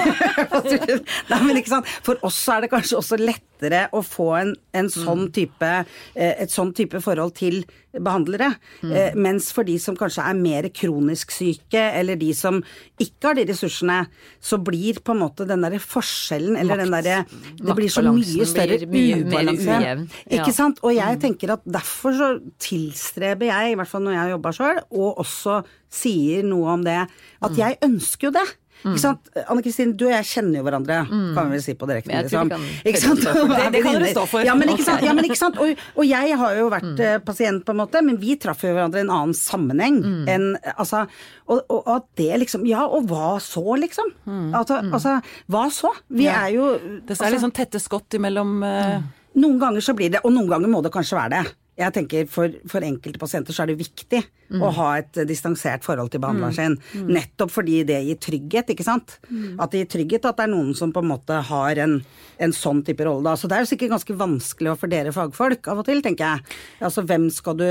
Nei, 1.30 1.38
men 1.44 1.61
ikke 1.61 1.70
sant. 1.70 1.92
For 2.06 2.18
oss 2.26 2.40
er 2.50 2.64
det 2.64 2.70
kanskje 2.72 2.98
også 2.98 3.20
lettere 3.57 3.88
å 3.92 4.03
få 4.05 4.29
en, 4.40 4.55
en 4.77 4.88
sånn 4.92 5.31
type, 5.33 5.73
eh, 6.14 6.35
et 6.42 6.53
sånn 6.53 6.73
type 6.77 7.01
forhold 7.01 7.35
til 7.37 7.64
behandlere. 7.97 8.51
Mm. 8.83 9.16
Mens 9.25 9.49
for 9.55 9.64
de 9.64 9.79
som 9.81 9.97
kanskje 9.97 10.25
er 10.29 10.37
mer 10.37 10.69
kronisk 10.69 11.33
syke, 11.33 11.81
eller 11.97 12.19
de 12.21 12.33
som 12.37 12.61
ikke 13.01 13.31
har 13.31 13.38
de 13.38 13.47
ressursene, 13.49 14.03
så 14.40 14.59
blir 14.61 15.01
på 15.01 15.14
en 15.14 15.23
måte 15.23 15.47
den 15.49 15.64
derre 15.64 15.81
forskjellen, 15.81 16.59
eller 16.61 16.83
den 16.83 16.92
derre 16.92 17.23
Det 17.57 17.77
blir 17.77 17.88
så 17.88 18.05
mye 18.05 18.47
større 18.49 18.81
ubalanse. 18.85 19.81
Ja. 19.87 19.97
Ikke 20.29 20.53
sant? 20.53 20.83
Og 20.85 20.92
jeg 20.97 21.21
tenker 21.23 21.57
at 21.57 21.64
derfor 21.64 22.16
så 22.16 22.31
tilstreber 22.61 23.49
jeg, 23.49 23.73
i 23.73 23.81
hvert 23.81 23.90
fall 23.90 24.05
når 24.05 24.19
jeg 24.19 24.37
jobber 24.37 24.61
sjøl, 24.61 24.85
og 24.92 25.25
også 25.25 25.62
sier 25.97 26.45
noe 26.45 26.77
om 26.77 26.85
det, 26.85 27.01
at 27.47 27.57
jeg 27.59 27.81
ønsker 27.87 28.29
jo 28.29 28.37
det. 28.37 28.47
Ikke 28.85 29.01
sant? 29.03 29.31
Anne 29.49 29.62
Kristin, 29.65 29.95
du 29.99 30.05
og 30.07 30.12
jeg 30.12 30.27
kjenner 30.29 30.61
jo 30.61 30.65
hverandre, 30.67 30.99
kan 31.09 31.49
vi 31.49 31.57
vel 31.57 31.62
si 31.65 31.75
på 31.75 31.89
direkten. 31.89 32.12
Liksom. 32.27 32.53
Ikke 32.85 33.01
sant? 33.03 33.23
Det- 33.57 33.71
det 33.73 33.83
kan 33.83 33.97
dere 33.97 34.11
stå 34.12 34.27
for. 34.31 34.45
Ja, 34.47 34.55
men 34.55 34.69
ikke 34.75 34.85
sant? 34.87 35.03
Ja, 35.03 35.12
men 35.17 35.25
ikke 35.27 35.39
sant? 35.41 35.57
Og, 35.59 35.73
og 35.97 36.05
jeg 36.07 36.37
har 36.39 36.55
jo 36.59 36.69
vært 36.71 36.93
mm. 37.01 37.25
pasient, 37.27 37.65
på 37.67 37.75
en 37.75 37.81
måte, 37.81 38.03
men 38.05 38.19
vi 38.23 38.37
traff 38.41 38.62
jo 38.62 38.71
hverandre 38.77 39.01
i 39.03 39.07
en 39.07 39.11
annen 39.11 39.35
sammenheng. 39.35 39.99
enn, 40.31 40.47
altså, 40.77 41.07
og, 41.49 41.65
og 41.73 41.89
at 41.97 42.07
det 42.21 42.31
liksom 42.45 42.67
Ja, 42.67 42.85
og 42.87 43.07
hva 43.11 43.37
så, 43.43 43.65
liksom? 43.81 44.12
Altså, 44.55 44.81
altså, 44.93 45.17
hva 45.51 45.67
så? 45.73 45.91
Vi 46.09 46.25
Ja. 46.29 46.47
er 46.47 46.55
jo 46.55 46.73
Det 47.07 47.19
er 47.21 47.31
litt 47.35 47.43
sånn 47.43 47.55
tette 47.55 47.81
skott 47.83 48.15
imellom 48.19 48.62
uh... 48.62 49.01
noen 49.37 49.59
ganger 49.61 49.81
så 49.85 49.95
blir 49.97 50.11
det, 50.15 50.21
og 50.25 50.33
noen 50.33 50.49
ganger 50.49 50.69
må 50.73 50.83
det 50.83 50.93
kanskje 50.95 51.17
være 51.19 51.31
det. 51.43 51.55
Jeg 51.77 51.93
tenker 51.93 52.25
For, 52.31 52.49
for 52.71 52.81
enkelte 52.87 53.19
pasienter 53.21 53.53
så 53.53 53.62
er 53.65 53.73
det 53.73 53.79
viktig 53.83 54.23
å 54.62 54.71
ha 54.77 54.87
et 55.01 55.19
eh, 55.19 55.27
distansert 55.29 55.85
forhold 55.85 56.12
til 56.15 56.23
behandleren 56.23 56.55
sin. 56.57 56.77
Nettopp 57.11 57.51
fordi 57.51 57.81
det 57.85 57.99
gir 58.07 58.17
trygghet, 58.23 58.71
ikke 58.73 58.87
sant. 58.87 59.19
At 59.59 59.73
det 59.75 59.83
gir 59.83 59.91
trygghet 59.97 60.25
at 60.31 60.39
det 60.39 60.47
er 60.47 60.53
noen 60.55 60.71
som 60.79 60.93
på 60.95 61.03
en 61.03 61.11
måte 61.11 61.41
har 61.51 61.81
en, 61.83 61.99
en 62.39 62.55
sånn 62.57 62.81
type 62.87 63.05
rolle. 63.05 63.27
Da. 63.27 63.35
Så 63.37 63.51
det 63.51 63.59
er 63.59 63.65
jo 63.67 63.71
sikkert 63.75 63.93
ganske 63.97 64.17
vanskelig 64.17 64.77
for 64.81 64.93
dere 64.93 65.12
fagfolk 65.12 65.69
av 65.69 65.83
og 65.83 65.89
til, 65.91 66.01
tenker 66.07 66.25
jeg. 66.39 66.59
Altså 66.89 67.05
hvem 67.05 67.29
skal 67.35 67.59
du 67.61 67.69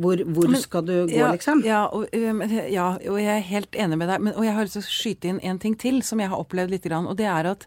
Hvor, 0.00 0.16
hvor 0.22 0.46
Men- 0.48 0.60
skal 0.62 0.84
du 0.86 0.92
gå, 1.08 1.16
ja, 1.18 1.32
liksom? 1.34 1.64
Ja 1.66 1.80
og, 1.90 2.06
ja, 2.14 2.92
og 3.10 3.16
jeg 3.18 3.32
er 3.34 3.48
helt 3.48 3.72
enig 3.74 3.98
med 3.98 4.08
deg. 4.08 4.20
Men, 4.22 4.36
og 4.38 4.44
jeg 4.46 4.54
har 4.54 4.62
lyst 4.68 4.76
til 4.78 4.84
å 4.86 4.92
skyte 4.94 5.28
inn 5.32 5.40
en 5.42 5.58
ting 5.58 5.74
til 5.74 5.98
som 6.06 6.20
jeg 6.22 6.30
har 6.30 6.38
opplevd 6.38 6.70
litt. 6.70 6.86
Grann, 6.86 7.08
og 7.10 7.16
det 7.18 7.26
er 7.26 7.50
at 7.50 7.66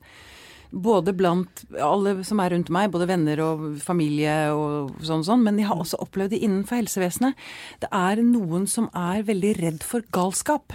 både 0.73 1.13
blant 1.13 1.63
alle 1.77 2.15
som 2.25 2.41
er 2.41 2.53
rundt 2.55 2.71
meg, 2.73 2.89
både 2.93 3.07
venner 3.09 3.41
og 3.45 3.65
familie 3.83 4.36
og 4.55 4.95
sånn, 5.05 5.21
og 5.21 5.27
sånn, 5.27 5.43
men 5.45 5.59
jeg 5.62 5.69
har 5.69 5.81
også 5.83 5.99
opplevd 6.01 6.33
det 6.33 6.41
innenfor 6.45 6.81
helsevesenet. 6.81 7.38
Det 7.83 7.91
er 7.93 8.23
noen 8.25 8.65
som 8.69 8.89
er 8.97 9.21
veldig 9.27 9.53
redd 9.59 9.86
for 9.86 10.05
galskap. 10.15 10.73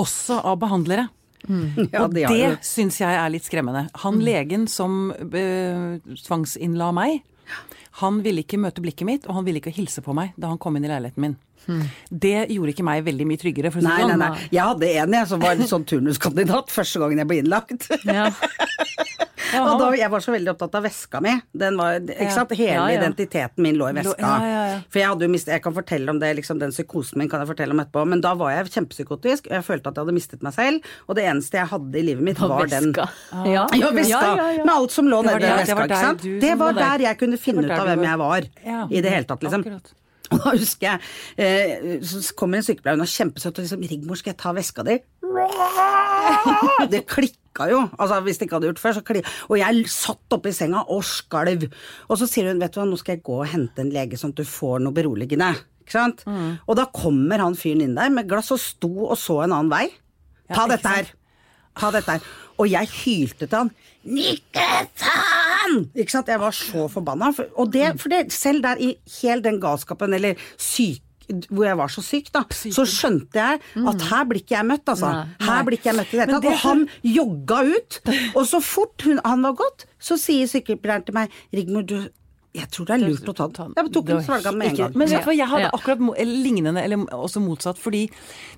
Også 0.00 0.40
av 0.42 0.58
behandlere. 0.62 1.08
Ja, 1.46 2.02
og 2.02 2.14
det, 2.16 2.26
det 2.32 2.64
syns 2.66 2.98
jeg 2.98 3.14
er 3.14 3.30
litt 3.30 3.46
skremmende. 3.46 3.86
Han 4.02 4.18
legen 4.24 4.66
som 4.70 5.12
eh, 5.14 5.98
tvangsinnla 6.24 6.90
meg, 6.96 7.20
han 8.02 8.18
ville 8.24 8.42
ikke 8.42 8.58
møte 8.60 8.82
blikket 8.84 9.08
mitt, 9.08 9.26
og 9.28 9.38
han 9.38 9.46
ville 9.46 9.62
ikke 9.62 9.74
hilse 9.76 10.02
på 10.04 10.12
meg 10.16 10.34
da 10.36 10.50
han 10.50 10.58
kom 10.60 10.76
inn 10.76 10.84
i 10.84 10.90
leiligheten 10.90 11.22
min. 11.22 11.36
Det 12.10 12.34
gjorde 12.54 12.72
ikke 12.74 12.84
meg 12.86 13.04
veldig 13.06 13.26
mye 13.26 13.40
tryggere. 13.42 13.72
For 13.74 13.80
å 13.80 13.82
si 13.82 13.88
Nei, 13.88 13.98
nei, 14.04 14.10
sånn. 14.14 14.24
nei. 14.24 14.48
Jeg 14.54 14.62
hadde 14.70 14.90
en 15.02 15.16
jeg 15.18 15.30
som 15.32 15.40
var 15.42 15.56
en 15.56 15.66
sånn 15.70 15.84
turnuskandidat 15.88 16.70
første 16.74 17.02
gangen 17.02 17.18
jeg 17.24 17.30
ble 17.32 17.42
innlagt. 17.42 17.88
Ja. 18.06 18.30
Og 19.56 19.78
da, 19.80 19.86
jeg 19.96 20.10
var 20.10 20.20
så 20.20 20.32
veldig 20.34 20.50
opptatt 20.52 20.74
av 20.76 20.82
veska 20.84 21.20
mi. 21.24 21.30
Den 21.56 21.76
var? 21.78 21.94
Hele 22.02 22.56
Ja, 22.58 22.86
ja. 22.90 22.96
identiteten 22.98 23.62
min 23.64 23.78
lå 23.78 23.86
i 23.88 23.94
veska. 23.96 24.16
ja, 24.20 24.32
ja, 24.42 24.62
ja. 24.72 24.78
For 24.90 25.00
jeg 25.00 25.08
hadde 25.12 25.24
jo 25.28 25.30
mistet, 25.32 25.52
jeg 25.54 25.62
kan 25.64 25.74
fortelle 25.76 26.12
om 26.12 26.18
det, 26.20 26.32
liksom, 26.40 26.58
den 26.60 26.74
psykosen 26.74 27.20
min 27.22 27.30
kan 27.30 27.40
jeg 27.40 27.48
fortelle 27.52 27.72
om 27.72 27.80
etterpå, 27.80 28.02
men 28.10 28.20
da 28.24 28.34
var 28.36 28.52
jeg 28.52 28.72
kjempepsykotisk, 28.74 29.46
og 29.48 29.54
jeg 29.56 29.64
følte 29.64 29.88
at 29.92 29.96
jeg 29.96 30.04
hadde 30.04 30.16
mistet 30.18 30.42
meg 30.44 30.56
selv, 30.58 30.90
og 31.06 31.16
det 31.16 31.24
eneste 31.30 31.60
jeg 31.60 31.70
hadde 31.72 32.00
i 32.02 32.04
livet 32.10 32.26
mitt, 32.26 32.42
var 32.42 32.66
den 32.68 32.90
Veska. 32.90 33.06
Ja. 33.54 33.66
ja, 33.80 33.90
veska. 33.96 34.10
Ja, 34.10 34.34
ja, 34.36 34.48
ja. 34.58 34.64
Med 34.66 34.74
alt 34.74 34.96
som 34.98 35.08
lå 35.08 35.22
var 35.22 35.38
nedi 35.38 35.52
veska. 35.52 35.66
det 35.70 35.78
var 35.78 35.86
ikke 35.88 35.94
der 35.94 36.08
sant? 36.10 36.26
Det 36.42 36.50
var 36.52 36.64
var 36.66 36.80
der. 36.80 36.82
der 36.98 37.06
jeg 37.06 37.20
kunne 37.22 37.40
finne 37.40 37.64
ut 37.64 37.76
av 37.78 37.86
hvem 37.92 38.04
jeg 38.10 38.22
var. 38.26 38.50
I 38.90 39.00
det 39.06 39.14
hele 39.14 39.30
tatt, 39.30 39.46
liksom. 39.46 39.64
Akkurat. 39.64 39.94
Og 40.32 40.38
da 40.42 40.54
husker 40.56 40.86
jeg 40.88 41.00
eh, 41.38 41.98
Så 42.02 42.34
kommer 42.38 42.58
en 42.58 42.66
sykepleier, 42.66 42.98
hun 42.98 43.06
er 43.06 43.12
kjempesøt, 43.12 43.58
og 43.58 43.64
liksom 43.66 43.84
'Rigmor, 43.86 44.18
skal 44.18 44.32
jeg 44.34 44.40
ta 44.42 44.52
veska 44.56 44.86
di?' 44.86 45.00
Det 46.92 47.02
klikka 47.06 47.68
jo. 47.70 47.80
Altså, 47.98 48.20
hvis 48.24 48.38
det 48.38 48.46
ikke 48.46 48.58
hadde 48.58 48.70
gjort 48.70 48.82
før, 48.82 48.96
så 48.96 49.04
klikka 49.06 49.30
Og 49.48 49.58
jeg 49.60 49.86
satt 49.92 50.36
oppe 50.36 50.50
i 50.50 50.56
senga 50.56 50.84
og 50.92 51.04
skalv. 51.06 51.68
Og 52.08 52.18
så 52.18 52.28
sier 52.30 52.50
hun, 52.50 52.60
'Vet 52.60 52.74
du 52.74 52.80
hva, 52.80 52.88
nå 52.88 52.98
skal 52.98 53.16
jeg 53.16 53.26
gå 53.26 53.40
og 53.40 53.50
hente 53.52 53.84
en 53.84 53.92
lege 53.94 54.18
sånn 54.18 54.34
at 54.34 54.42
du 54.42 54.44
får 54.44 54.82
noe 54.84 54.96
beroligende'. 54.96 55.54
Ikke 55.86 55.94
sant? 55.94 56.24
Mm. 56.26 56.58
Og 56.66 56.74
da 56.78 56.88
kommer 56.90 57.38
han 57.38 57.54
fyren 57.54 57.84
inn 57.84 57.94
der 57.94 58.10
med 58.10 58.26
glass 58.26 58.50
og 58.50 58.58
sto 58.58 58.90
og 59.06 59.14
så 59.20 59.44
en 59.44 59.54
annen 59.54 59.70
vei. 59.70 59.86
Ta 60.50 60.66
dette 60.70 60.90
her. 60.90 61.12
Ta 61.78 61.92
dette 61.94 62.16
her. 62.16 62.26
Og 62.58 62.70
jeg 62.70 62.90
hylte 63.04 63.46
til 63.46 63.58
han. 63.58 63.70
Nikke 64.02 64.66
faen! 65.66 65.82
Ikke 65.96 66.14
sant? 66.14 66.30
Jeg 66.30 66.42
var 66.42 66.54
så 66.56 66.86
forbanna. 66.92 67.32
For, 67.36 67.50
og 67.58 67.72
det, 67.74 67.88
for 68.00 68.12
det, 68.12 68.26
selv 68.34 68.64
der 68.66 68.80
i 68.82 68.94
hele 69.20 69.44
den 69.44 69.60
galskapen, 69.62 70.16
eller 70.16 70.40
syk 70.56 71.02
hvor 71.26 71.64
jeg 71.66 71.74
var 71.74 71.90
så 71.90 72.02
syk, 72.06 72.28
da, 72.30 72.44
så 72.54 72.84
skjønte 72.86 73.40
jeg 73.40 73.58
at 73.90 74.02
her 74.12 74.26
blir 74.30 74.44
ikke 74.44 74.54
jeg 74.54 74.66
møtt, 74.68 74.84
altså. 74.92 75.08
Her 75.42 75.64
blir 75.66 75.74
ikke 75.74 75.88
jeg 75.90 75.98
møtt 75.98 76.12
i 76.12 76.20
det 76.20 76.20
hele 76.22 76.36
tatt. 76.36 76.44
Og 76.46 76.60
han 76.62 76.84
jogga 77.02 77.56
ut. 77.66 77.96
Og 78.28 78.44
så 78.46 78.60
fort 78.62 79.06
hun, 79.08 79.18
han 79.24 79.42
var 79.42 79.56
gått, 79.58 79.88
så 79.98 80.14
sier 80.22 80.46
sykepleieren 80.46 81.02
til 81.08 81.16
meg 81.18 81.34
Rigmor, 81.50 81.82
du 81.82 81.96
Jeg 82.56 82.70
tror 82.72 82.86
det 82.88 82.94
er 82.94 83.02
lurt 83.02 83.26
å 83.28 83.34
ta 83.36 83.48
den. 83.56 83.74
Jeg 83.74 83.90
tok 83.92 84.06
den 84.08 84.22
svelga 84.24 84.52
med 84.54 84.70
en 84.70 84.78
gang. 84.78 84.94
Men 85.02 85.10
jeg 85.10 85.50
hadde 85.50 85.72
akkurat 85.74 86.22
lignende, 86.22 86.86
eller 86.86 87.02
også 87.18 87.42
motsatt. 87.42 87.82
Fordi 87.82 88.04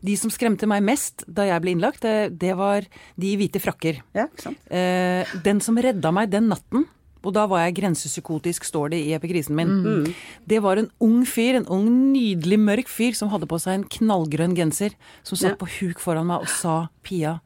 de 0.05 0.19
som 0.21 0.31
skremte 0.31 0.69
meg 0.69 0.85
mest 0.87 1.25
da 1.25 1.49
jeg 1.49 1.65
ble 1.65 1.73
innlagt, 1.73 2.05
det, 2.05 2.37
det 2.37 2.53
var 2.61 2.85
de 3.17 3.33
i 3.33 3.41
hvite 3.41 3.65
frakker. 3.65 4.05
Ja, 4.15 4.29
sant? 4.45 4.61
Eh, 4.69 5.25
den 5.43 5.65
som 5.65 5.81
redda 5.81 6.13
meg 6.15 6.29
den 6.37 6.53
natten, 6.53 6.85
og 7.25 7.35
da 7.35 7.47
var 7.47 7.65
jeg 7.67 7.75
grensepsykotisk, 7.83 8.65
står 8.65 8.91
det 8.91 9.01
i 9.07 9.13
epikrisen 9.17 9.55
min, 9.57 9.69
Mm. 9.85 10.15
det 10.47 10.63
var 10.63 10.77
en 10.79 10.91
ung 11.01 11.25
fyr, 11.27 11.57
en 11.57 11.67
ung, 11.67 11.89
nydelig 12.13 12.59
mørk 12.59 12.89
fyr, 12.89 13.15
som 13.15 13.29
hadde 13.31 13.47
på 13.47 13.59
seg 13.61 13.75
en 13.75 13.85
knallgrønn 13.85 14.55
genser, 14.57 14.91
som 15.23 15.37
satt 15.37 15.51
Ja. 15.51 15.57
på 15.57 15.69
huk 15.81 15.99
foran 16.01 16.27
meg 16.27 16.41
og 16.41 16.49
sa 16.49 16.89
Pia, 17.03 17.41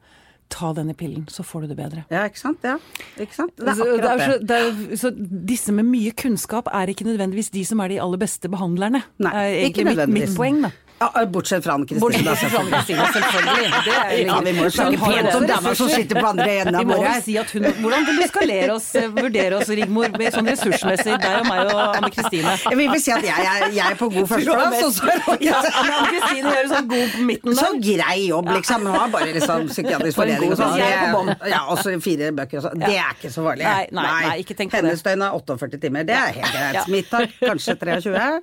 ta 0.49 0.71
denne 0.73 0.93
pillen, 0.93 1.25
så 1.27 1.41
får 1.43 1.61
du 1.61 1.67
det 1.73 1.77
bedre. 1.77 2.05
Ja, 2.11 2.25
ikke 2.29 2.37
sant? 2.37 2.59
Ja, 2.63 2.77
ikke 3.17 3.33
sant? 3.33 3.55
Det 3.57 3.67
er 3.67 3.73
Så, 3.73 3.83
det 3.97 4.03
akkurat 4.03 4.11
er 4.11 4.17
det. 4.17 4.27
så, 4.27 4.45
det 4.45 4.57
er, 4.91 4.95
så 4.97 5.45
disse 5.47 5.71
med 5.73 5.85
mye 5.85 6.11
kunnskap 6.13 6.67
er 6.71 6.85
ikke 6.93 7.05
nødvendigvis 7.07 7.49
de 7.49 7.63
som 7.65 7.79
er 7.79 7.87
de 7.89 7.97
aller 7.99 8.17
beste 8.21 8.47
behandlerne. 8.47 9.01
Nei, 9.17 9.31
er 9.33 9.65
ikke 9.71 9.81
egentlig 9.81 10.07
mitt, 10.13 10.29
mitt 10.29 10.37
poeng, 10.37 10.61
da. 10.61 10.69
Ja, 10.99 11.25
bortsett 11.27 11.63
fra 11.65 11.73
Anne-Kristine. 11.73 11.99
Bortsett 11.99 12.23
fra 12.23 12.35
selvfølgelig. 12.37 12.73
Anne-Kristine, 12.73 13.05
selvfølgelig. 13.13 13.71
Det 13.85 13.93
er 13.93 14.25
Ja, 14.27 14.39
vi 14.45 14.51
må 14.55 14.63
jo 14.63 14.69
snakke 14.71 14.99
pent 15.03 15.35
om 15.35 15.45
dama 15.49 15.73
som 15.75 15.89
sitter 15.89 16.19
på 16.21 16.27
andre 16.29 16.49
enden 16.61 16.75
av 16.79 16.85
bordet 16.87 17.07
her. 17.11 17.21
si 17.21 17.37
at 17.37 17.49
hun, 17.51 17.63
Hvordan 17.83 18.05
vil 18.07 18.15
du 18.21 18.27
skalere 18.29 18.69
oss, 18.75 18.87
eh, 18.95 19.07
vurdere 19.17 19.57
oss, 19.57 19.67
Rigmor, 19.69 20.09
med 20.17 20.33
sånn 20.33 20.47
ressursmessig, 20.47 21.17
deg 21.19 21.39
og 21.41 21.47
meg 21.49 21.59
og 21.73 21.81
Anne 21.97 22.09
Kristine? 22.13 22.53
Jeg 22.69 22.77
vil 22.77 22.89
vel 22.93 23.01
si 23.01 23.11
at 23.11 23.23
jeg, 23.23 23.47
er- 23.53 23.71
jeg 23.73 23.91
er 23.91 23.95
på 23.99 24.09
god 24.13 24.27
førsteplass, 24.31 24.83
og 24.83 24.93
så 24.93 25.03
er 25.11 25.43
Ja, 25.43 25.59
Anne 25.59 26.07
Kristine 26.13 26.53
gjør 26.55 26.67
sånn 26.75 26.87
god 26.93 27.09
på 27.17 27.25
midten 27.31 27.55
så 27.59 27.69
grei 27.83 28.27
jobb, 28.27 28.47
liksom. 28.55 28.81
Hun 28.87 28.95
har 28.99 29.09
bare 29.09 29.33
liksom 29.33 29.67
psykiatrisk 29.67 30.15
forening 30.15 30.51
og 30.51 30.57
sånn. 30.57 30.77
Jeg 30.77 30.93
er 30.93 31.49
Ja, 31.49 31.65
og 31.67 31.77
så 31.79 31.99
fire 32.01 32.31
bøker 32.31 32.57
og 32.57 32.63
sånn. 32.69 32.79
Det 32.79 32.95
er 32.95 33.11
ikke 33.17 33.31
så 33.33 33.43
farlig. 33.43 33.63
Nei, 33.67 33.87
nei, 33.91 34.03
nei, 34.29 34.37
ikke 34.43 34.55
tenk 34.55 34.71
på 34.71 34.79
det. 34.79 34.83
Hennes 34.85 35.01
døgn 35.03 35.21
er 35.23 35.31
48 35.35 35.77
timer. 35.81 36.03
Det 36.05 36.15
er 36.15 36.31
helt 36.39 36.53
greit. 36.53 36.87
Mitt 36.87 37.09
tar 37.09 37.27
kanskje 37.41 37.75
23. 37.79 38.39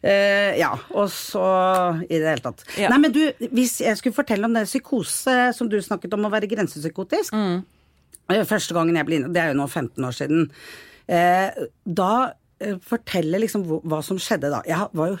Eh, 0.00 0.56
ja, 0.56 0.70
og 0.96 1.10
så 1.12 1.44
i 2.06 2.16
det 2.16 2.24
hele 2.24 2.44
tatt. 2.44 2.64
Ja. 2.80 2.88
Nei, 2.92 3.00
men 3.04 3.12
du, 3.12 3.20
hvis 3.52 3.78
jeg 3.84 3.98
skulle 4.00 4.16
fortelle 4.16 4.48
om 4.48 4.54
det 4.56 4.64
psykose 4.68 5.50
som 5.56 5.68
du 5.68 5.76
snakket 5.84 6.16
om 6.16 6.28
å 6.28 6.32
være 6.32 6.50
grensepsykotisk 6.50 7.36
Mm. 7.36 7.62
Eh, 8.30 8.44
Første 8.46 8.74
gangen 8.76 8.96
jeg 8.96 9.06
ble 9.08 9.18
inne, 9.20 9.32
det 9.34 9.42
er 9.42 9.50
jo 9.52 9.58
nå 9.58 9.66
15 9.68 10.04
år 10.06 10.14
siden. 10.14 10.44
Eh, 11.10 11.64
da 11.84 12.12
eh, 12.62 12.76
fortelle 12.86 13.40
liksom 13.42 13.64
hva 13.66 13.98
som 14.06 14.20
skjedde 14.22 14.50
da. 14.52 14.60
Jeg 14.68 14.88
var 14.96 15.12
jo 15.12 15.18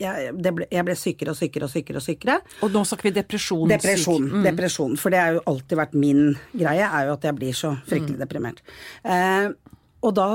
jeg, 0.00 0.32
det 0.40 0.52
ble, 0.56 0.68
jeg 0.72 0.86
ble 0.88 0.96
sykere 0.96 1.34
og 1.34 1.38
sykere 1.38 1.68
og 1.68 1.72
sykere 1.74 2.00
og 2.00 2.06
sykere. 2.06 2.38
Og 2.64 2.72
nå 2.74 2.82
snakker 2.88 3.10
vi 3.10 3.14
depresjon. 3.18 3.68
Depresjon. 3.70 4.28
mm. 4.38 4.48
depresjon. 4.48 4.96
For 5.00 5.14
det 5.14 5.22
har 5.22 5.36
jo 5.36 5.44
alltid 5.52 5.80
vært 5.82 5.96
min 6.00 6.24
greie, 6.56 6.88
er 6.88 7.10
jo 7.10 7.16
at 7.18 7.28
jeg 7.28 7.38
blir 7.38 7.56
så 7.56 7.76
fryktelig 7.90 8.20
deprimert. 8.22 8.64
Eh, 9.04 9.50
og 10.06 10.16
da 10.16 10.28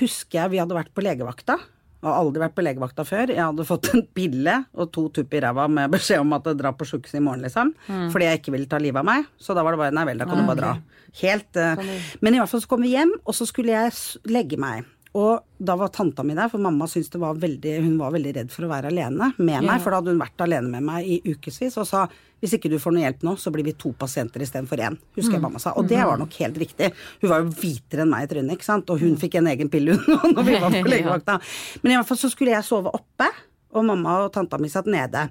husker 0.00 0.42
jeg 0.44 0.54
vi 0.54 0.62
hadde 0.62 0.76
vært 0.78 0.94
på 0.94 1.04
legevakta. 1.04 1.58
Jeg 2.04 2.12
har 2.12 2.20
aldri 2.20 2.40
vært 2.42 2.52
på 2.52 2.62
legevakta 2.66 3.04
før. 3.08 3.30
Jeg 3.32 3.40
hadde 3.40 3.64
fått 3.64 3.88
en 3.94 4.02
pille 4.12 4.58
og 4.76 4.90
to 4.92 5.06
tupp 5.16 5.32
i 5.32 5.40
ræva 5.40 5.64
med 5.72 5.94
beskjed 5.94 6.20
om 6.20 6.34
at 6.36 6.50
jeg 6.50 6.58
drar 6.60 6.74
på 6.76 6.84
sjukehuset 6.84 7.16
i 7.16 7.22
morgen, 7.24 7.46
liksom. 7.46 7.70
Fordi 8.12 8.28
jeg 8.28 8.42
ikke 8.42 8.52
ville 8.52 8.68
ta 8.68 8.80
livet 8.82 9.00
av 9.00 9.08
meg. 9.08 9.30
Så 9.40 9.56
da 9.56 9.64
var 9.64 9.72
det 9.72 9.80
bare 9.80 9.96
nei 9.96 10.04
vel, 10.10 10.20
da 10.20 10.28
kan 10.28 10.42
du 10.42 10.44
bare 10.50 10.60
dra. 10.60 10.74
Helt 11.22 11.56
uh, 11.56 11.80
Men 12.20 12.36
i 12.36 12.42
hvert 12.42 12.50
fall 12.50 12.60
så 12.60 12.68
kom 12.68 12.84
vi 12.84 12.92
hjem, 12.92 13.14
og 13.24 13.38
så 13.38 13.48
skulle 13.48 13.72
jeg 13.72 13.96
legge 14.28 14.60
meg. 14.60 14.84
Og 15.14 15.44
da 15.62 15.76
var 15.78 15.92
tanta 15.94 16.24
mi 16.26 16.34
der, 16.34 16.50
for 16.50 16.58
mamma 16.62 16.88
syntes 16.90 17.12
det 17.12 17.20
var 17.22 17.36
veldig 17.38 17.74
Hun 17.84 17.98
var 18.00 18.10
veldig 18.16 18.32
redd 18.34 18.48
for 18.50 18.66
å 18.66 18.70
være 18.72 18.90
alene 18.90 19.30
med 19.38 19.62
meg, 19.62 19.82
for 19.82 19.94
da 19.94 20.00
hadde 20.00 20.10
hun 20.10 20.22
vært 20.24 20.42
alene 20.42 20.72
med 20.72 20.82
meg 20.88 21.06
i 21.06 21.20
ukevis 21.30 21.78
og 21.78 21.86
sa 21.86 22.08
hvis 22.44 22.58
ikke 22.58 22.68
du 22.68 22.76
får 22.76 22.92
noe 22.92 23.00
hjelp 23.06 23.22
nå, 23.24 23.32
så 23.40 23.48
blir 23.54 23.64
vi 23.64 23.72
to 23.80 23.94
pasienter 23.96 24.42
istedenfor 24.44 24.82
én. 24.84 24.98
Husker 25.16 25.38
jeg 25.38 25.40
mamma 25.40 25.60
sa. 25.62 25.70
Og 25.80 25.86
det 25.88 25.96
var 25.96 26.18
nok 26.20 26.34
helt 26.42 26.58
riktig. 26.60 26.90
Hun 27.22 27.30
var 27.30 27.40
jo 27.40 27.54
hvitere 27.56 28.04
enn 28.04 28.10
meg 28.12 28.26
i 28.26 28.28
trynet, 28.28 28.58
ikke 28.58 28.66
sant. 28.66 28.90
Og 28.92 29.00
hun 29.00 29.14
fikk 29.16 29.38
en 29.40 29.48
egen 29.54 29.70
pille, 29.72 29.94
hun, 29.96 30.34
når 30.36 30.44
vi 30.44 30.58
var 30.60 30.74
på 30.74 30.90
legevakta. 30.92 31.38
Men 31.80 31.94
i 31.94 31.96
hvert 31.96 32.10
fall 32.10 32.20
så 32.20 32.28
skulle 32.28 32.52
jeg 32.52 32.66
sove 32.66 32.92
oppe, 32.92 33.30
og 33.72 33.88
mamma 33.88 34.18
og 34.26 34.34
tanta 34.34 34.60
mi 34.60 34.68
satt 34.68 34.90
nede. 34.92 35.24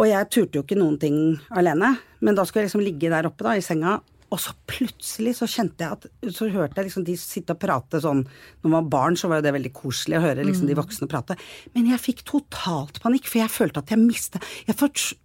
Og 0.00 0.08
jeg 0.08 0.30
turte 0.32 0.56
jo 0.56 0.64
ikke 0.64 0.78
noen 0.80 0.96
ting 1.02 1.18
alene, 1.52 1.92
men 2.24 2.38
da 2.38 2.46
skulle 2.48 2.64
jeg 2.64 2.70
liksom 2.70 2.86
ligge 2.86 3.12
der 3.12 3.28
oppe 3.28 3.44
da, 3.44 3.58
i 3.58 3.66
senga. 3.68 3.98
Og 4.28 4.40
så 4.42 4.52
plutselig 4.68 5.36
så 5.38 5.48
kjente 5.48 5.84
jeg 5.84 5.96
at 5.96 6.34
Så 6.34 6.50
hørte 6.52 6.76
jeg 6.76 6.88
liksom 6.88 7.06
de 7.06 7.14
sitte 7.20 7.54
og 7.56 7.60
prate 7.62 8.00
sånn 8.04 8.24
Når 8.26 8.68
man 8.68 8.76
var 8.82 8.90
barn, 8.92 9.16
så 9.16 9.30
var 9.30 9.40
jo 9.40 9.46
det 9.48 9.54
veldig 9.56 9.72
koselig 9.76 10.18
å 10.18 10.24
høre 10.26 10.44
liksom 10.44 10.68
de 10.68 10.76
voksne 10.78 11.08
prate. 11.10 11.38
Men 11.74 11.88
jeg 11.92 12.04
fikk 12.04 12.24
totalt 12.28 13.00
panikk, 13.04 13.28
for 13.30 13.40
jeg 13.42 13.54
følte 13.54 13.84
at 13.84 13.94
jeg 13.94 14.02
mista 14.02 14.42
jeg, 14.68 14.76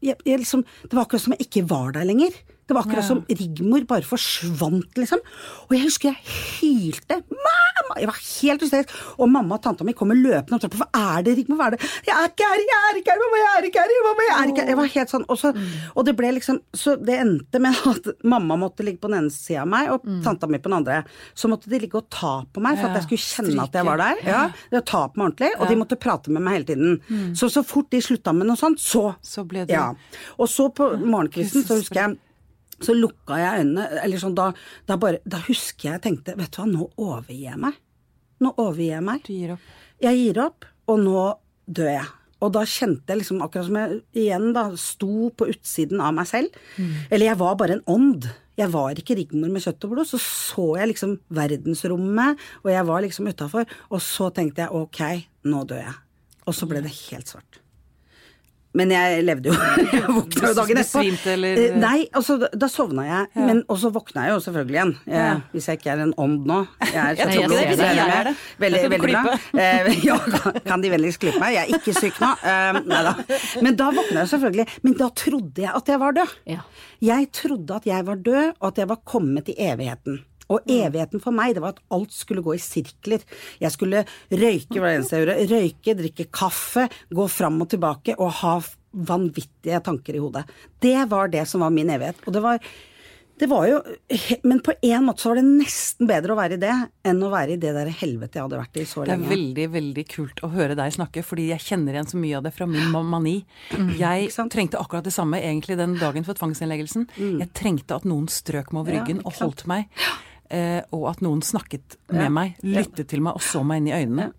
jeg, 0.04 0.18
jeg 0.24 0.44
liksom, 0.44 0.64
Det 0.86 0.96
var 0.96 1.06
akkurat 1.06 1.26
som 1.26 1.36
jeg 1.36 1.48
ikke 1.50 1.66
var 1.72 1.96
der 1.98 2.08
lenger. 2.08 2.36
Det 2.68 2.76
var 2.78 2.86
akkurat 2.86 3.04
som 3.04 3.26
Rigmor 3.28 3.84
bare 3.90 4.06
forsvant, 4.08 4.94
liksom. 4.96 5.20
Og 5.68 5.74
jeg 5.76 5.84
husker 5.84 6.14
jeg 6.14 6.22
hylte. 6.62 7.18
Mamma! 7.30 7.98
Jeg 8.00 8.08
var 8.08 8.20
helt 8.20 8.62
hysterisk. 8.64 8.94
Og 9.20 9.30
mamma 9.30 9.58
og 9.58 9.64
tanta 9.66 9.84
mi 9.84 9.94
kommer 9.98 10.16
løpende 10.16 10.56
opp 10.56 10.64
trappa. 10.64 10.88
Hva 10.94 11.18
er 11.18 11.26
det, 11.28 11.34
Rigmor? 11.42 11.58
Hva 11.60 11.68
er 11.68 11.76
det? 11.76 11.90
Jeg 12.08 12.16
er 12.16 12.30
ikke 12.32 12.48
her, 12.48 12.64
jeg 12.64 12.80
er 12.90 13.00
ikke 13.02 13.12
her, 13.14 13.22
mamma, 13.24 13.42
jeg 13.44 13.52
er 13.60 13.68
ikke 13.70 13.84
her, 13.84 13.94
mamma, 14.08 14.24
jeg 14.30 14.36
er 14.38 14.48
ikke 14.54 14.62
her. 14.64 14.72
Jeg 14.74 14.80
var 14.80 14.92
helt 14.96 15.14
sånn. 15.14 15.26
Og, 15.30 15.38
så, 15.42 15.52
og 15.96 16.06
det 16.08 16.16
ble 16.18 16.32
liksom 16.38 16.62
Så 16.74 16.96
det 17.04 17.20
endte 17.20 17.60
med 17.64 17.76
at 17.94 18.10
mamma 18.24 18.58
måtte 18.64 18.86
ligge 18.88 19.02
på 19.04 19.12
den 19.12 19.20
ene 19.24 19.34
sida 19.36 19.62
av 19.66 19.70
meg, 19.74 19.92
og 19.94 20.08
tanta 20.26 20.48
mi 20.48 20.58
på 20.64 20.72
den 20.72 20.78
andre. 20.80 21.02
Så 21.36 21.52
måtte 21.52 21.70
de 21.70 21.80
ligge 21.84 22.00
og 22.00 22.08
ta 22.14 22.34
på 22.48 22.64
meg 22.64 22.80
for 22.80 22.88
at 22.90 23.02
jeg 23.02 23.08
skulle 23.10 23.26
kjenne 23.28 23.68
at 23.68 23.76
jeg 23.80 23.86
var 23.92 23.98
der. 24.02 24.24
Ja, 24.26 24.42
det 24.72 24.82
å 24.82 24.86
ta 24.94 25.04
på 25.12 25.20
meg 25.20 25.28
ordentlig. 25.34 25.52
Og 25.60 25.68
de 25.68 25.76
måtte 25.84 26.00
prate 26.00 26.32
med 26.32 26.42
meg 26.48 26.62
hele 26.62 26.70
tiden. 26.72 27.34
Så 27.36 27.52
så 27.54 27.64
fort 27.68 27.90
de 27.92 28.00
slutta 28.02 28.34
med 28.34 28.48
noe 28.48 28.56
sånt, 28.60 28.80
så 28.80 29.16
Så 29.22 29.44
ble 29.48 29.66
det- 29.66 29.74
Ja. 29.76 29.94
Og 30.40 30.48
så 30.48 30.70
på 30.74 30.88
morgenkvisten 31.04 31.64
så 31.68 31.76
husker 31.80 31.96
jeg 31.96 32.18
så 32.86 32.96
lukka 32.98 33.40
jeg 33.40 33.64
øynene, 33.64 33.88
eller 34.04 34.22
sånn 34.22 34.36
da, 34.38 34.50
da 34.90 34.98
bare 35.00 35.22
Da 35.26 35.40
husker 35.48 35.94
jeg 35.94 36.04
tenkte, 36.04 36.36
vet 36.40 36.52
du 36.54 36.62
hva, 36.62 36.68
nå 36.70 36.90
overgir 36.98 37.48
jeg 37.52 37.62
meg. 37.62 37.80
Nå 38.44 38.52
overgir 38.58 38.98
jeg 38.98 39.06
meg. 39.08 39.24
Du 39.24 39.34
gir 39.34 39.56
opp. 39.56 39.72
Jeg 40.04 40.20
gir 40.20 40.42
opp, 40.44 40.68
og 40.92 41.00
nå 41.00 41.24
dør 41.66 41.92
jeg. 41.94 42.12
Og 42.44 42.52
da 42.52 42.66
kjente 42.68 43.08
jeg 43.14 43.22
liksom 43.22 43.42
akkurat 43.46 43.70
som 43.70 43.78
jeg 43.80 44.00
igjen 44.26 44.50
da 44.56 44.66
sto 44.80 45.30
på 45.32 45.48
utsiden 45.54 46.02
av 46.04 46.12
meg 46.18 46.28
selv. 46.28 46.58
Eller 47.08 47.30
jeg 47.30 47.40
var 47.40 47.56
bare 47.60 47.78
en 47.78 47.86
ånd. 47.88 48.28
Jeg 48.60 48.70
var 48.74 49.00
ikke 49.00 49.16
Rigmor 49.18 49.50
med 49.54 49.64
kjøtt 49.64 49.88
og 49.88 49.96
blod. 49.96 50.10
Så 50.10 50.20
så 50.20 50.66
jeg 50.82 50.92
liksom 50.92 51.16
verdensrommet, 51.34 52.44
og 52.66 52.72
jeg 52.74 52.90
var 52.92 53.06
liksom 53.06 53.32
utafor. 53.32 53.66
Og 53.96 54.04
så 54.04 54.28
tenkte 54.36 54.66
jeg 54.66 54.76
ok, 54.76 55.02
nå 55.48 55.64
dør 55.72 55.86
jeg. 55.86 56.00
Og 56.44 56.58
så 56.58 56.68
ble 56.68 56.84
det 56.84 56.92
helt 56.92 57.32
svart. 57.32 57.63
Men 58.74 58.90
jeg 58.90 59.22
levde 59.28 59.52
jo. 59.52 59.56
Jeg 59.94 60.02
våkna 60.10 60.48
jo 60.50 60.54
dagen 60.58 60.80
etterpå. 60.82 61.02
Eh, 61.62 61.76
Nei, 61.78 62.08
altså 62.18 62.40
da, 62.42 62.68
sovna 62.74 63.04
jeg. 63.06 63.28
Men 63.38 63.60
også 63.70 63.92
våkna 63.94 64.24
jeg 64.26 64.34
jo 64.34 64.40
selvfølgelig 64.48 64.78
igjen. 64.80 64.94
Jeg, 65.14 65.44
Hvis 65.54 65.68
jeg 65.70 65.78
ikke 65.80 65.92
er 65.94 66.02
en 66.08 66.14
ånd 66.18 66.48
nå. 66.50 66.58
Jeg, 66.82 66.96
er, 67.04 67.14
Jeg 67.20 67.28
tror 67.28 67.44
ikke 67.44 67.52
det, 67.54 67.68
hvis 67.70 67.84
jeg 67.84 68.02
er 68.18 68.30
det. 68.32 68.34
Veldig, 68.66 69.00
bra. 69.06 69.38
Eh, 69.62 69.92
ja, 70.10 70.18
kan- 70.34 70.60
kan 70.72 70.82
de 70.88 70.90
vennligst 70.96 71.22
klippe 71.22 71.44
meg? 71.44 71.54
Jeg 71.60 71.70
er 71.70 71.78
ikke 71.78 71.94
syk 72.00 72.18
nå. 72.24 72.32
Eh, 72.42 72.82
nei 72.90 73.04
da. 73.12 73.14
Men 73.62 73.78
da 73.84 73.92
våkna 73.94 74.24
jeg 74.26 74.34
selvfølgelig. 74.34 74.68
Men 74.90 74.98
da 75.04 75.12
trodde 75.22 75.66
jeg 75.68 75.74
at 75.84 75.94
jeg 75.94 76.02
var 76.08 76.18
død. 76.18 76.36
Jeg 77.04 77.32
trodde 77.36 77.78
at 77.78 77.86
jeg 77.94 78.06
var 78.10 78.22
død, 78.26 78.54
og 78.60 78.68
at 78.74 78.82
jeg 78.82 78.90
var 78.90 79.02
kommet 79.06 79.54
i 79.54 79.60
evigheten. 79.70 80.24
Og 80.52 80.68
evigheten 80.68 81.22
for 81.24 81.36
meg, 81.36 81.56
det 81.56 81.64
var 81.64 81.76
at 81.78 81.84
alt 81.96 82.12
skulle 82.12 82.44
gå 82.44 82.56
i 82.58 82.62
sirkler. 82.62 83.24
Jeg 83.64 83.72
skulle 83.72 84.06
røyke 84.32 84.80
hva 84.82 84.94
eneste 84.94 85.18
jeg 85.18 85.26
gjorde. 85.26 85.50
Røyke, 85.54 85.98
drikke 86.04 86.30
kaffe, 86.36 86.88
gå 87.14 87.28
fram 87.32 87.62
og 87.64 87.70
tilbake 87.74 88.18
og 88.20 88.32
ha 88.42 88.56
vanvittige 88.94 89.80
tanker 89.84 90.18
i 90.18 90.24
hodet. 90.24 90.44
Det 90.84 90.98
var 91.10 91.32
det 91.34 91.48
som 91.50 91.64
var 91.66 91.74
min 91.74 91.90
evighet. 91.90 92.20
Og 92.28 92.36
det 92.36 92.44
var 92.44 92.60
det 93.40 93.48
var 93.50 93.66
jo 93.66 93.80
Men 94.44 94.60
på 94.62 94.76
en 94.82 95.06
måte 95.08 95.24
så 95.24 95.32
var 95.32 95.40
det 95.40 95.46
nesten 95.48 96.08
bedre 96.10 96.36
å 96.36 96.38
være 96.38 96.58
i 96.58 96.62
det 96.62 96.74
enn 97.10 97.22
å 97.26 97.32
være 97.34 97.56
i 97.56 97.60
det 97.62 97.72
der 97.76 97.90
helvete 97.90 98.38
jeg 98.38 98.46
hadde 98.46 98.60
vært 98.60 98.78
i 98.78 98.86
så 98.88 99.04
lenge. 99.04 99.26
Det 99.26 99.26
er 99.26 99.34
veldig 99.34 99.66
veldig 99.74 100.04
kult 100.12 100.44
å 100.46 100.52
høre 100.54 100.78
deg 100.78 100.94
snakke, 100.96 101.24
fordi 101.26 101.48
jeg 101.50 101.66
kjenner 101.66 101.98
igjen 101.98 102.12
så 102.12 102.20
mye 102.22 102.38
av 102.38 102.46
det 102.46 102.54
fra 102.56 102.68
min 102.70 102.94
mani. 102.94 103.36
Jeg 103.98 104.30
Mm? 104.30 104.46
Mm. 104.46 104.50
trengte 104.54 104.80
akkurat 104.80 105.04
det 105.04 105.14
samme 105.14 105.42
egentlig 105.42 105.78
den 105.78 105.98
dagen 105.98 106.24
for 106.24 106.38
tvangsinnleggelsen. 106.38 107.08
Jeg 107.18 107.50
trengte 107.54 107.96
at 107.96 108.06
noen 108.06 108.28
strøk 108.30 108.72
meg 108.72 108.82
over 108.84 109.00
ryggen 109.00 109.26
og 109.26 109.34
holdt 109.34 109.66
meg, 109.68 109.90
og 110.94 111.10
at 111.10 111.22
noen 111.26 111.42
snakket 111.46 111.98
med 112.14 112.32
meg, 112.36 112.58
lyttet 112.62 113.10
til 113.10 113.24
meg 113.26 113.40
og 113.40 113.44
så 113.44 113.64
meg 113.66 113.82
inn 113.82 113.90
i 113.90 113.96
øynene. 113.98 114.32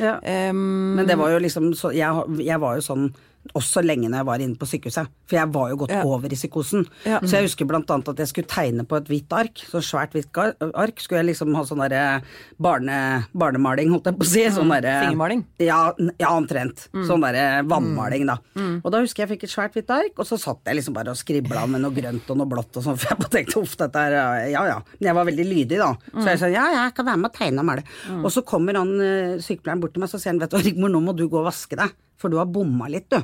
Ja. 0.00 0.16
Um, 0.50 0.96
Men 0.96 1.06
det 1.06 1.18
var 1.20 1.34
jo 1.34 1.40
liksom 1.44 1.72
så, 1.76 1.90
jeg, 1.94 2.38
jeg 2.40 2.60
var 2.62 2.78
jo 2.78 2.86
sånn 2.86 3.08
også 3.54 3.84
lenge 3.84 4.08
når 4.10 4.18
jeg 4.22 4.26
var 4.26 4.44
inne 4.44 4.58
på 4.58 4.66
sykehuset. 4.68 5.06
For 5.28 5.36
jeg 5.38 5.52
var 5.54 5.70
jo 5.70 5.76
gått 5.84 5.94
Ja. 5.94 6.02
over 6.04 6.26
i 6.26 6.34
psykosen. 6.36 6.86
Ja. 7.06 7.20
Så 7.20 7.38
jeg 7.38 7.46
husker 7.48 7.68
annet 7.78 8.08
at 8.08 8.16
jeg 8.16 8.28
skulle 8.28 8.48
tegne 8.48 8.84
på 8.86 8.96
et 8.96 9.04
hvitt 9.06 9.32
ark. 9.32 9.54
Så 9.70 9.78
svært 9.84 10.12
hvitt 10.12 10.34
ark. 10.74 10.98
Skulle 11.00 11.22
jeg 11.22 11.30
liksom 11.36 11.54
ha 11.54 11.62
sånn 11.62 11.78
derre 11.78 12.22
barne, 12.58 13.26
barnemaling, 13.34 13.90
holdt 13.90 14.04
jeg 14.10 14.18
på 14.18 14.26
å 14.26 14.32
si. 14.32 14.44
Sånn 14.50 14.68
derre 14.72 14.98
Fingermaling? 15.06 15.44
Ja, 15.62 15.92
ja, 16.18 16.28
omtrent. 16.34 16.88
Sånn 17.06 17.20
derre 17.22 17.62
vannmaling, 17.68 18.26
da. 18.26 18.38
Og 18.82 18.90
da 18.90 18.98
husker 19.00 19.22
jeg 19.22 19.28
jeg 19.28 19.36
fikk 19.36 19.44
et 19.48 19.52
svært 19.52 19.76
hvitt 19.76 19.90
ark, 19.92 20.14
og 20.22 20.26
så 20.28 20.38
satt 20.40 20.68
jeg 20.68 20.78
liksom 20.78 20.96
bare 20.96 21.12
og 21.12 21.18
skribla 21.20 21.66
med 21.70 21.82
noe 21.84 21.94
grønt 21.94 22.28
og 22.32 22.38
noe 22.40 22.48
blått 22.48 22.78
og 22.80 22.84
sånn, 22.86 22.98
for 22.98 23.12
jeg 23.12 23.20
bare 23.20 23.32
tenkte 23.34 23.60
uff, 23.60 23.76
dette 23.80 24.04
er 24.08 24.16
Ja 24.52 24.64
ja. 24.68 24.78
Men 24.98 25.08
jeg 25.10 25.18
var 25.18 25.28
veldig 25.28 25.46
lydig, 25.48 25.78
da. 25.82 25.90
Så 26.16 26.26
jeg 26.32 26.40
sa 26.42 26.50
ja, 26.52 26.66
ja, 26.72 26.82
jeg 26.88 26.94
kan 26.98 27.08
være 27.10 27.20
med 27.22 27.30
og 27.30 27.38
tegne 27.38 27.64
og 27.64 27.68
male. 27.68 27.84
Og 28.22 28.30
så 28.34 28.44
kommer 28.48 28.78
han 28.80 28.94
eh, 29.04 29.36
sykepleieren 29.44 29.82
bort 29.84 29.94
til 29.96 30.04
meg, 30.04 30.12
så 30.12 30.20
sier 30.20 30.32
han 30.32 30.40
vet 30.42 30.54
du 30.54 30.58
Rigmor, 30.62 30.92
nå 30.94 31.02
må 31.04 31.14
du 31.16 31.26
gå 31.28 31.40
og 31.42 31.48
vaske 31.50 31.76
deg. 31.78 31.92
For 32.18 32.32
du 32.32 32.38
har 32.40 32.48
bomma 32.50 32.88
litt, 32.90 33.06
du. 33.12 33.18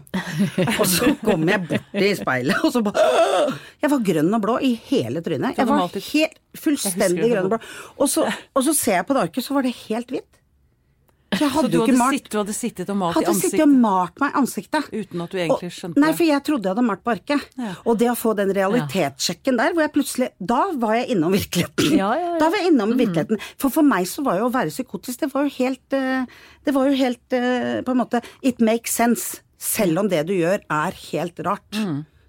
og 0.78 0.84
så 0.86 1.10
kommer 1.24 1.56
jeg 1.56 1.64
bort 1.72 1.96
i 1.98 2.12
speilet, 2.14 2.60
og 2.62 2.70
så 2.74 2.82
bare 2.86 3.02
Jeg 3.82 3.90
var 3.90 4.04
grønn 4.06 4.36
og 4.38 4.44
blå 4.44 4.54
i 4.62 4.70
hele 4.86 5.22
trynet. 5.24 5.58
Jeg 5.58 5.66
var 5.66 5.88
helt 5.90 6.38
fullstendig 6.54 7.32
grønn 7.32 7.48
og 7.48 7.56
blå. 7.56 7.60
Og 7.98 8.10
så, 8.12 8.28
og 8.54 8.66
så 8.68 8.76
ser 8.78 9.00
jeg 9.00 9.08
på 9.08 9.16
det 9.18 9.26
arket, 9.26 9.46
så 9.46 9.56
var 9.58 9.66
det 9.66 9.74
helt 9.88 10.14
hvitt. 10.14 10.30
Så 11.34 11.48
Så 11.50 11.68
du 11.68 11.80
hadde, 11.80 11.96
malt. 11.98 12.14
sitt, 12.14 12.28
du 12.30 12.36
hadde 12.38 12.54
sittet 12.54 12.90
og 12.92 12.96
malt 12.96 13.16
i 13.16 13.24
ansiktet? 13.24 13.34
Hadde 13.34 13.50
sittet 13.50 13.62
og 13.64 13.72
malt 13.82 14.20
meg 14.20 14.30
i 14.30 14.38
ansiktet. 14.38 14.84
uten 14.92 15.20
at 15.24 15.30
du 15.30 15.36
egentlig 15.38 15.72
Og- 15.72 15.94
det? 15.94 16.00
Nei, 16.00 16.12
for 16.12 16.24
jeg 16.24 16.44
trodde 16.44 16.62
jeg 16.62 16.74
hadde 16.76 16.86
malt 16.86 17.04
på 17.04 17.10
arket. 17.10 17.40
Ja. 17.58 17.74
Og 17.84 17.98
det 17.98 18.08
å 18.08 18.14
få 18.14 18.36
den 18.36 18.52
realitetssjekken 18.54 19.56
der, 19.58 19.72
hvor 19.72 19.82
jeg 19.82 19.92
plutselig 19.92 20.28
Da 20.44 20.72
var 20.72 20.94
jeg 20.94 21.08
innom 21.16 21.32
virkeligheten. 21.32 21.96
Ja, 21.98 22.14
ja, 22.14 22.32
ja. 22.34 22.38
Da 22.38 22.50
var 22.50 22.58
jeg 22.58 22.72
innom 22.72 22.96
virkeligheten. 22.96 23.40
For 23.58 23.68
for 23.68 23.82
meg 23.82 24.06
så 24.06 24.22
var 24.22 24.38
jo 24.38 24.48
å 24.48 24.52
være 24.52 24.70
psykotisk, 24.70 25.20
det 25.20 25.32
var 25.34 25.42
jo 25.42 25.50
helt 25.58 25.92
eh, 25.92 26.26
Det 26.64 26.74
var 26.74 26.86
jo 26.86 26.94
helt 26.94 27.32
eh, 27.32 27.82
På 27.82 27.90
en 27.90 27.98
måte 27.98 28.22
It 28.42 28.60
makes 28.60 28.92
sense. 28.92 29.40
Selv 29.58 29.98
om 29.98 30.08
det 30.08 30.26
du 30.26 30.34
gjør 30.34 30.60
er 30.70 30.92
helt 30.92 31.38
rart, 31.40 31.72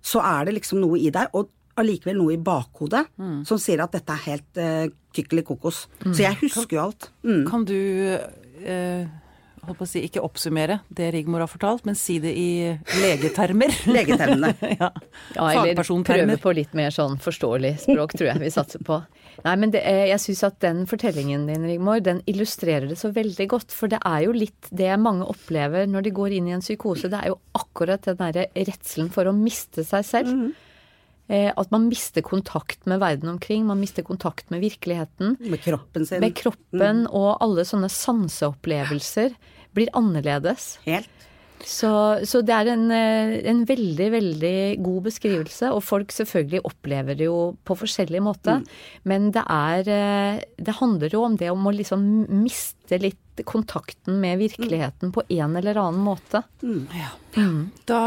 så 0.01 0.21
er 0.23 0.45
det 0.45 0.55
liksom 0.55 0.79
noe 0.79 0.97
i 0.97 1.09
deg. 1.09 1.27
Og 1.33 1.49
allikevel 1.77 2.15
noe 2.15 2.33
i 2.33 2.37
bakhodet 2.37 3.05
som 3.45 3.57
sier 3.57 3.83
at 3.83 3.91
dette 3.91 4.09
er 4.09 4.23
helt 4.31 4.57
uh, 4.57 5.41
kokos. 5.43 5.87
Så 5.99 6.23
jeg 6.23 6.37
husker 6.39 6.77
jo 6.77 6.81
alt. 6.85 7.09
Mm. 7.23 7.45
Kan 7.49 7.65
du 7.65 7.75
eh, 8.63 9.07
holdt 9.65 9.79
på 9.79 9.85
å 9.85 9.89
si, 9.89 10.03
ikke 10.05 10.21
oppsummere 10.21 10.79
det 10.93 11.07
Rigmor 11.15 11.41
har 11.41 11.49
fortalt, 11.49 11.85
men 11.89 11.95
si 11.97 12.19
det 12.21 12.31
i 12.37 12.49
legetermer? 13.01 13.73
Legetermene. 13.97 14.51
ja. 14.79 14.91
Ja, 15.35 15.47
eller 15.63 15.81
prøve 16.05 16.37
på 16.43 16.53
litt 16.53 16.75
mer 16.77 16.93
sånn 16.93 17.17
forståelig 17.21 17.71
språk, 17.87 18.13
tror 18.17 18.29
jeg 18.33 18.43
vi 18.43 18.51
satser 18.53 18.83
på. 18.85 18.99
Nei, 19.43 19.55
men 19.59 19.73
det, 19.73 19.81
er- 19.83 20.05
jeg 20.13 20.21
syns 20.23 20.43
at 20.47 20.59
den 20.63 20.85
fortellingen 20.87 21.47
din, 21.49 21.65
Rigmor, 21.67 21.99
den 22.05 22.21
illustrerer 22.29 22.85
det 22.87 22.95
så 23.01 23.09
veldig 23.11 23.47
godt. 23.51 23.73
For 23.75 23.91
det 23.91 23.99
er 24.05 24.27
jo 24.27 24.35
litt 24.37 24.69
det 24.71 24.93
mange 25.01 25.25
opplever 25.27 25.89
når 25.91 26.05
de 26.07 26.13
går 26.21 26.37
inn 26.37 26.47
i 26.47 26.55
en 26.55 26.63
psykose. 26.63 27.09
Det 27.11 27.19
er 27.23 27.33
jo 27.33 27.39
akkurat 27.57 28.05
den 28.07 28.21
derre 28.21 28.45
redselen 28.55 29.09
for 29.11 29.27
å 29.27 29.33
miste 29.35 29.83
seg 29.83 30.05
selv. 30.07 30.31
Eh, 30.45 30.61
at 31.25 31.71
man 31.73 31.87
mister 31.89 32.21
kontakt 32.21 32.83
med 32.85 32.99
verden 33.01 33.31
omkring, 33.31 33.63
man 33.65 33.79
mister 33.81 34.05
kontakt 34.05 34.51
med 34.53 34.61
virkeligheten. 34.61 35.37
Med 35.39 35.63
kroppen 35.63 36.05
sin. 36.05 36.21
Med 36.21 36.35
kroppen 36.37 37.07
og 37.09 37.31
alle 37.41 37.65
sånne 37.65 37.89
sanseopplevelser 37.89 39.33
blir 39.73 39.89
annerledes. 39.97 40.75
Helt. 40.85 41.09
Så, 41.65 41.89
så 42.27 42.41
det 42.45 42.53
er 42.53 42.69
en, 42.73 42.85
eh, 42.93 43.35
en 43.49 43.63
veldig, 43.65 44.07
veldig 44.13 44.57
god 44.85 45.05
beskrivelse, 45.07 45.71
og 45.73 45.83
folk 45.85 46.11
selvfølgelig 46.13 46.61
opplever 46.67 47.17
det 47.17 47.29
jo 47.29 47.55
på 47.65 47.77
forskjellig 47.79 48.21
måte. 48.21 48.59
Men 49.07 49.31
det 49.33 49.45
er 49.49 49.89
eh, 49.89 50.41
Det 50.57 50.77
handler 50.79 51.13
jo 51.13 51.23
om 51.25 51.37
det 51.39 51.49
om 51.51 51.65
å 51.65 51.73
liksom 51.73 52.03
miste 52.43 52.99
litt 53.01 53.45
kontakten 53.47 54.19
med 54.21 54.39
virkeligheten 54.43 55.11
på 55.15 55.23
en 55.27 55.55
eller 55.55 55.79
annen 55.81 56.03
måte. 56.05 56.43
Da 57.89 58.03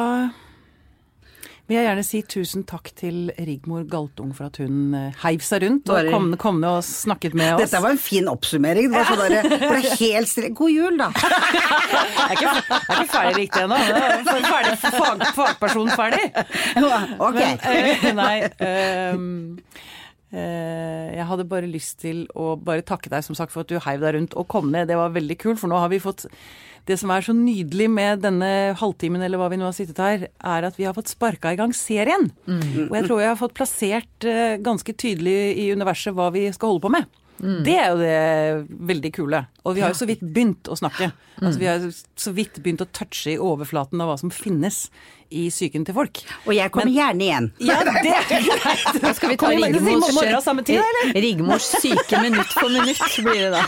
vil 1.68 1.76
jeg 1.76 1.84
gjerne 1.84 2.02
si 2.06 2.22
tusen 2.24 2.62
takk 2.68 2.86
til 2.96 3.30
Rigmor 3.36 3.82
Galtung 3.92 4.30
for 4.36 4.44
at 4.48 4.56
hun 4.62 4.94
eh, 4.96 5.12
heiv 5.20 5.40
seg 5.44 5.62
rundt 5.66 5.90
og 5.92 6.06
kom, 6.08 6.30
kom 6.40 6.60
ned 6.62 6.70
og 6.78 6.84
snakket 6.86 7.34
med 7.36 7.54
oss. 7.58 7.62
Dette 7.66 7.82
var 7.84 7.90
en 7.92 8.00
fin 8.00 8.28
oppsummering. 8.32 8.86
Det 8.88 8.96
var 8.96 9.04
sånn 9.10 9.20
der, 9.34 9.44
ble 9.68 9.80
helt 10.00 10.28
stille. 10.30 10.50
God 10.56 10.70
jul, 10.72 10.96
da! 11.00 11.08
Jeg 12.28 12.28
er 12.28 12.32
ikke, 12.34 12.50
jeg 12.60 12.64
er 12.92 12.98
ikke 13.02 13.12
ferdig 13.12 13.36
riktig 13.38 13.60
ennå. 13.64 13.76
Er 13.78 13.82
Ferdig, 14.48 14.76
fag, 14.82 15.18
fagperson 15.36 15.88
ferdig. 15.96 16.26
Ok. 17.24 17.38
Men, 17.38 17.56
eh, 17.64 18.04
nei 18.16 18.36
eh, 18.60 19.14
Jeg 21.16 21.24
hadde 21.30 21.46
bare 21.48 21.70
lyst 21.70 21.94
til 22.04 22.18
å 22.36 22.56
bare 22.60 22.82
takke 22.86 23.08
deg 23.12 23.22
som 23.24 23.34
sagt 23.38 23.52
for 23.54 23.60
at 23.64 23.70
du 23.72 23.76
heiv 23.80 24.00
deg 24.04 24.14
rundt 24.18 24.32
og 24.36 24.48
kom 24.52 24.66
ned. 24.72 24.88
Det 24.90 24.96
var 24.98 25.16
veldig 25.16 25.36
kult, 25.40 25.58
for 25.62 25.68
nå 25.72 25.76
har 25.80 25.90
vi 25.92 26.00
fått 26.04 26.22
Det 26.88 26.96
som 26.96 27.10
er 27.12 27.20
så 27.26 27.34
nydelig 27.36 27.86
med 27.92 28.22
denne 28.24 28.48
halvtimen, 28.80 29.20
eller 29.22 29.36
hva 29.40 29.50
vi 29.52 29.58
nå 29.60 29.66
har 29.68 29.76
sittet 29.76 30.00
her, 30.00 30.26
er 30.32 30.66
at 30.70 30.78
vi 30.80 30.86
har 30.88 30.96
fått 30.96 31.12
sparka 31.12 31.52
i 31.52 31.58
gang 31.60 31.74
serien. 31.76 32.30
Og 32.88 32.94
jeg 32.96 33.04
tror 33.10 33.20
jeg 33.20 33.28
har 33.34 33.40
fått 33.40 33.56
plassert 33.58 34.24
eh, 34.24 34.56
ganske 34.64 34.96
tydelig 34.96 35.38
i 35.60 35.68
universet 35.76 36.16
hva 36.16 36.30
vi 36.32 36.46
skal 36.56 36.72
holde 36.74 36.86
på 36.88 36.94
med. 36.96 37.10
Det 37.38 37.74
er 37.78 37.92
jo 37.92 37.98
det 38.00 38.78
veldig 38.88 39.10
kule. 39.14 39.38
Og 39.62 39.76
vi 39.76 39.82
har 39.84 39.92
jo 39.92 39.98
så 40.00 40.08
vidt 40.08 40.24
begynt 40.26 40.66
å 40.66 40.74
snakke. 40.74 41.12
Altså 41.38 41.60
Vi 41.60 41.68
har 41.70 41.84
så 42.18 42.32
vidt 42.34 42.56
begynt 42.64 42.82
å 42.82 42.88
touche 42.90 43.30
i 43.30 43.38
overflaten 43.38 44.00
av 44.02 44.10
hva 44.10 44.16
som 44.18 44.32
finnes 44.34 44.88
i 45.30 45.44
psyken 45.52 45.84
til 45.86 45.94
folk. 45.94 46.18
Og 46.48 46.56
jeg 46.56 46.72
kommer 46.74 46.90
gjerne 46.90 47.28
igjen. 47.28 47.46
Ja, 47.62 47.78
det 47.84 48.10
er 48.10 48.26
greit. 48.32 49.14
Skal 49.20 49.36
vi 49.36 49.38
ta 49.38 49.52
Rigmors? 49.54 50.18
Rigmors 51.14 51.70
syke 51.78 52.24
minutt 52.24 52.56
for 52.58 52.74
minutt, 52.74 53.06
blir 53.22 53.44
det 53.46 53.52
da. 53.54 53.62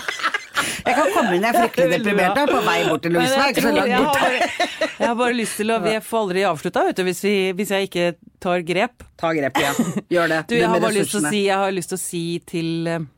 Jeg 0.61 0.97
kan 0.97 1.13
komme 1.15 1.37
inn, 1.37 1.45
jeg 1.45 1.53
er 1.55 1.59
fryktelig 1.61 1.99
deprimert 1.99 2.41
jeg 2.41 2.49
er 2.49 2.53
på 2.55 2.63
vei 2.67 2.79
bort 2.89 3.05
til 3.05 3.15
Louise. 3.17 3.37
jeg, 3.37 3.55
jeg, 3.91 4.03
bare, 4.09 4.51
jeg 4.89 5.07
har 5.09 5.17
bare 5.23 5.37
lyst 5.37 5.61
til 5.61 5.75
å 5.75 5.79
Vi 5.85 5.95
får 6.09 6.25
aldri 6.25 6.45
avslutta, 6.49 6.85
vet 6.91 7.01
du, 7.01 7.07
hvis, 7.09 7.23
vi, 7.27 7.37
hvis 7.59 7.73
jeg 7.77 7.91
ikke 7.91 8.11
tar 8.43 8.67
grep. 8.67 9.07
Ta 9.21 9.33
grep, 9.37 9.61
ja. 9.61 9.73
Gjør 10.17 10.35
det. 10.35 10.43
Du, 10.51 10.59
jeg 10.59 10.69
har 10.69 10.83
bare 10.83 10.97
lyst 10.97 11.17
til 11.17 11.23
å 11.25 11.33
si, 11.33 11.47
jeg 11.47 11.65
har 11.65 11.75
lyst 11.75 11.93
til 11.93 11.99
å 11.99 12.03
si 12.03 12.25
til 12.49 12.71
eh, 12.95 13.09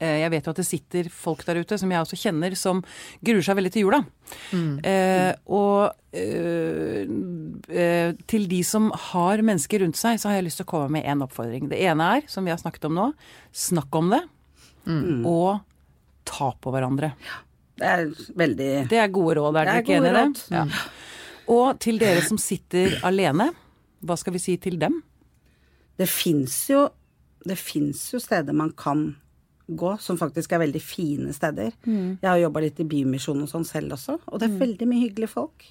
jeg 0.00 0.30
vet 0.32 0.46
jo 0.46 0.52
at 0.54 0.60
det 0.60 0.66
sitter 0.68 1.08
folk 1.12 1.42
der 1.46 1.60
ute, 1.60 1.78
som 1.80 1.90
jeg 1.92 2.04
også 2.04 2.18
kjenner, 2.20 2.54
som 2.58 2.82
gruer 3.26 3.44
seg 3.44 3.58
veldig 3.58 3.72
til 3.74 3.86
jula. 3.86 4.00
Eh, 4.86 5.32
og 5.52 6.16
eh, 6.16 7.02
eh, 7.68 8.12
til 8.30 8.46
de 8.50 8.60
som 8.66 8.90
har 9.10 9.42
mennesker 9.44 9.84
rundt 9.84 10.00
seg, 10.00 10.20
så 10.20 10.30
har 10.30 10.38
jeg 10.38 10.48
lyst 10.48 10.62
til 10.62 10.68
å 10.68 10.72
komme 10.72 10.94
med 10.96 11.08
én 11.10 11.24
oppfordring. 11.24 11.68
Det 11.72 11.80
ene 11.84 12.12
er, 12.16 12.28
som 12.30 12.46
vi 12.46 12.54
har 12.54 12.60
snakket 12.62 12.88
om 12.88 12.96
nå, 12.96 13.10
snakk 13.52 14.00
om 14.00 14.14
det. 14.14 14.22
Og 15.28 15.60
ta 16.30 16.50
på 16.62 16.72
hverandre. 16.74 17.12
Det 17.80 17.88
er 17.88 18.10
veldig 18.36 18.70
Det 18.90 18.98
er 19.00 19.08
gode 19.14 19.38
råd, 19.40 19.56
er 19.56 19.64
Det 19.64 19.70
dere 19.70 19.76
er 19.78 19.84
ikke 19.86 19.96
enig 19.98 20.10
i 20.10 20.18
det? 20.18 20.42
Ja. 20.52 20.64
Og 21.50 21.78
til 21.82 21.98
dere 21.98 22.22
som 22.26 22.38
sitter 22.38 22.98
alene, 23.08 23.50
hva 24.04 24.16
skal 24.20 24.36
vi 24.36 24.42
si 24.42 24.56
til 24.62 24.76
dem? 24.80 25.00
Det 25.98 26.06
fins 26.08 26.54
jo, 26.70 26.86
jo 27.46 28.20
steder 28.20 28.52
man 28.56 28.70
kan 28.78 29.16
gå, 29.70 29.90
som 30.02 30.16
faktisk 30.18 30.52
er 30.56 30.58
veldig 30.64 30.80
fine 30.82 31.32
steder. 31.32 31.70
Jeg 31.86 32.26
har 32.26 32.40
jobba 32.42 32.62
litt 32.64 32.80
i 32.82 32.86
Bymisjonen 32.90 33.44
og 33.44 33.50
sånn 33.52 33.66
selv 33.68 33.94
også, 33.94 34.16
og 34.26 34.40
det 34.42 34.48
er 34.48 34.56
veldig 34.58 34.88
mye 34.90 35.04
hyggelige 35.04 35.30
folk 35.30 35.66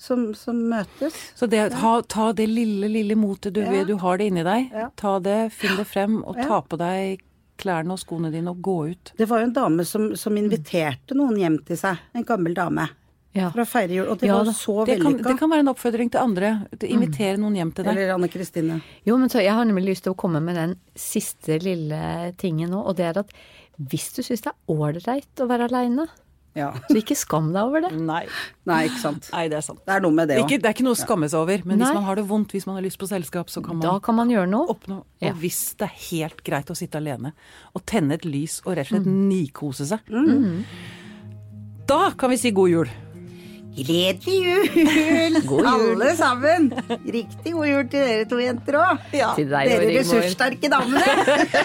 som, 0.00 0.30
som 0.38 0.62
møtes. 0.70 1.18
Så 1.36 1.48
det, 1.52 1.60
ha, 1.82 1.92
ta 2.08 2.30
det 2.32 2.46
lille, 2.48 2.88
lille 2.88 3.16
motet 3.20 3.52
du, 3.58 3.60
Ja. 3.60 3.84
du 3.84 3.96
har 4.00 4.16
det 4.18 4.30
inni 4.30 4.44
deg. 4.46 4.70
Ja. 4.72 4.88
Ta 4.96 5.18
det, 5.20 5.52
finn 5.52 5.76
det 5.76 5.86
frem, 5.90 6.22
og 6.24 6.36
Ja. 6.40 6.46
ta 6.48 6.60
på 6.62 6.78
deg 6.80 7.20
klærne 7.64 7.96
og 7.96 8.02
skoene 8.02 8.30
dine 8.34 8.52
og 8.52 8.60
gå 8.64 8.76
ut. 8.92 9.14
Det 9.18 9.26
var 9.30 9.40
jo 9.42 9.48
en 9.48 9.56
dame 9.56 9.86
som, 9.88 10.10
som 10.20 10.36
inviterte 10.38 11.16
noen 11.18 11.40
hjem 11.40 11.56
til 11.66 11.80
seg, 11.80 12.04
en 12.14 12.28
gammel 12.28 12.54
dame, 12.56 12.86
Ja. 13.34 13.48
for 13.50 13.64
å 13.64 13.66
feire 13.66 13.90
jul, 13.96 14.06
og 14.12 14.20
det 14.20 14.28
Ja 14.28 14.36
var 14.38 14.52
så 14.54 14.84
Det 14.86 15.00
kan, 15.02 15.16
det 15.18 15.32
kan 15.40 15.50
være 15.50 15.64
en 15.64 15.70
oppfordring 15.72 16.10
til 16.14 16.20
andre. 16.22 16.52
Til 16.78 16.92
Invitere 16.94 17.40
noen 17.42 17.56
hjem 17.58 17.72
til 17.74 17.82
deg. 17.88 17.96
Eller 17.96 18.12
Anne 18.14 18.28
Kristine. 18.30 18.76
Jo, 19.08 19.16
men 19.18 19.32
så 19.32 19.42
jeg 19.42 19.50
har 19.56 19.64
nemlig 19.66 19.88
lyst 19.88 20.04
til 20.06 20.14
å 20.14 20.20
komme 20.22 20.38
med 20.44 20.54
den 20.54 20.76
siste 20.94 21.56
lille 21.64 22.32
tingen 22.38 22.70
nå, 22.70 22.84
og 22.86 22.94
det 23.00 23.08
er 23.10 23.18
at 23.24 23.32
hvis 23.90 24.12
du 24.14 24.22
syns 24.22 24.44
det 24.44 24.52
er 24.52 24.70
ålreit 24.70 25.42
å 25.42 25.48
være 25.50 25.66
aleine, 25.66 26.06
Ja. 26.54 26.68
så 26.86 26.94
ikke 27.00 27.16
skam 27.18 27.48
deg 27.52 27.62
over 27.66 27.82
det. 27.82 27.90
Nei. 27.98 28.24
Nei, 28.70 28.84
ikke 28.88 29.00
sant. 29.02 29.28
Nei, 29.32 29.48
det 29.50 29.56
er 29.58 29.64
sant. 29.66 29.80
Det 29.84 29.94
er 29.96 30.00
noe 30.04 30.14
med 30.14 30.28
det 30.30 30.36
òg. 30.38 30.48
det 30.54 30.64
er 30.68 30.74
ikke 30.76 30.86
noe 30.86 30.94
å 30.94 31.00
skamme 31.00 31.26
seg 31.30 31.40
over, 31.42 31.62
men 31.66 31.78
Nei. 31.80 31.86
hvis 31.88 31.94
man 31.98 32.04
har 32.06 32.20
det 32.20 32.24
vondt, 32.30 32.54
hvis 32.54 32.66
man 32.70 32.76
har 32.78 32.84
lyst 32.86 32.98
på 33.02 33.08
selskap, 33.10 33.50
så 33.50 33.62
kan 33.64 33.76
man 33.80 33.86
Da 33.88 33.98
kan 33.98 34.14
man 34.14 34.30
gjøre 34.30 34.48
noe. 34.48 34.68
oppnå. 34.70 35.00
Ja. 35.20 35.32
Og 35.32 35.40
hvis 35.42 35.74
det 35.80 35.88
er 35.90 35.96
helt 36.10 36.44
greit 36.46 36.70
å 36.70 36.76
sitte 36.78 37.00
alene 37.02 37.32
og 37.74 37.84
tenne 37.90 38.14
et 38.14 38.24
lys 38.24 38.60
og 38.64 38.76
rett 38.78 38.86
og 38.92 39.00
slett 39.00 39.06
nikose 39.10 39.86
seg, 39.90 39.98
da 41.86 42.10
kan 42.16 42.30
vi 42.30 42.36
si 42.40 42.50
god 42.54 42.70
jul. 42.70 42.88
Gledelig 43.74 44.34
jul! 44.44 45.40
God 45.50 45.66
jul. 45.66 46.02
Alle 46.02 46.16
sammen! 46.16 46.68
Riktig 47.04 47.52
god 47.52 47.66
jul 47.68 47.88
til 47.90 48.04
dere 48.06 48.26
to 48.30 48.38
jenter 48.38 48.78
òg. 48.78 49.08
Ja. 49.16 49.32
Dere 49.34 49.88
ressurssterke 49.96 50.70
damene. 50.70 51.02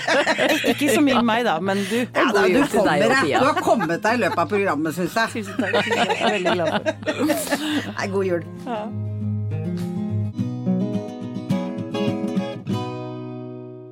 Ikke 0.73 0.89
så 0.89 1.03
mye 1.05 1.21
meg, 1.25 1.45
da, 1.45 1.59
men 1.61 1.83
du. 1.85 1.99
Ja, 2.01 2.25
da, 2.33 2.47
du, 2.47 2.59
til 2.65 2.81
deg 2.87 3.05
kommer 3.05 3.29
du 3.29 3.45
har 3.45 3.61
kommet 3.61 4.01
deg 4.05 4.17
i 4.17 4.23
løpet 4.25 4.41
av 4.41 4.49
programmet, 4.55 4.97
syns 4.97 5.13
jeg. 5.21 5.27
Tusen 5.37 5.55
takk. 5.61 5.73
Jeg 5.85 6.17
er 6.17 6.33
veldig 6.39 6.57
glad 6.57 6.67
for. 6.73 6.81
Nei, 7.93 8.09
god 8.17 8.25
jul. 8.31 8.43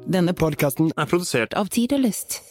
Denne 0.07 0.33
Podkasten 0.33 0.93
er 0.95 1.05
produsert 1.05 1.53
av 1.59 1.69
Tid 1.69 1.93
og 1.93 2.07
Lyst. 2.07 2.41